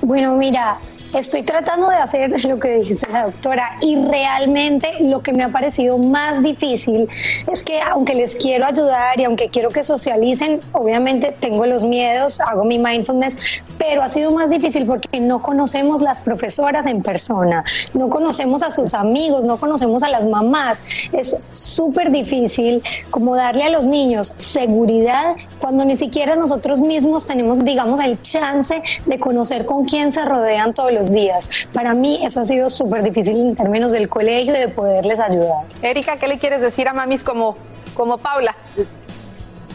Bueno, 0.00 0.36
mira, 0.36 0.78
estoy 1.18 1.42
tratando 1.42 1.88
de 1.88 1.96
hacer 1.96 2.44
lo 2.48 2.58
que 2.58 2.78
dice 2.78 3.06
la 3.10 3.24
doctora 3.24 3.76
y 3.80 3.96
realmente 4.04 4.88
lo 5.00 5.22
que 5.22 5.32
me 5.32 5.44
ha 5.44 5.48
parecido 5.48 5.98
más 5.98 6.42
difícil 6.42 7.08
es 7.52 7.62
que 7.62 7.80
aunque 7.80 8.14
les 8.14 8.36
quiero 8.36 8.66
ayudar 8.66 9.20
y 9.20 9.24
aunque 9.24 9.48
quiero 9.48 9.70
que 9.70 9.82
socialicen, 9.82 10.60
obviamente 10.72 11.34
tengo 11.40 11.66
los 11.66 11.84
miedos, 11.84 12.40
hago 12.40 12.64
mi 12.64 12.78
mindfulness, 12.78 13.36
pero 13.78 14.02
ha 14.02 14.08
sido 14.08 14.32
más 14.32 14.50
difícil 14.50 14.86
porque 14.86 15.20
no 15.20 15.42
conocemos 15.42 16.02
las 16.02 16.20
profesoras 16.20 16.86
en 16.86 17.02
persona, 17.02 17.64
no 17.92 18.08
conocemos 18.08 18.62
a 18.62 18.70
sus 18.70 18.94
amigos, 18.94 19.44
no 19.44 19.56
conocemos 19.56 20.02
a 20.02 20.08
las 20.08 20.26
mamás. 20.26 20.82
Es 21.12 21.36
súper 21.52 22.10
difícil 22.10 22.82
como 23.10 23.34
darle 23.36 23.64
a 23.64 23.70
los 23.70 23.86
niños 23.86 24.34
seguridad 24.38 25.36
cuando 25.58 25.84
ni 25.84 25.96
siquiera 25.96 26.36
nosotros 26.36 26.80
mismos 26.80 27.26
tenemos, 27.26 27.64
digamos, 27.64 28.00
el 28.00 28.20
chance 28.22 28.82
de 29.06 29.18
conocer 29.18 29.64
con 29.64 29.84
quién 29.84 30.12
se 30.12 30.24
rodean 30.24 30.74
todos 30.74 30.92
los 30.92 31.03
días. 31.12 31.50
Para 31.72 31.94
mí 31.94 32.20
eso 32.24 32.40
ha 32.40 32.44
sido 32.44 32.70
súper 32.70 33.02
difícil 33.02 33.40
en 33.40 33.56
términos 33.56 33.92
del 33.92 34.08
colegio 34.08 34.54
de 34.54 34.68
poderles 34.68 35.18
ayudar. 35.20 35.64
Erika, 35.82 36.16
¿qué 36.18 36.28
le 36.28 36.38
quieres 36.38 36.60
decir 36.60 36.88
a 36.88 36.92
mamis 36.92 37.22
como, 37.22 37.56
como 37.94 38.18
Paula? 38.18 38.56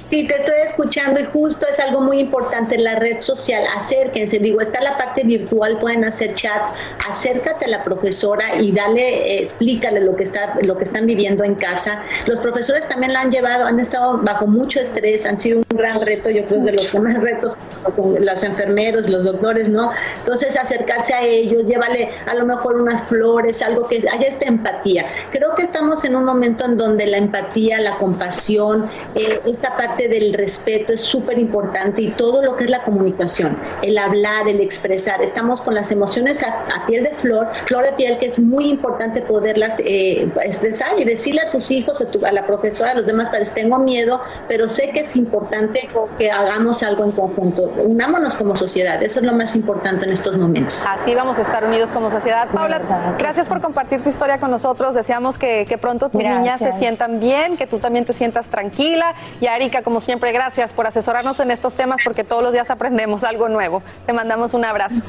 Sí, 0.09 0.25
te 0.25 0.37
estoy 0.37 0.55
escuchando 0.65 1.19
y 1.19 1.25
justo 1.25 1.67
es 1.67 1.79
algo 1.79 2.01
muy 2.01 2.19
importante 2.19 2.79
la 2.79 2.95
red 2.95 3.21
social. 3.21 3.63
Acérquense, 3.77 4.39
digo, 4.39 4.59
está 4.59 4.81
la 4.81 4.97
parte 4.97 5.21
virtual, 5.23 5.77
pueden 5.77 6.03
hacer 6.03 6.33
chats. 6.33 6.71
Acércate 7.07 7.65
a 7.65 7.67
la 7.67 7.83
profesora 7.83 8.59
y 8.59 8.71
dale, 8.71 9.35
eh, 9.35 9.43
explícale 9.43 9.99
lo 9.99 10.15
que 10.15 10.23
está, 10.23 10.55
lo 10.63 10.77
que 10.77 10.85
están 10.85 11.05
viviendo 11.05 11.43
en 11.43 11.53
casa. 11.53 12.01
Los 12.25 12.39
profesores 12.39 12.87
también 12.87 13.13
la 13.13 13.21
han 13.21 13.31
llevado, 13.31 13.65
han 13.65 13.79
estado 13.79 14.17
bajo 14.17 14.47
mucho 14.47 14.79
estrés, 14.79 15.27
han 15.27 15.39
sido 15.39 15.59
un 15.59 15.77
gran 15.77 16.01
reto, 16.03 16.31
yo 16.31 16.43
creo, 16.47 16.61
de 16.61 16.71
los 16.71 16.91
más 16.95 17.21
retos 17.21 17.55
con 17.95 18.25
los 18.25 18.43
enfermeros, 18.43 19.09
los 19.09 19.25
doctores, 19.25 19.69
¿no? 19.69 19.91
Entonces 20.17 20.57
acercarse 20.57 21.13
a 21.13 21.23
ellos, 21.23 21.65
llévale 21.67 22.09
a 22.25 22.33
lo 22.33 22.47
mejor 22.47 22.81
unas 22.81 23.03
flores, 23.03 23.61
algo 23.61 23.87
que 23.87 24.03
haya 24.11 24.27
esta 24.27 24.47
empatía. 24.47 25.05
Creo 25.31 25.53
que 25.53 25.61
estamos 25.61 26.03
en 26.03 26.15
un 26.15 26.25
momento 26.25 26.65
en 26.65 26.77
donde 26.77 27.05
la 27.05 27.17
empatía, 27.17 27.79
la 27.79 27.97
compasión, 27.97 28.89
eh, 29.13 29.39
esta 29.45 29.77
parte 29.77 29.98
del 30.07 30.33
respeto 30.33 30.93
es 30.93 31.01
súper 31.01 31.37
importante 31.37 32.01
y 32.01 32.11
todo 32.11 32.43
lo 32.43 32.55
que 32.55 32.65
es 32.65 32.69
la 32.69 32.83
comunicación, 32.83 33.57
el 33.81 33.97
hablar, 33.97 34.47
el 34.47 34.61
expresar. 34.61 35.21
Estamos 35.21 35.61
con 35.61 35.75
las 35.75 35.91
emociones 35.91 36.43
a, 36.43 36.85
piel 36.87 37.03
de 37.03 37.13
flor, 37.15 37.47
flor 37.65 37.85
de 37.85 37.91
piel, 37.93 38.17
que 38.17 38.27
es 38.27 38.39
muy 38.39 38.69
importante 38.69 39.21
poderlas 39.21 39.79
eh, 39.79 40.29
expresar 40.43 40.97
y 40.97 41.03
decirle 41.03 41.41
a 41.41 41.51
tus 41.51 41.69
hijos, 41.71 42.01
a, 42.01 42.31
la 42.31 42.45
profesora, 42.45 42.91
a 42.91 42.95
los 42.95 43.05
demás 43.05 43.29
padres, 43.29 43.51
tengo 43.53 43.77
miedo, 43.79 44.21
pero 44.47 44.69
sé 44.69 44.89
que 44.91 45.01
es 45.01 45.15
importante 45.15 45.89
que 46.17 46.31
hagamos 46.31 46.83
algo 46.83 47.03
en 47.03 47.11
conjunto. 47.11 47.71
Unámonos 47.77 48.35
como 48.35 48.55
sociedad, 48.55 49.01
eso 49.03 49.19
es 49.19 49.25
lo 49.25 49.33
más 49.33 49.55
importante 49.55 50.05
en 50.05 50.13
estos 50.13 50.37
momentos. 50.37 50.83
Así 50.87 51.15
vamos 51.15 51.37
a 51.39 51.41
estar 51.41 51.63
unidos 51.65 51.91
como 51.91 52.11
sociedad. 52.11 52.47
Paula, 52.53 53.15
gracias 53.17 53.47
por 53.47 53.61
compartir 53.61 54.01
tu 54.01 54.09
historia 54.09 54.39
con 54.39 54.51
nosotros. 54.51 54.95
Deseamos 54.95 55.37
que, 55.37 55.65
que 55.67 55.77
pronto 55.77 56.09
tus 56.09 56.21
niñas 56.21 56.59
se 56.59 56.73
sientan 56.73 57.19
bien, 57.19 57.57
que 57.57 57.67
tú 57.67 57.79
también 57.79 58.05
te 58.05 58.13
sientas 58.13 58.47
tranquila. 58.47 59.13
Y 59.41 59.47
a 59.47 59.55
Erika, 59.55 59.81
como 59.89 60.01
siempre, 60.01 60.31
gracias 60.31 60.71
por 60.71 60.85
asesorarnos 60.85 61.39
en 61.39 61.49
estos 61.49 61.75
temas 61.75 61.99
porque 62.03 62.23
todos 62.23 62.43
los 62.43 62.53
días 62.53 62.69
aprendemos 62.69 63.23
algo 63.23 63.49
nuevo. 63.49 63.81
Te 64.05 64.13
mandamos 64.13 64.53
un 64.53 64.63
abrazo. 64.63 65.01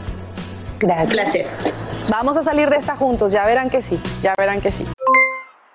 Gracias. 0.79 1.11
Placer. 1.11 1.47
Vamos 2.09 2.39
a 2.39 2.43
salir 2.43 2.71
de 2.71 2.77
esta 2.77 2.97
juntos, 2.97 3.31
ya 3.31 3.45
verán 3.45 3.69
que 3.69 3.83
sí, 3.83 4.01
ya 4.23 4.33
verán 4.39 4.63
que 4.63 4.71
sí. 4.71 4.87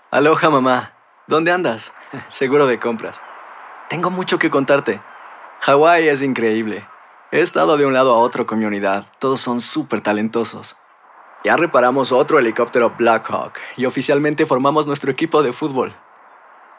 Aloha 0.09 0.49
mamá, 0.49 0.93
¿dónde 1.27 1.51
andas? 1.51 1.93
Seguro 2.29 2.65
de 2.65 2.79
compras. 2.79 3.21
Tengo 3.89 4.09
mucho 4.09 4.39
que 4.39 4.49
contarte. 4.49 4.99
Hawái 5.59 6.07
es 6.07 6.23
increíble. 6.23 6.83
He 7.31 7.41
estado 7.41 7.77
de 7.77 7.85
un 7.85 7.93
lado 7.93 8.11
a 8.11 8.17
otro 8.17 8.47
con 8.47 8.57
mi 8.57 8.65
unidad. 8.65 9.05
Todos 9.19 9.39
son 9.39 9.61
súper 9.61 10.01
talentosos. 10.01 10.77
Ya 11.43 11.55
reparamos 11.57 12.11
otro 12.11 12.39
helicóptero 12.39 12.95
Blackhawk 12.97 13.53
y 13.77 13.85
oficialmente 13.85 14.47
formamos 14.47 14.87
nuestro 14.87 15.11
equipo 15.11 15.43
de 15.43 15.53
fútbol. 15.53 15.93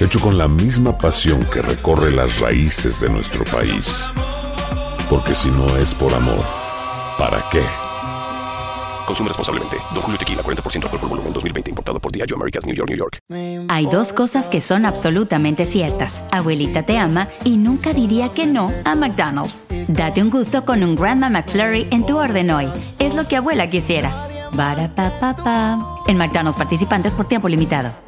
hecho 0.00 0.20
con 0.20 0.38
la 0.38 0.48
misma 0.48 0.98
pasión 0.98 1.44
que 1.44 1.62
recorre 1.62 2.10
las 2.10 2.40
raíces 2.40 3.00
de 3.00 3.10
nuestro 3.10 3.44
país. 3.44 4.12
Porque 5.08 5.34
si 5.34 5.50
no 5.50 5.76
es 5.76 5.94
por 5.94 6.12
amor, 6.14 6.44
¿para 7.18 7.44
qué? 7.50 7.62
Consume 9.08 9.28
responsablemente. 9.28 9.78
Don 9.94 10.02
Julio 10.02 10.18
Tequila, 10.18 10.42
40% 10.42 10.84
alcohol 10.84 11.00
por 11.00 11.08
volumen, 11.08 11.32
2020. 11.32 11.70
Importado 11.70 11.98
por 11.98 12.12
Diageo 12.12 12.36
Americas, 12.36 12.66
New 12.66 12.74
York, 12.74 12.90
New 12.90 12.98
York. 12.98 13.18
Hay 13.68 13.86
dos 13.86 14.12
cosas 14.12 14.50
que 14.50 14.60
son 14.60 14.84
absolutamente 14.84 15.64
ciertas. 15.64 16.22
Abuelita 16.30 16.82
te 16.82 16.98
ama 16.98 17.28
y 17.42 17.56
nunca 17.56 17.94
diría 17.94 18.34
que 18.34 18.46
no 18.46 18.70
a 18.84 18.94
McDonald's. 18.94 19.64
Date 19.88 20.22
un 20.22 20.28
gusto 20.28 20.66
con 20.66 20.82
un 20.82 20.94
Grandma 20.94 21.30
McFlurry 21.30 21.88
en 21.90 22.04
tu 22.04 22.18
orden 22.18 22.50
hoy. 22.50 22.68
Es 22.98 23.14
lo 23.14 23.26
que 23.26 23.36
abuela 23.36 23.70
quisiera. 23.70 24.28
Barapapapa. 24.52 25.78
En 26.06 26.18
McDonald's 26.18 26.58
participantes 26.58 27.14
por 27.14 27.26
tiempo 27.26 27.48
limitado. 27.48 28.07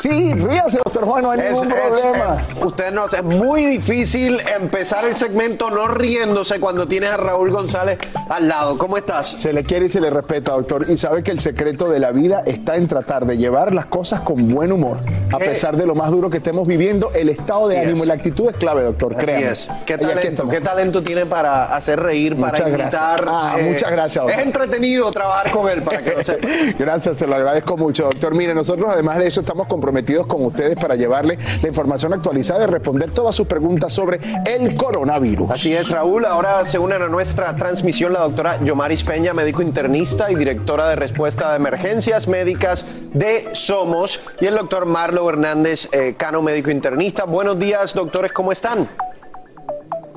Sí, 0.00 0.32
ríase, 0.34 0.78
doctor 0.84 1.04
Juan, 1.04 1.22
no 1.24 1.30
hay 1.32 1.40
Es- 1.40 1.50
ningún 1.52 1.72
es- 1.72 1.80
problema. 1.80 2.36
eh, 2.56 2.64
usted 2.64 2.92
no, 2.92 3.06
es 3.06 3.22
muy 3.24 3.64
difícil 3.64 4.40
empezar 4.56 5.04
el 5.04 5.16
segmento 5.16 5.70
no 5.70 5.88
riéndose 5.88 6.60
cuando 6.60 6.86
tienes 6.86 7.10
a 7.10 7.16
Raúl 7.16 7.50
González 7.50 7.98
al 8.28 8.46
lado. 8.46 8.78
¿Cómo 8.78 8.96
estás? 8.96 9.26
Se 9.26 9.52
le 9.52 9.64
quiere 9.64 9.86
y 9.86 9.88
se 9.88 10.00
le 10.00 10.10
respeta, 10.10 10.52
doctor. 10.52 10.88
Y 10.88 10.96
sabe 10.96 11.24
que 11.24 11.32
el 11.32 11.40
secreto 11.40 11.88
de 11.88 11.98
la 11.98 12.12
vida 12.12 12.44
está 12.46 12.76
en 12.76 12.86
tratar 12.86 13.26
de 13.26 13.38
llevar 13.38 13.74
las 13.74 13.86
cosas 13.86 14.20
con 14.20 14.48
buen 14.54 14.70
humor. 14.70 14.98
A 15.32 15.38
pesar 15.38 15.76
de 15.76 15.84
lo 15.84 15.96
más 15.96 16.12
duro 16.12 16.30
que 16.30 16.36
estemos 16.36 16.66
viviendo, 16.68 17.10
el 17.12 17.28
estado 17.30 17.66
de 17.66 17.78
Así 17.78 17.86
ánimo 17.86 17.98
es. 17.98 18.04
y 18.04 18.06
la 18.06 18.14
actitud 18.14 18.50
es 18.50 18.56
clave, 18.56 18.84
doctor. 18.84 19.14
Así 19.16 19.26
créame. 19.26 19.50
es. 19.50 19.68
¿Qué 19.84 19.98
talento, 19.98 20.20
estamos. 20.28 20.54
¿Qué 20.54 20.60
talento 20.60 21.02
tiene 21.02 21.26
para 21.26 21.74
hacer 21.74 21.98
reír, 21.98 22.36
para 22.38 22.56
invitar? 22.68 22.90
gracias. 22.92 23.22
Ah, 23.26 23.56
eh, 23.58 23.62
muchas 23.68 23.90
gracias, 23.90 24.24
Es 24.24 24.30
doctor. 24.30 24.46
entretenido 24.46 25.10
trabajar 25.10 25.50
con 25.50 25.68
él, 25.68 25.82
para 25.82 26.02
que 26.02 26.10
lo 26.12 26.22
sepa. 26.22 26.46
Gracias, 26.78 27.18
se 27.18 27.26
lo 27.26 27.34
agradezco 27.34 27.76
mucho, 27.76 28.04
doctor. 28.04 28.32
Mire, 28.34 28.54
nosotros 28.54 28.77
además 28.86 29.18
de 29.18 29.26
eso 29.26 29.40
estamos 29.40 29.66
comprometidos 29.66 30.26
con 30.26 30.44
ustedes 30.44 30.76
para 30.76 30.94
llevarle 30.94 31.38
la 31.62 31.68
información 31.68 32.12
actualizada 32.12 32.64
y 32.64 32.66
responder 32.66 33.10
todas 33.10 33.34
sus 33.34 33.46
preguntas 33.46 33.92
sobre 33.92 34.20
el 34.46 34.74
coronavirus. 34.76 35.50
Así 35.50 35.74
es, 35.74 35.90
Raúl. 35.90 36.24
Ahora 36.24 36.64
se 36.64 36.78
unen 36.78 37.02
a 37.02 37.08
nuestra 37.08 37.54
transmisión 37.56 38.12
la 38.12 38.20
doctora 38.20 38.62
Yomaris 38.62 39.04
Peña, 39.04 39.34
médico 39.34 39.62
internista 39.62 40.30
y 40.30 40.34
directora 40.34 40.88
de 40.88 40.96
respuesta 40.96 41.50
de 41.50 41.56
emergencias 41.56 42.28
médicas 42.28 42.86
de 43.12 43.48
Somos, 43.52 44.24
y 44.40 44.46
el 44.46 44.56
doctor 44.56 44.86
Marlo 44.86 45.28
Hernández, 45.28 45.88
eh, 45.92 46.14
cano 46.16 46.42
médico 46.42 46.70
internista. 46.70 47.24
Buenos 47.24 47.58
días, 47.58 47.94
doctores, 47.94 48.32
¿cómo 48.32 48.52
están? 48.52 48.88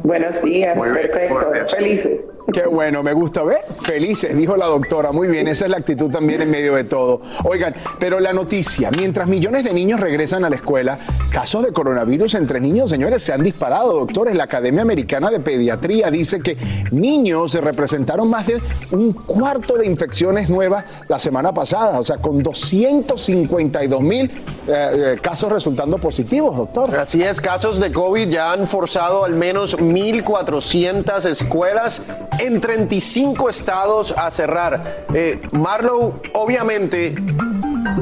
Buenos 0.03 0.41
días, 0.41 0.77
perfecto, 0.77 1.75
felices. 1.75 2.21
Qué 2.53 2.65
bueno, 2.65 3.01
me 3.01 3.13
gusta, 3.13 3.43
¿ve? 3.43 3.57
Felices, 3.79 4.35
dijo 4.35 4.57
la 4.57 4.65
doctora. 4.65 5.11
Muy 5.11 5.27
bien, 5.27 5.47
esa 5.47 5.65
es 5.65 5.71
la 5.71 5.77
actitud 5.77 6.09
también 6.09 6.41
en 6.41 6.49
medio 6.49 6.75
de 6.75 6.83
todo. 6.83 7.21
Oigan, 7.43 7.73
pero 7.99 8.19
la 8.19 8.33
noticia, 8.33 8.91
mientras 8.91 9.27
millones 9.27 9.63
de 9.63 9.73
niños 9.73 9.99
regresan 9.99 10.43
a 10.43 10.49
la 10.49 10.57
escuela, 10.57 10.97
casos 11.31 11.63
de 11.63 11.71
coronavirus 11.71 12.35
entre 12.35 12.59
niños, 12.59 12.89
señores, 12.89 13.23
se 13.23 13.31
han 13.31 13.43
disparado, 13.43 13.93
doctores. 13.93 14.35
La 14.35 14.45
Academia 14.45 14.81
Americana 14.81 15.29
de 15.29 15.39
Pediatría 15.39 16.11
dice 16.11 16.39
que 16.39 16.57
niños 16.91 17.51
se 17.51 17.61
representaron 17.61 18.29
más 18.29 18.47
de 18.47 18.61
un 18.91 19.13
cuarto 19.13 19.77
de 19.77 19.85
infecciones 19.85 20.49
nuevas 20.49 20.83
la 21.07 21.19
semana 21.19 21.53
pasada, 21.53 21.99
o 21.99 22.03
sea, 22.03 22.17
con 22.17 22.43
252 22.43 24.01
mil 24.01 24.31
eh, 24.67 25.17
casos 25.21 25.51
resultando 25.51 25.97
positivos, 25.97 26.55
doctor. 26.57 26.95
Así 26.99 27.23
es, 27.23 27.39
casos 27.39 27.79
de 27.79 27.91
COVID 27.91 28.27
ya 28.29 28.51
han 28.51 28.67
forzado 28.67 29.25
al 29.25 29.33
menos 29.33 29.77
1.400 29.77 31.25
escuelas 31.25 32.01
en 32.41 32.59
35 32.59 33.49
estados 33.49 34.13
a 34.17 34.31
cerrar. 34.31 35.05
Eh, 35.13 35.39
Marlow, 35.51 36.19
obviamente, 36.33 37.15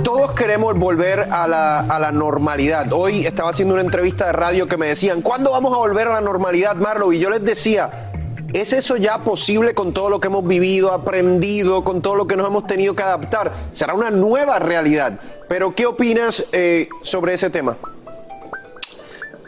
todos 0.03 0.31
queremos 0.31 0.77
volver 0.77 1.27
a 1.31 1.47
la, 1.47 1.79
a 1.81 1.99
la 1.99 2.11
normalidad. 2.11 2.93
Hoy 2.93 3.25
estaba 3.25 3.49
haciendo 3.49 3.73
una 3.73 3.83
entrevista 3.83 4.27
de 4.27 4.31
radio 4.31 4.67
que 4.67 4.77
me 4.77 4.87
decían, 4.87 5.21
¿cuándo 5.21 5.51
vamos 5.51 5.73
a 5.73 5.77
volver 5.77 6.07
a 6.07 6.13
la 6.13 6.21
normalidad, 6.21 6.75
Marlow? 6.77 7.11
Y 7.11 7.19
yo 7.19 7.29
les 7.29 7.43
decía, 7.43 8.11
¿es 8.53 8.71
eso 8.71 8.95
ya 8.95 9.19
posible 9.19 9.73
con 9.73 9.93
todo 9.93 10.09
lo 10.09 10.21
que 10.21 10.27
hemos 10.27 10.47
vivido, 10.47 10.93
aprendido, 10.93 11.83
con 11.83 12.01
todo 12.01 12.15
lo 12.15 12.25
que 12.25 12.37
nos 12.37 12.47
hemos 12.47 12.65
tenido 12.65 12.95
que 12.95 13.03
adaptar? 13.03 13.51
Será 13.71 13.93
una 13.93 14.09
nueva 14.09 14.57
realidad. 14.59 15.19
Pero, 15.49 15.75
¿qué 15.75 15.85
opinas 15.85 16.45
eh, 16.53 16.87
sobre 17.01 17.33
ese 17.33 17.49
tema? 17.49 17.75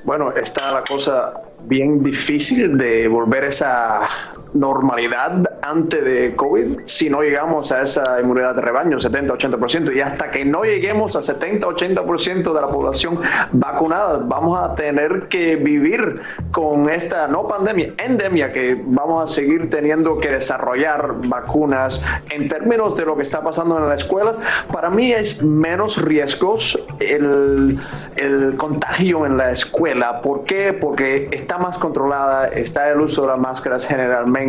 Bueno, 0.04 0.34
está 0.34 0.74
la 0.74 0.84
cosa 0.84 1.34
bien 1.64 2.04
difícil 2.04 2.78
de 2.78 3.08
volver 3.08 3.46
a 3.46 3.48
esa 3.48 4.10
normalidad 4.54 5.49
antes 5.62 6.04
de 6.04 6.36
COVID 6.36 6.80
si 6.84 7.10
no 7.10 7.22
llegamos 7.22 7.72
a 7.72 7.84
esa 7.84 8.20
inmunidad 8.20 8.56
de 8.56 8.62
rebaño, 8.62 8.97
70-80%. 8.97 9.95
Y 9.95 10.02
hasta 10.02 10.32
que 10.32 10.43
no 10.43 10.64
lleguemos 10.64 11.16
a 11.16 11.22
70-80% 11.22 12.54
de 12.54 12.62
la 12.62 12.68
población 12.68 13.22
vacunada, 13.52 14.22
vamos 14.24 14.60
a 14.60 14.76
tener 14.76 15.28
que 15.30 15.56
vivir 15.56 16.22
con 16.52 16.89
esta, 16.89 17.28
no 17.28 17.47
pandemia, 17.47 17.93
endemia, 17.97 18.52
que 18.52 18.82
vamos 18.86 19.24
a 19.24 19.34
seguir 19.34 19.70
teniendo 19.70 20.20
que 20.20 20.30
desarrollar 20.30 21.16
vacunas. 21.28 22.04
En 22.30 22.47
términos 22.47 22.97
de 22.97 23.06
lo 23.06 23.16
que 23.16 23.24
está 23.24 23.41
pasando 23.41 23.78
en 23.78 23.88
las 23.88 24.02
escuelas, 24.02 24.36
para 24.72 24.89
mí 24.89 25.14
es 25.14 25.43
menos 25.43 26.02
riesgos 26.02 26.80
el, 26.99 27.80
el 28.18 28.56
contagio 28.58 29.26
en 29.26 29.38
la 29.38 29.52
escuela. 29.52 30.22
¿Por 30.22 30.43
qué? 30.43 30.74
Porque 30.74 31.30
está 31.32 31.58
más 31.58 31.78
controlada, 31.78 32.47
está 32.47 32.89
el 32.89 32.99
uso 32.99 33.22
de 33.22 33.28
las 33.30 33.39
máscaras 33.39 33.86
generalmente 33.86 34.41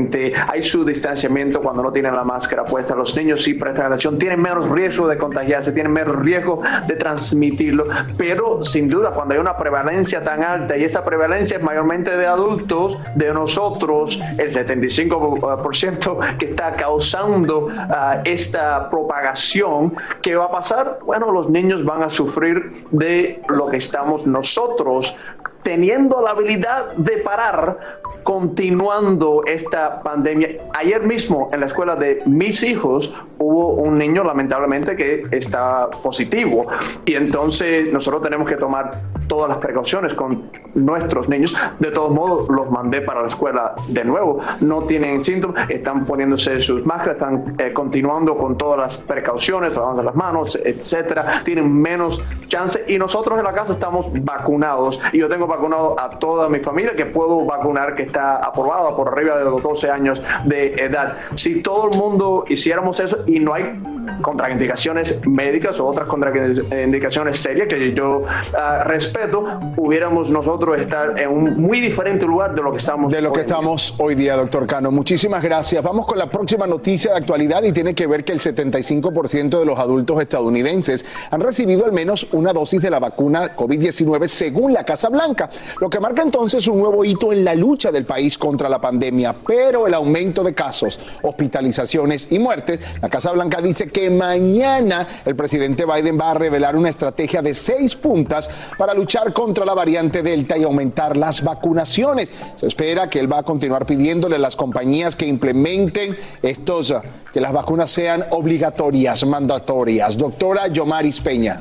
hay 0.48 0.62
su 0.62 0.84
distanciamiento 0.84 1.60
cuando 1.60 1.82
no 1.82 1.92
tienen 1.92 2.14
la 2.14 2.24
máscara 2.24 2.64
puesta. 2.64 2.94
Los 2.94 3.16
niños 3.16 3.42
sí 3.42 3.54
prestan 3.54 3.86
atención, 3.86 4.18
tienen 4.18 4.40
menos 4.40 4.70
riesgo 4.70 5.06
de 5.08 5.18
contagiarse, 5.18 5.72
tienen 5.72 5.92
menos 5.92 6.16
riesgo 6.24 6.62
de 6.86 6.96
transmitirlo, 6.96 7.84
pero 8.16 8.64
sin 8.64 8.88
duda 8.88 9.10
cuando 9.10 9.34
hay 9.34 9.40
una 9.40 9.56
prevalencia 9.56 10.22
tan 10.24 10.42
alta 10.42 10.76
y 10.76 10.84
esa 10.84 11.04
prevalencia 11.04 11.56
es 11.56 11.62
mayormente 11.62 12.16
de 12.16 12.26
adultos, 12.26 12.98
de 13.14 13.32
nosotros, 13.32 14.20
el 14.38 14.52
75% 14.52 16.36
que 16.38 16.46
está 16.46 16.72
causando 16.76 17.68
ah, 17.70 18.22
esta 18.24 18.88
propagación, 18.90 19.94
¿qué 20.22 20.36
va 20.36 20.46
a 20.46 20.50
pasar? 20.50 20.98
Bueno, 21.04 21.30
los 21.32 21.50
niños 21.50 21.84
van 21.84 22.02
a 22.02 22.10
sufrir 22.10 22.86
de 22.90 23.42
lo 23.48 23.68
que 23.68 23.76
estamos 23.76 24.26
nosotros 24.26 25.14
teniendo 25.62 26.22
la 26.22 26.30
habilidad 26.30 26.92
de 26.96 27.18
parar 27.18 27.78
continuando 28.22 29.42
esta 29.46 30.02
pandemia. 30.02 30.50
Ayer 30.74 31.02
mismo 31.02 31.50
en 31.52 31.60
la 31.60 31.66
escuela 31.66 31.96
de 31.96 32.22
mis 32.26 32.62
hijos 32.62 33.12
hubo 33.38 33.74
un 33.74 33.98
niño 33.98 34.22
lamentablemente 34.22 34.94
que 34.94 35.22
está 35.32 35.90
positivo 36.02 36.66
y 37.04 37.14
entonces 37.14 37.92
nosotros 37.92 38.22
tenemos 38.22 38.48
que 38.48 38.56
tomar 38.56 39.00
todas 39.26 39.48
las 39.48 39.58
precauciones 39.58 40.14
con 40.14 40.50
nuestros 40.74 41.28
niños. 41.28 41.54
De 41.78 41.90
todos 41.90 42.12
modos, 42.12 42.48
los 42.48 42.70
mandé 42.70 43.00
para 43.00 43.22
la 43.22 43.28
escuela 43.28 43.74
de 43.88 44.04
nuevo. 44.04 44.40
No 44.60 44.82
tienen 44.82 45.22
síntomas, 45.22 45.68
están 45.70 46.04
poniéndose 46.04 46.60
sus 46.60 46.84
máscaras, 46.84 47.16
están 47.16 47.56
eh, 47.58 47.72
continuando 47.72 48.36
con 48.36 48.58
todas 48.58 48.78
las 48.78 48.96
precauciones, 48.98 49.74
lavando 49.74 50.02
las 50.02 50.14
manos, 50.14 50.58
etcétera. 50.64 51.42
Tienen 51.44 51.72
menos 51.72 52.22
chance 52.48 52.84
y 52.88 52.98
nosotros 52.98 53.38
en 53.38 53.44
la 53.44 53.52
casa 53.52 53.72
estamos 53.72 54.06
vacunados 54.22 55.00
y 55.12 55.18
yo 55.18 55.28
tengo 55.28 55.46
vacunado 55.52 55.98
a 55.98 56.18
toda 56.18 56.48
mi 56.48 56.60
familia 56.60 56.92
que 56.92 57.06
puedo 57.06 57.44
vacunar 57.44 57.94
que 57.94 58.02
está 58.04 58.36
aprobada 58.36 58.96
por 58.96 59.08
arriba 59.08 59.38
de 59.38 59.44
los 59.44 59.62
12 59.62 59.90
años 59.90 60.22
de 60.44 60.74
edad. 60.74 61.18
Si 61.34 61.62
todo 61.62 61.90
el 61.90 61.98
mundo 61.98 62.44
hiciéramos 62.48 62.98
eso 63.00 63.18
y 63.26 63.38
no 63.38 63.54
hay 63.54 63.80
contraindicaciones 64.20 65.26
médicas 65.26 65.78
o 65.80 65.86
otras 65.86 66.08
contraindicaciones 66.08 67.38
serias 67.38 67.68
que 67.68 67.92
yo 67.92 68.20
uh, 68.20 68.84
respeto, 68.84 69.44
pudiéramos 69.76 70.30
nosotros 70.30 70.80
estar 70.80 71.18
en 71.18 71.30
un 71.30 71.60
muy 71.60 71.80
diferente 71.80 72.26
lugar 72.26 72.54
de 72.54 72.62
lo 72.62 72.70
que 72.70 72.78
estamos 72.78 73.12
de 73.12 73.20
lo 73.20 73.32
que 73.32 73.40
estamos 73.40 73.94
hoy 73.98 74.14
día, 74.14 74.36
doctor 74.36 74.66
Cano. 74.66 74.90
Muchísimas 74.90 75.42
gracias. 75.42 75.82
Vamos 75.82 76.06
con 76.06 76.18
la 76.18 76.26
próxima 76.26 76.66
noticia 76.66 77.12
de 77.12 77.18
actualidad 77.18 77.62
y 77.62 77.72
tiene 77.72 77.94
que 77.94 78.06
ver 78.06 78.24
que 78.24 78.32
el 78.32 78.40
75% 78.40 79.58
de 79.58 79.64
los 79.64 79.78
adultos 79.78 80.20
estadounidenses 80.20 81.04
han 81.30 81.40
recibido 81.40 81.84
al 81.84 81.92
menos 81.92 82.28
una 82.32 82.52
dosis 82.52 82.80
de 82.82 82.90
la 82.90 82.98
vacuna 82.98 83.56
COVID-19 83.56 84.26
según 84.26 84.72
la 84.72 84.84
Casa 84.84 85.08
Blanca, 85.08 85.50
lo 85.80 85.90
que 85.90 86.00
marca 86.00 86.22
entonces 86.22 86.66
un 86.66 86.78
nuevo 86.78 87.04
hito 87.04 87.32
en 87.32 87.44
la 87.44 87.54
lucha 87.54 87.90
del 87.90 88.04
país 88.04 88.38
contra 88.38 88.68
la 88.68 88.80
pandemia. 88.80 89.34
Pero 89.46 89.86
el 89.86 89.94
aumento 89.94 90.42
de 90.42 90.54
casos, 90.54 90.98
hospitalizaciones 91.22 92.28
y 92.30 92.38
muertes, 92.38 92.80
la 93.00 93.08
Casa 93.08 93.32
Blanca 93.32 93.60
dice 93.60 93.88
que 93.92 94.10
mañana 94.10 95.06
el 95.24 95.36
presidente 95.36 95.84
Biden 95.84 96.18
va 96.18 96.32
a 96.32 96.34
revelar 96.34 96.76
una 96.76 96.88
estrategia 96.88 97.42
de 97.42 97.54
seis 97.54 97.94
puntas 97.94 98.50
para 98.76 98.94
luchar 98.94 99.32
contra 99.32 99.64
la 99.64 99.74
variante 99.74 100.22
Delta 100.22 100.56
y 100.56 100.64
aumentar 100.64 101.16
las 101.16 101.42
vacunaciones. 101.42 102.32
Se 102.56 102.66
espera 102.66 103.08
que 103.08 103.20
él 103.20 103.30
va 103.30 103.38
a 103.38 103.42
continuar 103.42 103.86
pidiéndole 103.86 104.36
a 104.36 104.38
las 104.38 104.56
compañías 104.56 105.16
que 105.16 105.26
implementen 105.26 106.16
estos, 106.42 106.94
que 107.32 107.40
las 107.40 107.52
vacunas 107.52 107.90
sean 107.90 108.24
obligatorias, 108.30 109.24
mandatorias. 109.26 110.16
Doctora 110.16 110.68
Yomaris 110.68 111.20
Peña. 111.20 111.60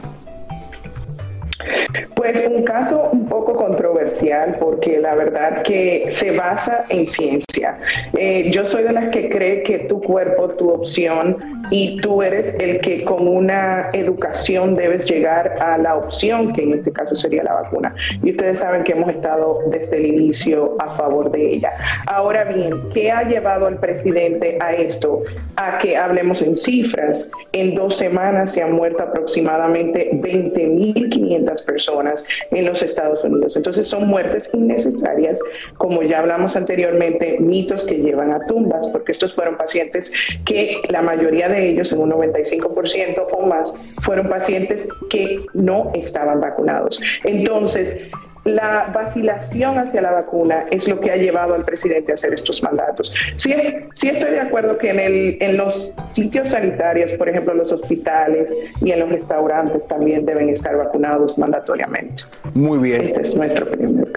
Pues 2.15 2.45
un 2.45 2.63
caso 2.63 3.09
un 3.11 3.27
poco 3.27 3.55
controversial 3.55 4.55
porque 4.59 4.99
la 4.99 5.15
verdad 5.15 5.63
que 5.63 6.05
se 6.09 6.31
basa 6.31 6.85
en 6.89 7.07
ciencia. 7.07 7.79
Eh, 8.17 8.49
yo 8.51 8.65
soy 8.65 8.83
de 8.83 8.93
las 8.93 9.09
que 9.09 9.29
cree 9.29 9.63
que 9.63 9.79
tu 9.79 9.99
cuerpo, 10.01 10.49
tu 10.49 10.69
opción 10.69 11.37
y 11.71 11.99
tú 12.01 12.21
eres 12.21 12.55
el 12.59 12.79
que 12.81 13.03
con 13.03 13.27
una 13.27 13.89
educación 13.93 14.75
debes 14.75 15.09
llegar 15.09 15.55
a 15.61 15.77
la 15.77 15.95
opción 15.95 16.53
que 16.53 16.63
en 16.63 16.73
este 16.73 16.91
caso 16.91 17.15
sería 17.15 17.43
la 17.43 17.53
vacuna. 17.53 17.95
Y 18.23 18.31
ustedes 18.31 18.59
saben 18.59 18.83
que 18.83 18.91
hemos 18.91 19.09
estado 19.09 19.59
desde 19.67 19.97
el 19.97 20.05
inicio 20.07 20.75
a 20.79 20.95
favor 20.95 21.31
de 21.31 21.53
ella. 21.53 21.71
Ahora 22.07 22.43
bien, 22.45 22.71
¿qué 22.93 23.11
ha 23.11 23.23
llevado 23.23 23.67
al 23.67 23.79
presidente 23.79 24.57
a 24.59 24.73
esto? 24.73 25.23
A 25.55 25.77
que 25.79 25.97
hablemos 25.97 26.41
en 26.41 26.55
cifras. 26.55 27.31
En 27.53 27.75
dos 27.75 27.95
semanas 27.95 28.51
se 28.51 28.61
han 28.61 28.73
muerto 28.73 29.03
aproximadamente 29.03 30.11
20.500 30.13 31.50
personas 31.63 32.23
en 32.51 32.65
los 32.65 32.83
Estados 32.83 33.23
Unidos. 33.23 33.55
Entonces 33.55 33.87
son 33.87 34.07
muertes 34.07 34.53
innecesarias, 34.53 35.39
como 35.77 36.03
ya 36.03 36.19
hablamos 36.19 36.55
anteriormente, 36.55 37.37
mitos 37.39 37.85
que 37.85 37.95
llevan 37.95 38.31
a 38.31 38.45
tumbas, 38.45 38.87
porque 38.89 39.11
estos 39.11 39.33
fueron 39.33 39.57
pacientes 39.57 40.11
que 40.45 40.77
la 40.89 41.01
mayoría 41.01 41.49
de 41.49 41.69
ellos, 41.69 41.91
en 41.91 41.99
un 41.99 42.11
95% 42.11 43.27
o 43.31 43.45
más, 43.45 43.75
fueron 44.03 44.29
pacientes 44.29 44.87
que 45.09 45.39
no 45.53 45.91
estaban 45.95 46.39
vacunados. 46.41 47.01
Entonces, 47.23 47.99
la 48.43 48.89
vacilación 48.93 49.77
hacia 49.77 50.01
la 50.01 50.11
vacuna 50.11 50.65
es 50.71 50.87
lo 50.87 50.99
que 50.99 51.11
ha 51.11 51.15
llevado 51.15 51.53
al 51.53 51.63
presidente 51.63 52.11
a 52.11 52.15
hacer 52.15 52.33
estos 52.33 52.61
mandatos. 52.63 53.13
Sí, 53.37 53.53
sí 53.93 54.09
estoy 54.09 54.31
de 54.31 54.39
acuerdo 54.39 54.77
que 54.77 54.89
en, 54.89 54.99
el, 54.99 55.37
en 55.39 55.57
los 55.57 55.93
sitios 56.13 56.49
sanitarios, 56.49 57.11
por 57.13 57.29
ejemplo, 57.29 57.53
los 57.53 57.71
hospitales 57.71 58.53
y 58.81 58.91
en 58.91 58.99
los 58.99 59.09
restaurantes 59.09 59.87
también 59.87 60.25
deben 60.25 60.49
estar 60.49 60.75
vacunados 60.75 61.37
mandatoriamente. 61.37 62.23
Muy 62.53 62.79
bien. 62.79 63.03
Este 63.03 63.21
es 63.21 63.37
nuestro 63.37 63.65
opinión. 63.65 64.07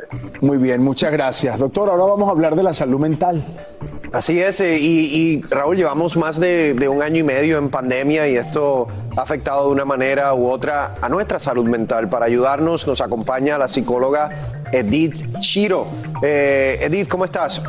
Muy 0.40 0.58
bien, 0.58 0.82
muchas 0.82 1.12
gracias. 1.12 1.58
Doctor, 1.58 1.88
ahora 1.88 2.04
vamos 2.04 2.28
a 2.28 2.32
hablar 2.32 2.56
de 2.56 2.62
la 2.62 2.74
salud 2.74 3.00
mental. 3.00 3.42
Así 4.14 4.40
es, 4.40 4.60
eh, 4.60 4.78
y, 4.78 5.42
Raúl, 5.50 5.76
llevamos 5.76 6.16
más 6.16 6.38
de, 6.38 6.88
un 6.88 7.02
año 7.02 7.18
y 7.18 7.22
medio 7.24 7.58
en 7.58 7.68
pandemia 7.68 8.28
y 8.28 8.36
esto 8.36 8.86
ha 9.16 9.22
afectado 9.22 9.66
de 9.66 9.72
una 9.72 9.84
manera 9.84 10.34
u 10.34 10.48
otra 10.48 10.94
a 11.02 11.08
nuestra 11.08 11.40
salud 11.40 11.64
mental. 11.64 12.08
Para 12.08 12.26
ayudarnos 12.26 12.86
nos 12.86 13.00
acompaña 13.00 13.58
la 13.58 13.66
psicóloga 13.66 14.62
Edith 14.70 15.40
Chiro. 15.40 15.88
Eh, 16.22 16.78
Edith, 16.80 17.08
¿cómo 17.08 17.24
estás? 17.24 17.60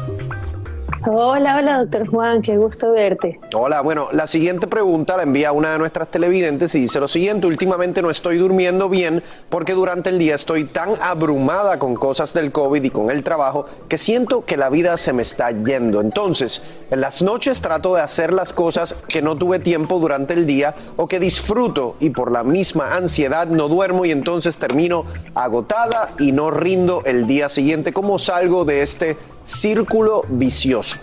Hola, 1.08 1.58
hola, 1.58 1.80
doctor 1.82 2.08
Juan, 2.08 2.42
qué 2.42 2.58
gusto 2.58 2.92
verte. 2.92 3.40
Hola, 3.54 3.82
bueno, 3.82 4.10
la 4.12 4.26
siguiente 4.26 4.66
pregunta 4.66 5.16
la 5.16 5.22
envía 5.22 5.52
una 5.52 5.72
de 5.72 5.78
nuestras 5.78 6.08
televidentes 6.10 6.74
y 6.74 6.80
dice 6.80 7.00
lo 7.00 7.08
siguiente, 7.08 7.46
últimamente 7.46 8.02
no 8.02 8.10
estoy 8.10 8.40
durmiendo 8.40 8.90
bien 8.90 9.22
porque 9.50 9.74
durante 9.74 10.10
el 10.10 10.18
día 10.18 10.34
estoy 10.34 10.66
tan 10.66 10.96
abrumada 11.00 11.78
con 11.78 11.94
cosas 11.94 12.34
del 12.34 12.52
COVID 12.52 12.84
y 12.84 12.90
con 12.90 13.12
el 13.12 13.24
trabajo 13.24 13.68
que 13.88 14.00
siento 14.00 14.46
que 14.46 14.58
la 14.58 14.70
vida 14.70 14.98
se 14.98 15.14
me 15.14 15.22
está 15.22 15.52
yendo. 15.52 16.02
Entonces, 16.02 16.64
en 16.92 17.02
las 17.02 17.22
noches 17.22 17.62
trato 17.62 17.96
de 17.96 18.02
hacer 18.02 18.34
las 18.34 18.54
cosas 18.54 18.96
que 19.08 19.22
no 19.22 19.36
tuve 19.36 19.60
tiempo 19.60 20.00
durante 20.00 20.34
el 20.34 20.46
día 20.46 20.76
o 20.96 21.08
que 21.08 21.20
disfruto 21.20 21.96
y 22.00 22.10
por 22.12 22.32
la 22.32 22.44
misma 22.44 22.96
ansiedad 22.96 23.48
no 23.48 23.68
duermo 23.68 24.06
y 24.06 24.12
entonces 24.12 24.58
termino 24.58 25.06
agotada 25.34 26.10
y 26.20 26.32
no 26.32 26.52
rindo 26.52 27.02
el 27.06 27.28
día 27.28 27.50
siguiente. 27.50 27.94
¿Cómo 27.94 28.20
salgo 28.20 28.66
de 28.66 28.82
este 28.82 29.18
círculo 29.46 30.24
vicioso. 30.28 30.98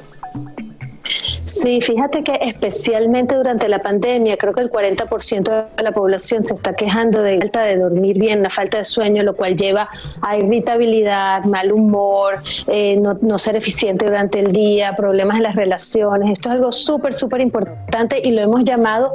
Sí, 1.05 1.81
fíjate 1.81 2.23
que 2.23 2.39
especialmente 2.43 3.35
durante 3.35 3.69
la 3.69 3.81
pandemia, 3.81 4.37
creo 4.37 4.53
que 4.53 4.61
el 4.61 4.71
40% 4.71 5.67
de 5.77 5.83
la 5.83 5.93
población 5.93 6.47
se 6.47 6.55
está 6.55 6.75
quejando 6.75 7.23
de 7.23 7.39
falta 7.39 7.63
de 7.63 7.77
dormir 7.77 8.19
bien, 8.19 8.43
la 8.43 8.51
falta 8.51 8.79
de 8.79 8.85
sueño, 8.85 9.23
lo 9.23 9.35
cual 9.35 9.57
lleva 9.57 9.89
a 10.21 10.37
irritabilidad, 10.37 11.45
mal 11.45 11.73
humor, 11.73 12.37
eh, 12.69 12.97
no, 12.97 13.19
no, 13.21 13.39
ser 13.39 13.57
eficiente 13.57 14.07
durante 14.07 14.39
el 14.39 14.53
día, 14.53 14.95
problemas 14.97 15.37
en 15.37 15.43
las 15.43 15.57
relaciones. 15.57 16.31
Esto 16.31 16.49
es 16.51 16.55
algo 16.55 16.73
súper, 16.73 17.15
súper 17.15 17.41
importante 17.41 18.21
y 18.23 18.31
lo 18.31 18.43
hemos 18.43 18.65
llamado 18.65 19.13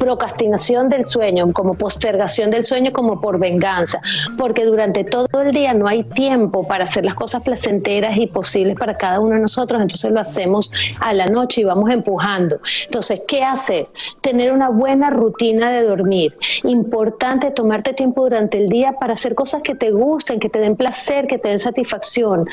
procrastinación 0.00 0.88
del 0.88 1.04
sueño, 1.04 1.52
como 1.52 1.74
postergación 1.74 2.50
del 2.50 2.64
sueño, 2.64 2.90
como 2.92 3.20
por 3.20 3.38
venganza, 3.38 4.00
porque 4.38 4.64
durante 4.64 5.04
todo 5.04 5.28
el 5.42 5.52
día 5.52 5.74
no 5.74 5.86
hay 5.86 6.04
tiempo 6.04 6.66
para 6.66 6.84
hacer 6.84 7.04
las 7.04 7.14
cosas 7.14 7.42
placenteras 7.42 8.16
y 8.16 8.26
posibles 8.26 8.76
para 8.76 8.96
cada 8.96 9.20
uno 9.20 9.34
de 9.34 9.42
nosotros, 9.42 9.80
entonces 9.80 10.10
lo 10.10 10.18
hacemos 10.18 10.72
a 11.00 11.12
la 11.12 11.26
noche 11.26 11.60
y 11.60 11.64
vamos 11.64 11.90
empujando. 11.90 12.58
Entonces, 12.86 13.22
¿qué 13.28 13.44
hacer? 13.44 13.88
Tener 14.22 14.52
una 14.52 14.70
buena 14.70 15.10
rutina 15.10 15.70
de 15.70 15.82
dormir. 15.82 16.34
Importante 16.64 17.50
tomarte 17.50 17.92
tiempo 17.92 18.22
durante 18.22 18.56
el 18.56 18.68
día 18.68 18.94
para 18.98 19.12
hacer 19.12 19.34
cosas 19.34 19.60
que 19.62 19.74
te 19.74 19.90
gusten, 19.90 20.40
que 20.40 20.48
te 20.48 20.60
den 20.60 20.76
placer, 20.76 21.26
que 21.26 21.38
te 21.38 21.50
den 21.50 21.60
satisfacción. 21.60 22.46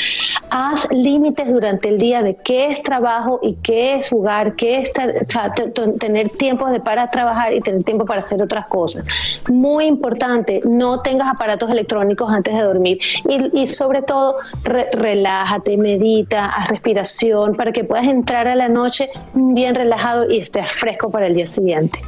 Haz 0.49 0.85
límites 0.91 1.49
durante 1.49 1.87
el 1.87 1.97
día 1.97 2.21
de 2.21 2.35
qué 2.35 2.67
es 2.67 2.83
trabajo 2.83 3.39
y 3.41 3.55
qué 3.63 3.95
es 3.95 4.09
jugar, 4.09 4.55
qué 4.57 4.79
es 4.79 4.91
tener 5.99 6.29
tiempo 6.31 6.69
de 6.69 6.81
para 6.81 7.09
trabajar 7.09 7.36
y 7.51 7.61
tener 7.61 7.83
tiempo 7.83 8.05
para 8.05 8.21
hacer 8.21 8.41
otras 8.41 8.67
cosas. 8.67 9.05
Muy 9.49 9.85
importante, 9.85 10.59
no 10.67 11.01
tengas 11.01 11.29
aparatos 11.29 11.69
electrónicos 11.69 12.31
antes 12.31 12.55
de 12.55 12.63
dormir 12.63 12.99
y, 13.53 13.67
sobre 13.67 14.01
todo 14.01 14.35
relájate, 14.63 15.77
medita, 15.77 16.47
haz 16.47 16.69
respiración 16.69 17.55
para 17.55 17.71
que 17.71 17.83
puedas 17.83 18.05
entrar 18.05 18.47
a 18.47 18.55
la 18.55 18.69
noche 18.69 19.09
bien 19.33 19.75
relajado 19.75 20.29
y 20.29 20.39
estés 20.39 20.67
fresco 20.71 21.09
para 21.09 21.27
el 21.27 21.35
día 21.35 21.47
siguiente. 21.47 21.99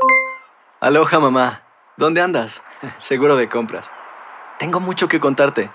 Aloha 0.81 1.21
mamá, 1.21 1.63
¿dónde 1.97 2.21
andas? 2.21 2.63
Seguro 2.99 3.37
de 3.37 3.49
compras. 3.49 3.91
Tengo 4.59 4.81
mucho 4.81 5.09
que 5.09 5.21
contarte. 5.21 5.71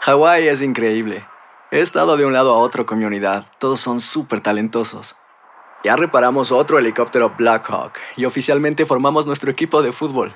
Hawái 0.00 0.48
es 0.48 0.62
increíble. 0.62 1.24
He 1.70 1.80
estado 1.80 2.16
de 2.16 2.24
un 2.24 2.32
lado 2.32 2.52
a 2.52 2.58
otro 2.58 2.86
con 2.86 2.98
mi 2.98 3.04
unidad. 3.04 3.46
Todos 3.58 3.80
son 3.80 4.00
súper 4.00 4.40
talentosos. 4.40 5.14
Ya 5.84 5.96
reparamos 5.96 6.52
otro 6.52 6.78
helicóptero 6.78 7.34
Blackhawk 7.38 7.92
y 8.16 8.24
oficialmente 8.24 8.86
formamos 8.86 9.26
nuestro 9.26 9.50
equipo 9.50 9.82
de 9.82 9.92
fútbol. 9.92 10.34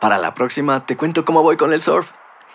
Para 0.00 0.18
la 0.18 0.34
próxima 0.34 0.86
te 0.86 0.96
cuento 0.96 1.24
cómo 1.24 1.42
voy 1.42 1.56
con 1.56 1.72
el 1.72 1.80
surf 1.80 2.10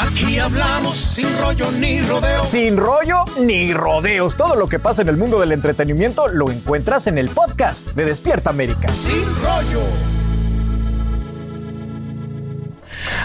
Aquí 0.00 0.38
hablamos 0.38 0.96
sin 0.96 1.26
rollo 1.40 1.72
ni 1.72 2.00
rodeos. 2.02 2.46
Sin 2.46 2.76
rollo 2.76 3.24
ni 3.36 3.74
rodeos. 3.74 4.36
Todo 4.36 4.54
lo 4.54 4.68
que 4.68 4.78
pasa 4.78 5.02
en 5.02 5.08
el 5.08 5.16
mundo 5.16 5.40
del 5.40 5.50
entretenimiento 5.50 6.28
lo 6.28 6.52
encuentras 6.52 7.08
en 7.08 7.18
el 7.18 7.30
podcast 7.30 7.88
de 7.88 8.04
Despierta 8.04 8.50
América. 8.50 8.88
Sin 8.96 9.24
rollo. 9.42 9.82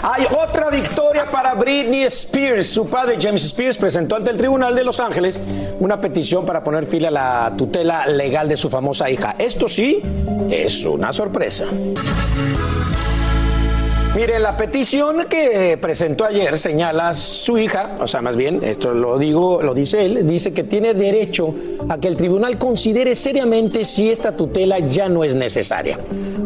Hay 0.02 0.26
otra 0.36 0.68
victoria 0.68 1.30
para 1.30 1.54
Britney 1.54 2.02
Spears. 2.02 2.66
Su 2.66 2.90
padre 2.90 3.18
James 3.20 3.44
Spears 3.44 3.78
presentó 3.78 4.16
ante 4.16 4.32
el 4.32 4.36
Tribunal 4.36 4.74
de 4.74 4.82
Los 4.82 4.98
Ángeles 4.98 5.38
una 5.78 6.00
petición 6.00 6.44
para 6.44 6.64
poner 6.64 6.86
fin 6.86 7.04
a 7.04 7.10
la 7.12 7.54
tutela 7.56 8.08
legal 8.08 8.48
de 8.48 8.56
su 8.56 8.68
famosa 8.68 9.08
hija. 9.08 9.36
Esto 9.38 9.68
sí 9.68 10.02
es 10.50 10.84
una 10.84 11.12
sorpresa. 11.12 11.66
Mire, 14.14 14.38
la 14.38 14.56
petición 14.56 15.26
que 15.28 15.76
presentó 15.82 16.24
ayer 16.24 16.56
señala 16.56 17.14
su 17.14 17.58
hija, 17.58 17.96
o 17.98 18.06
sea, 18.06 18.22
más 18.22 18.36
bien, 18.36 18.60
esto 18.62 18.94
lo 18.94 19.18
digo, 19.18 19.60
lo 19.60 19.74
dice 19.74 20.04
él, 20.04 20.24
dice 20.24 20.54
que 20.54 20.62
tiene 20.62 20.94
derecho 20.94 21.52
a 21.88 21.98
que 21.98 22.06
el 22.06 22.14
tribunal 22.16 22.56
considere 22.56 23.16
seriamente 23.16 23.84
si 23.84 24.10
esta 24.10 24.36
tutela 24.36 24.78
ya 24.78 25.08
no 25.08 25.24
es 25.24 25.34
necesaria. 25.34 25.98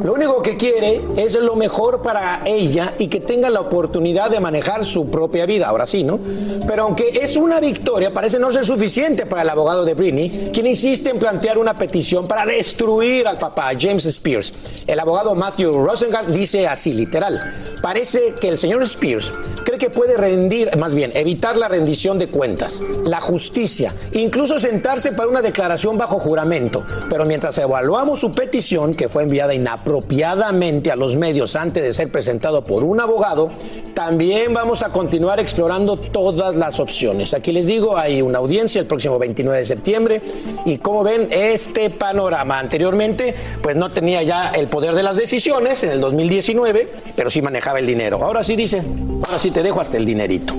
Lo 0.03 0.15
único 0.15 0.41
que 0.41 0.57
quiere 0.57 1.03
es 1.19 1.35
lo 1.35 1.57
mejor 1.57 2.01
para 2.01 2.41
ella 2.47 2.95
y 2.99 3.09
que 3.09 3.21
tenga 3.21 3.51
la 3.51 3.61
oportunidad 3.61 4.31
de 4.31 4.41
manejar 4.41 4.83
su 4.83 5.11
propia 5.11 5.45
vida, 5.45 5.69
ahora 5.69 5.87
sí, 5.87 6.05
¿no? 6.05 6.19
Pero 6.67 6.85
aunque 6.85 7.21
es 7.21 7.37
una 7.37 7.61
victoria, 7.61 8.15
parece 8.15 8.39
no 8.39 8.51
ser 8.51 8.65
suficiente 8.65 9.27
para 9.27 9.43
el 9.43 9.51
abogado 9.51 9.85
de 9.85 9.93
Britney, 9.93 10.51
quien 10.55 10.67
insiste 10.67 11.11
en 11.11 11.19
plantear 11.19 11.59
una 11.59 11.77
petición 11.77 12.27
para 12.27 12.47
destruir 12.47 13.29
al 13.29 13.39
papá, 13.39 13.73
James 13.79 14.07
Spears. 14.07 14.55
El 14.87 14.99
abogado 15.01 15.35
Matthew 15.35 15.85
Rosengart 15.85 16.29
dice 16.29 16.67
así, 16.67 16.95
literal. 16.95 17.58
Parece 17.83 18.35
que 18.41 18.49
el 18.49 18.59
señor 18.59 18.83
Spears 18.83 19.33
cree 19.65 19.79
que 19.79 19.91
puede 19.91 20.17
rendir, 20.17 20.77
más 20.77 20.95
bien, 20.95 21.13
evitar 21.15 21.57
la 21.57 21.69
rendición 21.69 22.19
de 22.19 22.29
cuentas, 22.29 22.83
la 23.05 23.21
justicia, 23.21 23.95
incluso 24.13 24.59
sentarse 24.59 25.13
para 25.13 25.29
una 25.29 25.43
declaración 25.43 25.99
bajo 25.99 26.19
juramento. 26.19 26.85
Pero 27.09 27.25
mientras 27.25 27.57
evaluamos 27.59 28.21
su 28.21 28.35
petición, 28.35 28.95
que 28.95 29.09
fue 29.09 29.23
enviada 29.23 29.55
inapropiadamente 29.55 30.91
a 30.91 30.97
los 30.97 31.17
medios 31.17 31.57
antes 31.57 31.83
de 31.83 31.93
ser 31.93 32.11
presentado 32.11 32.65
por 32.65 32.85
un 32.85 33.01
abogado, 33.01 33.51
también 33.95 34.55
vamos 34.55 34.83
a 34.83 34.91
continuar 34.91 35.41
explorando 35.41 35.97
todas 35.97 36.57
las 36.57 36.81
opciones. 36.81 37.35
Aquí 37.35 37.53
les 37.53 37.67
digo, 37.67 37.97
hay 37.97 38.23
una 38.23 38.39
audiencia 38.39 38.81
el 38.81 38.87
próximo 38.87 39.19
29 39.19 39.59
de 39.59 39.67
septiembre 39.67 40.23
y 40.65 40.79
como 40.79 41.03
ven, 41.03 41.29
este 41.31 41.91
panorama 41.91 42.59
anteriormente, 42.59 43.35
pues 43.63 43.77
no 43.77 43.93
tenía 43.93 44.23
ya 44.23 44.51
el 44.51 44.69
poder 44.69 44.95
de 44.95 45.03
las 45.03 45.17
decisiones 45.17 45.83
en 45.83 45.91
el 45.91 46.01
2019, 46.01 46.87
pero 47.17 47.31
sí 47.31 47.43
manejaba 47.49 47.79
el 47.79 47.87
dinero. 47.87 48.23
Ahora 48.23 48.45
sí 48.45 48.57
dice, 48.57 48.83
ahora 49.27 49.39
sí 49.39 49.51
te 49.51 49.63
dejo 49.63 49.81
hasta 49.81 49.97
el 49.97 50.05
dinerito. 50.05 50.55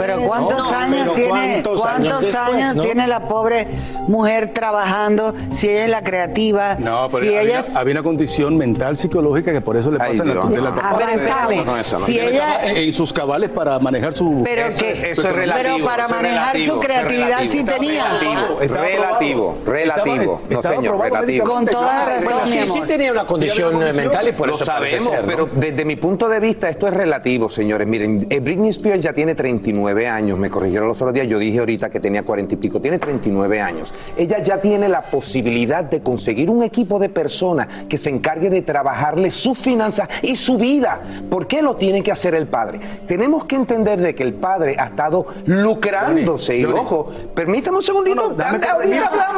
Pero 0.00 0.22
¿cuántos 0.22 0.58
No, 0.58 0.70
años 0.76 0.98
pero 1.02 1.12
tiene, 1.12 1.28
¿cuántos 1.30 1.80
cuántos 1.80 2.12
años 2.12 2.34
años, 2.34 2.48
después, 2.48 2.76
no? 2.76 2.82
tiene 2.82 3.06
la 3.06 3.28
pobre 3.28 3.68
mujer 4.08 4.52
trabajando? 4.52 5.34
Si 5.52 5.68
ella 5.68 5.84
es 5.84 5.90
la 5.90 6.02
creativa, 6.02 6.74
No, 6.80 7.08
pero 7.12 7.22
si 7.22 7.28
había, 7.36 7.60
ella 7.60 7.64
había 7.74 7.92
una 7.92 8.02
condición 8.02 8.56
mental, 8.56 8.96
psicológica 8.96 9.52
que 9.52 9.60
por 9.60 9.76
eso 9.76 9.92
le 9.92 9.98
pasa 9.98 10.24
la 10.24 10.40
tutela 10.40 10.68
A 10.82 10.96
ver, 10.96 11.08
espérame. 11.10 11.64
No, 11.64 11.76
eso 11.76 11.98
no. 12.00 12.06
Si 12.06 12.18
ella- 12.18 12.66
en 12.72 12.92
sus 12.92 13.12
cabales 13.12 13.50
para 13.50 13.78
manejar 13.78 14.14
su. 14.14 14.42
Pero 14.44 14.66
Eso- 14.66 14.78
que- 14.80 15.10
eso 15.12 15.28
es 15.28 15.32
relativo, 15.32 15.74
pero 15.76 15.86
para 15.86 16.04
eso 16.06 16.14
manejar 16.16 16.52
relativo, 16.54 16.74
su 16.74 16.80
creatividad 16.80 17.38
sí 17.42 17.58
relativo. 17.62 17.72
tenía. 17.72 18.04
Relativo, 18.04 18.60
Estaba 18.62 18.82
relativo, 18.86 19.50
aprobado. 19.50 19.72
relativo. 19.72 20.40
Estaba- 20.50 20.74
No, 20.74 20.80
señor, 20.82 21.00
relativo. 21.00 21.44
Con 21.46 21.66
toda 21.66 22.04
razón, 22.06 22.24
Bueno, 22.24 22.46
sí, 22.46 22.58
sí 22.66 22.80
tenía 22.88 23.12
una 23.12 23.26
condición 23.26 23.78
mental 23.78 24.28
y 24.28 24.32
por 24.32 24.50
eso 24.50 24.64
sabemos, 24.64 25.10
pero 25.24 25.48
desde 25.52 25.84
mi 25.84 25.94
punto 25.94 26.11
de 26.18 26.40
vista 26.40 26.68
esto 26.68 26.86
es 26.86 26.94
relativo, 26.94 27.48
señores. 27.48 27.86
Miren, 27.88 28.26
eh, 28.28 28.40
Britney 28.40 28.68
Spears 28.70 29.02
ya 29.02 29.12
tiene 29.12 29.34
39 29.34 30.06
años, 30.06 30.38
me 30.38 30.50
corrigieron 30.50 30.88
los 30.88 31.00
otros 31.00 31.14
días, 31.14 31.26
yo 31.26 31.38
dije 31.38 31.58
ahorita 31.58 31.90
que 31.90 32.00
tenía 32.00 32.22
40 32.22 32.54
y 32.54 32.56
pico, 32.56 32.80
tiene 32.80 32.98
39 32.98 33.60
años. 33.60 33.92
Ella 34.16 34.38
ya 34.38 34.60
tiene 34.60 34.88
la 34.88 35.02
posibilidad 35.02 35.84
de 35.84 36.02
conseguir 36.02 36.50
un 36.50 36.62
equipo 36.62 36.98
de 36.98 37.08
personas 37.08 37.66
que 37.88 37.98
se 37.98 38.10
encargue 38.10 38.50
de 38.50 38.62
trabajarle 38.62 39.30
sus 39.30 39.58
finanzas 39.58 40.08
y 40.22 40.36
su 40.36 40.58
vida. 40.58 41.00
¿Por 41.30 41.46
qué 41.46 41.62
lo 41.62 41.76
tiene 41.76 42.02
que 42.02 42.12
hacer 42.12 42.34
el 42.34 42.46
padre? 42.46 42.78
Tenemos 43.06 43.46
que 43.46 43.56
entender 43.56 44.00
de 44.00 44.14
que 44.14 44.22
el 44.22 44.34
padre 44.34 44.76
ha 44.78 44.86
estado 44.86 45.26
lucrándose. 45.46 46.58
y 46.58 46.64
Johnny. 46.64 46.78
ojo, 46.78 47.10
permítame 47.34 47.78
un 47.78 47.82
segundito, 47.82 48.14
No, 48.14 48.30
no, 48.30 48.34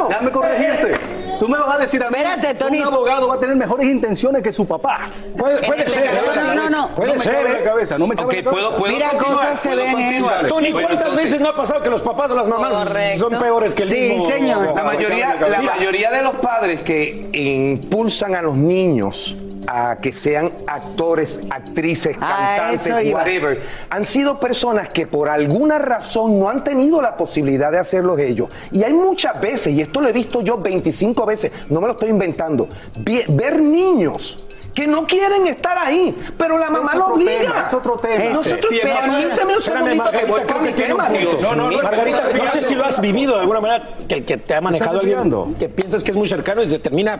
dame 0.09 0.31
corregirte. 0.31 1.24
Tú 1.45 1.51
me 1.51 1.59
vas 1.59 1.75
a 1.75 1.77
decir 1.77 2.01
a 2.03 2.09
mí 2.09 2.17
Espérate, 2.17 2.55
Tony. 2.55 2.79
un 2.81 2.87
abogado 2.87 3.27
va 3.27 3.35
a 3.35 3.39
tener 3.39 3.55
mejores 3.55 3.85
intenciones 3.87 4.41
que 4.41 4.51
su 4.51 4.65
papá. 4.65 5.09
Puede, 5.37 5.61
puede 5.67 5.87
ser, 5.87 6.09
No, 6.35 6.55
no, 6.55 6.69
no. 6.71 6.87
puede 6.95 7.09
no 7.09 7.15
me 7.15 7.19
ser. 7.21 7.33
cabe 7.35 7.49
en 7.51 7.55
¿eh? 7.55 7.59
la 7.59 7.63
cabeza, 7.71 7.97
no 7.99 8.07
me 8.07 8.15
cabe 8.15 8.25
Ok, 8.27 8.33
en 8.33 8.45
la 8.45 8.51
cabeza. 8.51 8.67
puedo- 8.69 8.77
puedo 8.79 8.93
Mira, 8.93 9.09
continuar, 9.09 9.37
cosas 9.37 9.59
se 9.59 9.75
ven 9.75 9.99
esto. 9.99 10.29
Tony, 10.47 10.71
¿cuántas 10.71 11.15
veces 11.15 11.39
no 11.39 11.49
ha 11.49 11.55
pasado 11.55 11.83
que 11.83 11.89
los 11.91 12.01
papás 12.01 12.31
o 12.31 12.35
las 12.35 12.47
mamás 12.47 12.87
Correcto. 12.89 13.19
son 13.29 13.39
peores 13.39 13.75
que 13.75 13.83
el 13.83 13.89
Sí, 13.89 13.99
mismo? 14.09 14.27
señor. 14.27 14.73
La 14.75 14.83
mayoría, 14.83 15.35
la 15.47 15.61
mayoría 15.61 16.09
de 16.11 16.23
los 16.23 16.33
padres 16.37 16.81
que 16.81 17.29
impulsan 17.33 18.33
a 18.33 18.41
los 18.41 18.55
niños 18.55 19.35
a 19.67 19.97
que 19.97 20.13
sean 20.13 20.51
actores, 20.67 21.41
actrices, 21.49 22.15
Ah, 22.21 22.57
cantantes, 22.57 23.13
whatever, 23.13 23.61
han 23.89 24.05
sido 24.05 24.39
personas 24.39 24.89
que 24.89 25.07
por 25.07 25.29
alguna 25.29 25.77
razón 25.77 26.39
no 26.39 26.49
han 26.49 26.63
tenido 26.63 27.01
la 27.01 27.17
posibilidad 27.17 27.71
de 27.71 27.79
hacerlo 27.79 28.15
ellos. 28.29 28.49
Y 28.71 28.83
hay 28.83 28.93
muchas 28.93 29.39
veces, 29.39 29.73
y 29.73 29.81
esto 29.81 30.01
lo 30.01 30.09
he 30.09 30.13
visto 30.13 30.41
yo 30.41 30.57
25 30.57 31.25
veces, 31.25 31.51
no 31.69 31.81
me 31.81 31.87
lo 31.87 31.93
estoy 31.93 32.09
inventando, 32.09 32.67
ver 32.95 33.61
niños 33.61 34.44
que 34.75 34.85
no 34.87 35.07
quieren 35.07 35.47
estar 35.47 35.77
ahí, 35.77 36.15
pero 36.37 36.59
la 36.59 36.69
mamá 36.69 36.89
Es 36.91 36.97
lo 36.99 37.05
otro 37.05 37.15
obliga. 37.15 37.39
tema, 37.39 37.65
es 37.67 37.73
otro 37.73 37.97
tema. 37.97 38.25
Nosotros, 38.25 38.65
Sí, 38.69 38.79
Margarita, 38.83 39.19
permíteme 39.19 39.55
un 39.55 39.61
segundito 39.61 40.11
que 40.11 40.25
voy 40.25 40.41
con 40.41 40.63
mi 40.63 40.71
tema, 40.73 41.09
No, 41.41 41.55
no, 41.55 41.67
mío. 41.69 41.79
Margarita, 41.81 42.23
no 42.37 42.47
sé 42.47 42.61
si 42.61 42.75
lo 42.75 42.85
has 42.85 42.99
vivido 42.99 43.35
de 43.35 43.41
alguna 43.41 43.61
manera, 43.61 43.89
que, 44.07 44.23
que 44.23 44.37
te 44.37 44.53
ha 44.53 44.61
manejado 44.61 44.99
alguien 44.99 45.55
que 45.57 45.69
piensas 45.69 46.03
que 46.03 46.11
es 46.11 46.17
muy 46.17 46.27
cercano 46.27 46.61
y 46.61 46.67
te 46.67 46.77
termina 46.79 47.19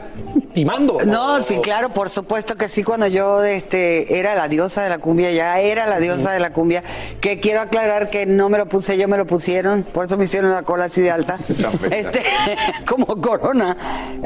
timando. 0.53 0.97
No, 1.05 1.41
sí, 1.41 1.57
claro, 1.61 1.89
por 1.93 2.09
supuesto 2.09 2.55
que 2.57 2.67
sí, 2.67 2.83
cuando 2.83 3.07
yo 3.07 3.43
este, 3.43 4.19
era 4.19 4.35
la 4.35 4.49
diosa 4.49 4.83
de 4.83 4.89
la 4.89 4.97
cumbia, 4.97 5.31
ya 5.31 5.59
era 5.61 5.85
la 5.85 5.99
diosa 5.99 6.31
de 6.31 6.39
la 6.41 6.51
cumbia, 6.51 6.83
que 7.21 7.39
quiero 7.39 7.61
aclarar 7.61 8.09
que 8.09 8.25
no 8.25 8.49
me 8.49 8.57
lo 8.57 8.67
puse 8.67 8.97
yo, 8.97 9.07
me 9.07 9.15
lo 9.17 9.25
pusieron, 9.25 9.83
por 9.83 10.05
eso 10.05 10.17
me 10.17 10.25
hicieron 10.25 10.51
la 10.51 10.63
cola 10.63 10.85
así 10.85 10.99
de 10.99 11.11
alta, 11.11 11.39
este, 11.89 12.21
como 12.85 13.05
corona. 13.21 13.77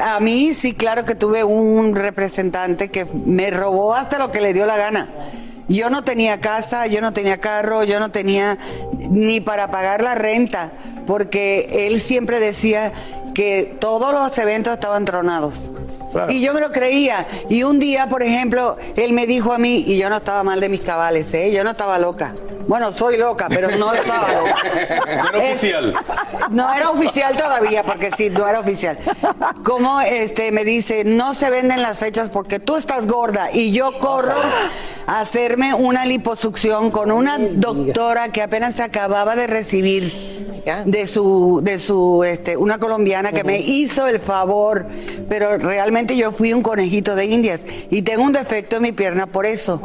A 0.03 0.19
mí 0.19 0.53
sí, 0.55 0.73
claro 0.73 1.05
que 1.05 1.13
tuve 1.13 1.43
un 1.43 1.95
representante 1.95 2.89
que 2.89 3.05
me 3.25 3.51
robó 3.51 3.95
hasta 3.95 4.19
lo 4.19 4.31
que 4.31 4.41
le 4.41 4.53
dio 4.53 4.65
la 4.65 4.77
gana. 4.77 5.09
Yo 5.67 5.89
no 5.89 6.03
tenía 6.03 6.41
casa, 6.41 6.87
yo 6.87 6.99
no 6.99 7.13
tenía 7.13 7.39
carro, 7.39 7.83
yo 7.83 7.99
no 7.99 8.09
tenía 8.09 8.57
ni 8.97 9.39
para 9.39 9.69
pagar 9.69 10.01
la 10.01 10.15
renta, 10.15 10.71
porque 11.05 11.85
él 11.87 11.99
siempre 11.99 12.39
decía 12.39 12.91
que 13.39 13.77
todos 13.79 14.11
los 14.11 14.37
eventos 14.37 14.73
estaban 14.73 15.05
tronados. 15.05 15.71
Y 16.27 16.41
yo 16.41 16.53
me 16.53 16.59
lo 16.59 16.73
creía. 16.73 17.25
Y 17.47 17.63
un 17.63 17.79
día, 17.79 18.07
por 18.07 18.21
ejemplo, 18.21 18.75
él 18.97 19.13
me 19.13 19.25
dijo 19.25 19.53
a 19.53 19.57
mí, 19.57 19.85
y 19.87 19.97
yo 19.97 20.09
no 20.09 20.17
estaba 20.17 20.43
mal 20.43 20.59
de 20.59 20.67
mis 20.67 20.81
cabales, 20.81 21.33
¿eh? 21.33 21.49
yo 21.53 21.63
no 21.63 21.69
estaba 21.69 21.97
loca. 21.99 22.35
Bueno, 22.67 22.91
soy 22.91 23.15
loca, 23.15 23.47
pero 23.47 23.71
no 23.77 23.93
estaba 23.95 24.27
loca. 24.33 24.57
No 25.15 25.29
era 25.29 25.39
oficial. 25.39 25.93
no 26.49 26.73
era 26.73 26.89
oficial 26.89 27.37
todavía, 27.37 27.83
porque 27.83 28.11
sí, 28.11 28.29
no 28.29 28.45
era 28.45 28.59
oficial. 28.59 28.97
Como 29.63 30.01
este 30.01 30.51
me 30.51 30.65
dice, 30.65 31.05
no 31.05 31.33
se 31.33 31.49
venden 31.49 31.81
las 31.81 31.97
fechas 31.97 32.29
porque 32.29 32.59
tú 32.59 32.75
estás 32.75 33.07
gorda 33.07 33.51
y 33.53 33.71
yo 33.71 33.97
corro 33.99 34.35
hacerme 35.09 35.73
una 35.73 36.05
liposucción 36.05 36.91
con 36.91 37.11
una 37.11 37.39
doctora 37.39 38.29
que 38.29 38.43
apenas 38.43 38.75
se 38.75 38.83
acababa 38.83 39.35
de 39.35 39.47
recibir 39.47 40.13
de 40.85 41.07
su 41.07 41.61
de 41.63 41.79
su 41.79 42.23
este 42.23 42.55
una 42.55 42.77
colombiana 42.77 43.31
que 43.31 43.43
me 43.43 43.59
hizo 43.59 44.07
el 44.07 44.19
favor, 44.19 44.85
pero 45.27 45.57
realmente 45.57 46.15
yo 46.15 46.31
fui 46.31 46.53
un 46.53 46.61
conejito 46.61 47.15
de 47.15 47.25
indias 47.25 47.65
y 47.89 48.03
tengo 48.03 48.23
un 48.23 48.33
defecto 48.33 48.75
en 48.75 48.83
mi 48.83 48.91
pierna 48.91 49.25
por 49.25 49.45
eso. 49.47 49.81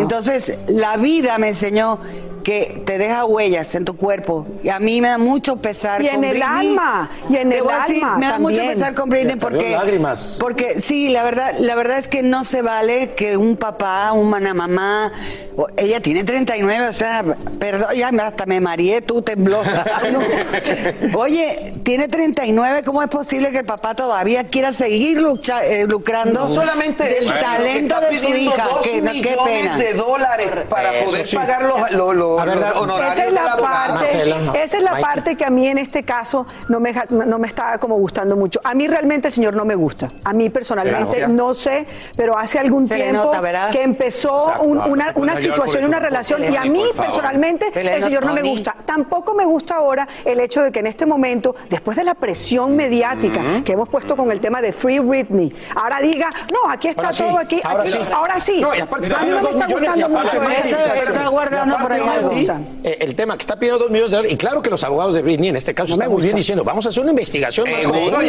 Entonces, 0.00 0.58
la 0.66 0.96
vida 0.96 1.38
me 1.38 1.48
enseñó 1.48 2.00
que 2.46 2.80
te 2.84 2.96
deja 2.96 3.24
huellas 3.24 3.74
en 3.74 3.84
tu 3.84 3.96
cuerpo. 3.96 4.46
Y 4.62 4.68
a 4.68 4.78
mí 4.78 5.00
me 5.00 5.08
da 5.08 5.18
mucho 5.18 5.56
pesar 5.56 6.00
Y 6.00 6.06
con 6.06 6.22
en 6.22 6.24
el 6.30 6.30
Britney. 6.38 6.68
alma, 6.68 7.10
y 7.28 7.36
en 7.38 7.50
Te 7.50 7.56
el 7.58 7.62
voy 7.64 7.72
a 7.72 7.78
decir, 7.78 8.04
alma 8.04 8.18
me 8.18 8.26
da 8.28 8.38
mucho 8.38 8.56
también. 8.58 8.74
pesar 8.78 8.94
con 8.94 9.08
Britney 9.08 9.34
porque 9.34 9.70
lágrimas. 9.70 10.36
porque 10.38 10.80
sí, 10.80 11.08
la 11.08 11.24
verdad, 11.24 11.54
la 11.58 11.74
verdad 11.74 11.98
es 11.98 12.06
que 12.06 12.22
no 12.22 12.44
se 12.44 12.62
vale 12.62 13.14
que 13.14 13.36
un 13.36 13.56
papá, 13.56 14.12
una 14.12 14.54
mamá, 14.54 15.10
o- 15.56 15.66
ella 15.76 16.00
tiene 16.00 16.22
39, 16.22 16.86
o 16.88 16.92
sea, 16.92 17.24
perdón, 17.58 17.88
ya 17.96 18.12
me- 18.12 18.22
hasta 18.22 18.46
me 18.46 18.60
mareé, 18.60 19.02
tú 19.02 19.22
tembló. 19.22 19.62
Oye, 21.16 21.74
tiene 21.82 22.06
39, 22.08 22.82
¿cómo 22.84 23.02
es 23.02 23.08
posible 23.08 23.50
que 23.50 23.58
el 23.58 23.64
papá 23.64 23.94
todavía 23.96 24.44
quiera 24.48 24.72
seguir 24.72 25.18
lucha- 25.20 25.64
eh, 25.66 25.84
lucrando 25.88 26.40
No 26.46 26.48
solamente 26.54 27.02
del 27.04 27.24
eso, 27.24 27.32
talento 27.40 27.94
está 27.96 28.08
de 28.08 28.16
su 28.18 28.28
hija? 28.28 28.68
dos 28.70 28.80
Que, 28.82 29.02
no, 29.02 29.10
qué 29.12 29.36
pena. 29.44 29.76
de 29.78 29.94
dólares 29.94 30.50
para 30.68 30.94
Eso 30.98 31.10
poder 31.10 31.26
sí. 31.26 31.36
pagar 31.36 31.62
los, 31.62 31.90
los, 31.90 32.14
los- 32.14 32.35
Ver, 32.44 32.72
honorarios 32.76 33.12
Esa 33.14 33.24
es 33.26 33.32
la 33.32 33.56
parte, 33.56 33.92
Marcela, 33.92 34.36
esa 34.54 34.76
es 34.76 34.82
la 34.82 34.90
Mikey. 34.92 35.04
parte 35.04 35.36
que 35.36 35.44
a 35.44 35.50
mí 35.50 35.66
en 35.66 35.78
este 35.78 36.02
caso 36.04 36.46
no 36.68 36.80
me, 36.80 36.94
no 37.10 37.38
me 37.38 37.48
está 37.48 37.78
como 37.78 37.96
gustando 37.96 38.36
mucho. 38.36 38.60
A 38.64 38.74
mí 38.74 38.86
realmente 38.88 39.28
el 39.28 39.34
señor 39.34 39.54
no 39.54 39.64
me 39.64 39.74
gusta. 39.74 40.12
A 40.24 40.32
mí 40.32 40.50
personalmente 40.50 41.16
Claro. 41.16 41.32
no 41.32 41.54
sé, 41.54 41.86
pero 42.16 42.36
hace 42.38 42.58
algún 42.58 42.86
Se 42.86 42.96
tiempo 42.96 43.30
que 43.72 43.82
empezó 43.82 44.36
Exacto. 44.38 44.68
un- 44.68 44.80
Ah, 44.80 44.86
una, 44.86 45.12
una 45.16 45.36
situación, 45.36 45.84
una 45.86 45.98
relación 45.98 46.52
y 46.52 46.56
a 46.56 46.64
mí 46.64 46.84
personalmente 46.96 47.72
Se 47.72 47.80
el 47.94 48.02
señor 48.02 48.24
no 48.26 48.34
me 48.34 48.42
gusta. 48.42 48.76
Tampoco 48.84 49.34
me 49.34 49.44
gusta 49.44 49.76
ahora 49.76 50.06
el 50.24 50.38
hecho 50.40 50.62
de 50.62 50.70
que 50.72 50.80
en 50.80 50.86
este 50.86 51.06
momento, 51.06 51.54
después 51.70 51.96
de 51.96 52.04
la 52.04 52.14
presión 52.14 52.76
mediática 52.76 53.62
que 53.64 53.72
hemos 53.72 53.88
puesto 53.88 54.16
con 54.16 54.30
el 54.30 54.40
tema 54.40 54.60
de 54.60 54.72
Free 54.72 54.98
Britney, 54.98 55.54
ahora 55.74 55.98
diga, 56.00 56.28
no, 56.52 56.70
aquí 56.70 56.88
está 56.88 57.02
Ahora 57.02 57.12
sí, 57.14 57.24
todo 57.24 57.38
aquí. 57.38 57.60
ahora 57.64 57.82
aquí- 57.82 57.92
sí. 57.92 57.98
ahora 58.14 58.38
sí. 58.38 58.60
No, 58.60 58.74
y 58.74 58.80
aparte 58.80 59.06
está 59.06 59.18
a 59.20 59.22
mí 59.24 59.30
no 59.30 59.40
me 59.42 59.50
está 59.50 59.66
gustando 59.66 60.08
mucho 60.08 60.42
eso. 60.42 60.76
Eso 61.20 61.30
guardando 61.30 61.76
por 61.78 61.92
ahí 61.92 62.00
eh, 62.32 62.98
el 63.00 63.14
tema 63.14 63.36
que 63.36 63.40
está 63.42 63.56
pidiendo 63.58 63.78
dos 63.78 63.90
millones 63.90 64.10
de 64.10 64.16
dólares, 64.18 64.34
y 64.34 64.36
claro 64.36 64.62
que 64.62 64.70
los 64.70 64.82
abogados 64.84 65.14
de 65.14 65.22
Britney 65.22 65.48
en 65.50 65.56
este 65.56 65.74
caso 65.74 65.90
No 65.90 65.94
están 66.02 66.12
muy 66.12 66.22
bien 66.22 66.34
diciendo, 66.36 66.64
vamos 66.64 66.86
a 66.86 66.88
hacer 66.90 67.02
una 67.02 67.10
investigación 67.10 67.70
más 67.70 67.82
Eh, 67.82 67.88
profunda. 67.88 68.20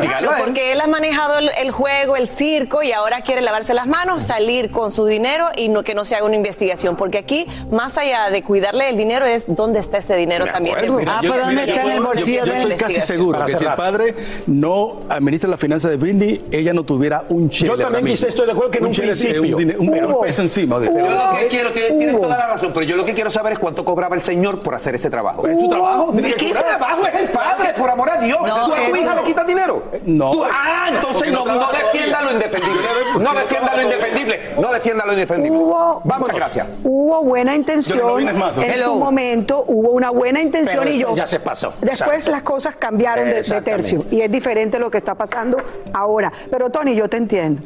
Claro, 0.00 0.30
porque 0.44 0.72
él 0.72 0.80
ha 0.80 0.86
manejado 0.86 1.38
el, 1.38 1.50
el 1.58 1.70
juego, 1.70 2.16
el 2.16 2.28
circo 2.28 2.82
y 2.82 2.92
ahora 2.92 3.20
quiere 3.22 3.40
lavarse 3.40 3.74
las 3.74 3.86
manos, 3.86 4.24
salir 4.24 4.70
con 4.70 4.92
su 4.92 5.06
dinero 5.06 5.48
y 5.56 5.68
no 5.68 5.82
que 5.82 5.94
no 5.94 6.04
se 6.04 6.16
haga 6.16 6.24
una 6.26 6.36
investigación. 6.36 6.96
Porque 6.96 7.18
aquí, 7.18 7.46
más 7.70 7.98
allá 7.98 8.30
de 8.30 8.42
cuidarle 8.42 8.88
el 8.90 8.96
dinero, 8.96 9.26
es 9.26 9.54
dónde 9.54 9.78
está 9.80 9.98
ese 9.98 10.16
dinero 10.16 10.46
también. 10.52 10.76
acuerdo. 10.76 10.98
Mira, 10.98 11.12
Ah, 11.18 11.20
Yo- 11.22 11.32
pero 11.32 11.44
¿dónde 11.46 11.62
está 11.62 11.74
yo- 11.74 11.80
en 11.80 11.88
el 11.90 11.98
yo- 11.98 12.04
bolsillo 12.06 12.44
Yo 12.44 12.52
de 12.52 12.58
estoy 12.58 12.72
él? 12.72 12.78
casi 12.78 13.00
seguro 13.00 13.44
que 13.44 13.56
si 13.56 13.64
el 13.64 13.72
padre 13.74 14.14
no 14.46 15.00
administra 15.08 15.48
la 15.50 15.56
finanza 15.56 15.88
de 15.88 15.96
Britney, 15.96 16.44
ella 16.50 16.72
no 16.72 16.84
tuviera 16.84 17.24
un 17.28 17.48
chile. 17.50 17.70
Yo 17.70 17.78
también 17.78 18.04
quise, 18.06 18.28
estoy 18.28 18.46
de 18.46 18.52
acuerdo 18.52 18.70
que 18.70 18.78
en 18.78 18.86
un 18.86 18.92
chile, 18.92 19.14
sí, 19.14 19.28
principio. 19.28 19.56
Un, 19.56 19.88
un- 19.88 20.04
un 20.14 20.20
peso 20.20 20.42
encima. 20.42 20.78
De, 20.78 20.86
Yo 20.86 20.92
lo 20.92 21.38
que 21.38 21.48
quiero, 21.48 21.70
tienes, 21.70 22.20
toda 22.20 22.36
la 22.36 22.46
razón, 22.48 22.70
pero 22.74 22.84
yo 22.86 22.96
lo 22.96 23.04
que 23.04 23.14
quiero 23.14 23.27
saber 23.30 23.54
es 23.54 23.58
cuánto 23.58 23.84
cobraba 23.84 24.14
el 24.16 24.22
señor 24.22 24.62
por 24.62 24.74
hacer 24.74 24.94
ese 24.94 25.10
trabajo. 25.10 25.46
¿Es 25.46 25.58
su 25.58 25.68
trabajo? 25.68 26.10
¿De 26.12 26.34
qué 26.34 26.48
cobrar. 26.48 26.64
trabajo 26.66 27.06
es 27.06 27.14
el 27.14 27.28
padre, 27.30 27.74
por 27.76 27.90
amor 27.90 28.10
a 28.10 28.18
Dios? 28.20 28.38
No, 28.42 28.66
¿Tú 28.66 28.72
a 28.74 28.76
tu 28.90 28.96
hija 28.96 29.14
le 29.14 29.22
quitas 29.24 29.46
dinero? 29.46 29.82
No. 30.04 30.30
Tú- 30.32 30.44
ah, 30.44 30.86
entonces 30.90 31.32
no, 31.32 31.44
no 31.44 31.68
defienda 31.72 32.22
lo 32.22 32.32
indefendible. 32.32 32.82
No 33.20 33.32
defienda 33.34 33.76
lo 33.76 33.82
indefendible. 33.82 34.40
No 34.58 34.72
defienda 34.72 35.06
lo 35.06 35.12
indefendible. 35.12 35.58
Hubo, 35.58 36.02
Muchas 36.04 36.36
gracias. 36.36 36.66
hubo 36.84 37.22
buena 37.22 37.52
no 37.52 37.56
intención 37.58 38.28
en 38.28 38.70
Hello. 38.70 38.84
su 38.86 38.94
momento, 38.96 39.64
hubo 39.66 39.90
una 39.90 40.10
buena 40.10 40.40
intención 40.40 40.84
Pero 40.84 40.90
y 40.94 40.98
yo. 40.98 41.14
ya 41.14 41.26
se 41.26 41.40
pasó. 41.40 41.72
Después 41.80 42.10
Exacto. 42.18 42.30
las 42.30 42.42
cosas 42.42 42.76
cambiaron 42.76 43.26
de- 43.30 43.42
tercio 43.62 44.04
y 44.10 44.20
es 44.20 44.30
diferente 44.30 44.78
lo 44.78 44.90
que 44.90 44.98
está 44.98 45.14
pasando 45.14 45.58
ahora. 45.92 46.32
Pero 46.50 46.70
Tony, 46.70 46.94
yo 46.94 47.08
te 47.08 47.16
entiendo. 47.16 47.62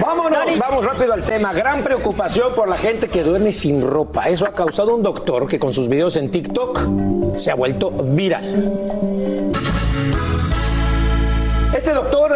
Vámonos, 0.00 0.58
vamos 0.58 0.84
rápido 0.84 1.12
al 1.14 1.22
tema. 1.22 1.52
Gran 1.52 1.82
preocupación 1.82 2.54
por 2.54 2.68
la 2.68 2.76
gente 2.76 3.08
que 3.08 3.22
duerme 3.22 3.52
sin 3.52 3.86
ropa. 3.86 4.09
Eso 4.26 4.46
ha 4.46 4.52
causado 4.52 4.94
un 4.94 5.02
doctor 5.02 5.46
que 5.46 5.58
con 5.58 5.72
sus 5.72 5.88
videos 5.88 6.16
en 6.16 6.30
TikTok 6.30 7.36
se 7.36 7.50
ha 7.50 7.54
vuelto 7.54 7.90
viral. 7.90 9.50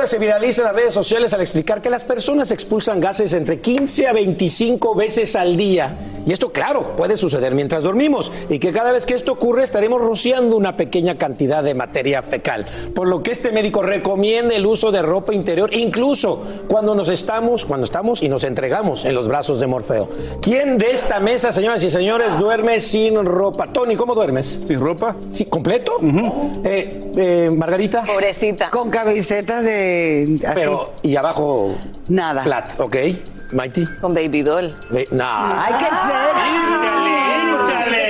Se 0.04 0.18
viraliza 0.18 0.62
en 0.62 0.66
las 0.66 0.76
redes 0.76 0.92
sociales 0.92 1.32
al 1.32 1.40
explicar 1.40 1.80
que 1.80 1.88
las 1.88 2.04
personas 2.04 2.50
expulsan 2.50 3.00
gases 3.00 3.32
entre 3.32 3.60
15 3.60 4.08
a 4.08 4.12
25 4.12 4.94
veces 4.94 5.34
al 5.34 5.56
día. 5.56 5.96
Y 6.26 6.32
esto, 6.32 6.52
claro, 6.52 6.94
puede 6.96 7.16
suceder 7.16 7.54
mientras 7.54 7.84
dormimos. 7.84 8.30
Y 8.50 8.58
que 8.58 8.72
cada 8.72 8.92
vez 8.92 9.06
que 9.06 9.14
esto 9.14 9.32
ocurre 9.32 9.64
estaremos 9.64 10.02
rociando 10.02 10.56
una 10.56 10.76
pequeña 10.76 11.16
cantidad 11.16 11.62
de 11.62 11.74
materia 11.74 12.22
fecal. 12.22 12.66
Por 12.94 13.08
lo 13.08 13.22
que 13.22 13.30
este 13.30 13.52
médico 13.52 13.82
recomienda 13.82 14.54
el 14.54 14.66
uso 14.66 14.90
de 14.92 15.00
ropa 15.00 15.32
interior, 15.32 15.72
incluso 15.72 16.42
cuando 16.68 16.94
nos 16.94 17.08
estamos, 17.08 17.64
cuando 17.64 17.84
estamos 17.84 18.22
y 18.22 18.28
nos 18.28 18.44
entregamos 18.44 19.04
en 19.04 19.14
los 19.14 19.28
brazos 19.28 19.60
de 19.60 19.66
Morfeo. 19.66 20.08
¿Quién 20.42 20.76
de 20.76 20.90
esta 20.90 21.20
mesa, 21.20 21.52
señoras 21.52 21.82
y 21.82 21.90
señores, 21.90 22.38
duerme 22.38 22.80
sin 22.80 23.24
ropa? 23.24 23.72
Tony, 23.72 23.96
¿cómo 23.96 24.14
duermes? 24.14 24.60
¿Sin 24.66 24.80
ropa? 24.80 25.16
Sí, 25.30 25.46
¿completo? 25.46 25.92
Eh, 26.64 27.12
eh, 27.16 27.50
Margarita. 27.54 28.02
Pobrecita. 28.02 28.70
Con 28.70 28.90
camisetas 28.90 29.64
de. 29.64 29.83
Así. 30.46 30.54
Pero, 30.54 30.92
y 31.02 31.16
abajo. 31.16 31.74
Nada. 32.08 32.42
Flat, 32.42 32.78
¿ok? 32.80 32.96
Mighty. 33.52 33.86
Con 34.00 34.14
Baby 34.14 34.42
Doll. 34.42 34.74
Ve- 34.90 35.06
nah. 35.12 35.62
¡Ay, 35.64 35.74
qué 35.78 35.84
sexy! 35.84 37.14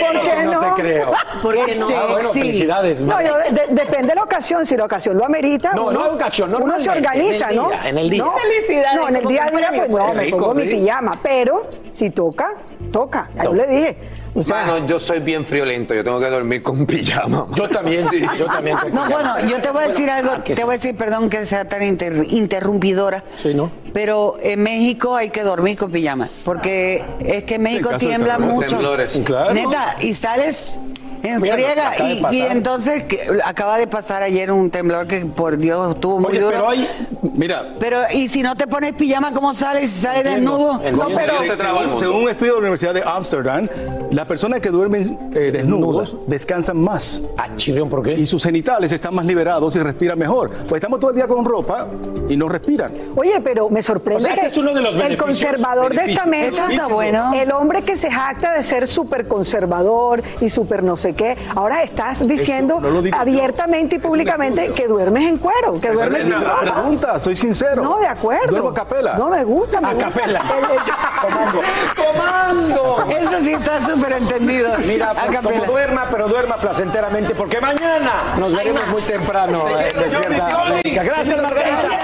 ¿Por 0.00 0.22
qué 0.22 0.42
no? 0.46 0.60
te 0.60 0.80
creo. 0.82 1.12
¿Por 1.42 1.54
qué 1.54 1.64
Qué 1.66 1.78
no? 1.78 1.88
Ah, 1.94 2.06
bueno, 2.12 2.28
felicidades, 2.30 3.00
No, 3.00 3.20
yo 3.20 3.36
de- 3.36 3.50
de- 3.50 3.66
depende 3.74 4.08
de 4.08 4.14
la 4.14 4.22
ocasión. 4.22 4.64
Si 4.64 4.76
la 4.76 4.84
ocasión 4.84 5.16
lo 5.18 5.24
amerita, 5.24 5.72
No, 5.74 5.86
uno, 5.86 5.92
no 5.98 6.04
hay 6.04 6.10
ocasión, 6.12 6.54
uno 6.54 6.78
se 6.80 6.88
organiza, 6.90 7.46
en 7.46 7.50
el 7.50 7.56
¿no? 7.56 7.70
en 7.84 7.98
el 7.98 8.10
día. 8.10 8.24
No, 8.24 8.32
Felicidades, 8.36 8.96
No, 9.00 9.08
en 9.08 9.16
el 9.16 9.26
día 9.26 9.44
a 9.44 9.50
día, 9.50 9.68
pues 9.76 9.90
no, 9.90 10.14
me 10.14 10.30
pongo 10.30 10.54
mi 10.54 10.64
pijama. 10.66 11.12
Pero 11.22 11.66
si 11.92 12.10
toca, 12.10 12.54
toca. 12.92 13.28
Ya 13.36 13.44
yo 13.44 13.54
le 13.54 13.66
dije. 13.66 13.96
O 14.36 14.42
sea, 14.42 14.66
Mano, 14.66 14.86
yo 14.86 14.98
soy 14.98 15.20
bien 15.20 15.44
friolento, 15.44 15.94
yo 15.94 16.02
tengo 16.02 16.18
que 16.18 16.28
dormir 16.28 16.60
con 16.62 16.84
pijama. 16.86 17.46
Yo 17.54 17.68
también, 17.68 18.04
sí, 18.10 18.20
yo 18.36 18.46
también. 18.46 18.76
No, 18.92 19.08
bueno, 19.08 19.34
yo 19.46 19.60
te 19.62 19.70
voy 19.70 19.84
a 19.84 19.86
decir 19.86 20.10
algo, 20.10 20.42
te 20.42 20.64
voy 20.64 20.74
a 20.74 20.76
decir, 20.76 20.96
perdón 20.96 21.30
que 21.30 21.46
sea 21.46 21.68
tan 21.68 21.82
inter- 21.84 22.24
interrumpidora, 22.30 23.22
Sí, 23.42 23.54
¿no? 23.54 23.70
pero 23.92 24.34
en 24.42 24.60
México 24.62 25.14
hay 25.14 25.30
que 25.30 25.42
dormir 25.44 25.78
con 25.78 25.92
pijama, 25.92 26.28
porque 26.44 27.04
es 27.20 27.44
que 27.44 27.54
en 27.56 27.62
México 27.62 27.90
tiembla 27.96 28.38
mucho. 28.40 28.68
temblores. 28.70 29.12
Claro. 29.24 29.54
Neta, 29.54 29.96
y 30.00 30.14
sales 30.14 30.80
en 31.24 31.40
friega. 31.40 31.92
Y, 32.30 32.40
entonces 32.42 33.04
que 33.04 33.20
acaba 33.44 33.78
de 33.78 33.86
pasar 33.86 34.22
ayer 34.22 34.52
un 34.52 34.70
temblor 34.70 35.06
que 35.06 35.24
por 35.26 35.56
Dios 35.58 35.94
estuvo 35.94 36.20
muy 36.20 36.30
Oye, 36.32 36.40
duro. 36.40 36.52
pero 36.56 36.68
hay, 36.68 36.88
mira, 37.36 37.74
Pero, 37.80 37.98
y 38.12 38.28
si 38.28 38.42
no 38.42 38.56
te 38.56 38.66
pones 38.66 38.92
pijama, 38.92 39.32
¿cómo 39.32 39.54
sales? 39.54 39.90
Si 39.90 40.00
sales 40.02 40.24
desnudo. 40.24 40.74
Entiendo. 40.74 41.08
No, 41.08 41.16
pero- 41.16 41.34
según, 41.96 42.22
un 42.24 42.28
estudio 42.28 42.52
de 42.52 42.56
la 42.56 42.60
Universidad 42.60 42.94
de 42.94 43.02
Ámsterdam, 43.04 43.68
las 44.10 44.26
personas 44.26 44.60
que 44.60 44.70
duermen 44.70 45.30
eh, 45.34 45.50
desnudos 45.52 46.16
descansan 46.26 46.76
más 46.78 47.22
Ah, 47.36 47.48
chirrión, 47.56 47.88
¿por 47.88 48.02
qué? 48.02 48.12
y 48.14 48.26
sus 48.26 48.42
genitales 48.44 48.92
están 48.92 49.14
más 49.14 49.24
liberados 49.24 49.74
y 49.76 49.78
respiran 49.80 50.18
mejor. 50.18 50.50
Pues 50.68 50.74
estamos 50.80 51.00
todo 51.00 51.10
el 51.10 51.16
día 51.16 51.26
con 51.26 51.44
ropa 51.44 51.88
y 52.28 52.36
no 52.36 52.48
respiran. 52.48 52.92
Oye, 53.16 53.40
pero 53.42 53.68
me 53.70 53.82
sorprende 53.82 54.18
O 54.24 54.26
sea, 54.26 54.34
este 54.34 54.46
es 54.46 54.56
uno 54.56 54.72
de 54.74 54.82
los 54.82 54.94
el 54.94 55.02
beneficios, 55.02 55.24
conservador 55.24 55.94
de 55.94 56.12
esta 56.12 56.26
mesa, 56.26 56.66
está 56.70 56.86
bueno. 56.86 57.32
el 57.34 57.50
hombre 57.52 57.82
que 57.82 57.96
se 57.96 58.10
jacta 58.10 58.52
de 58.52 58.62
ser 58.62 58.86
súper 58.86 59.26
conservador 59.26 60.22
y 60.40 60.50
súper 60.50 60.82
no 60.82 60.96
sé 60.96 61.13
qué, 61.14 61.36
ahora 61.54 61.82
estás 61.82 62.26
diciendo 62.26 62.78
no 62.80 63.00
yo. 63.00 63.10
abiertamente 63.16 63.96
y 63.96 63.98
públicamente 63.98 64.68
que 64.72 64.86
duermes 64.86 65.28
en 65.28 65.38
cuero, 65.38 65.80
que 65.80 65.90
duermes 65.92 66.24
Esa 66.24 66.36
sin 66.38 66.42
es 66.46 66.48
ropa. 66.52 66.60
pregunta, 66.60 67.20
soy 67.20 67.36
sincero. 67.36 67.82
No, 67.82 67.98
de 67.98 68.06
acuerdo. 68.06 68.48
Duermo 68.50 68.68
a 68.70 68.74
capela. 68.74 69.14
No 69.14 69.28
me 69.28 69.44
gusta, 69.44 69.80
me 69.80 69.88
A 69.88 69.92
gusta. 69.94 70.08
capela. 70.10 70.40
El 70.58 70.78
hecho- 70.78 70.92
¡Comando! 71.96 73.04
Eso 73.10 73.40
sí 73.40 73.52
está 73.52 73.80
súper 73.82 74.12
entendido. 74.12 74.72
Mira, 74.86 75.10
A 75.10 75.14
pues 75.14 75.36
como 75.36 75.48
capela. 75.48 75.66
duerma, 75.66 76.06
pero 76.10 76.28
duerma 76.28 76.56
placenteramente, 76.56 77.34
porque 77.34 77.60
mañana 77.60 78.12
nos 78.38 78.54
veremos 78.54 78.86
muy 78.88 79.02
temprano 79.02 79.64
Despierta 79.66 80.62
América. 80.66 81.02
Gracias, 81.02 81.40
Margarita. 81.42 82.03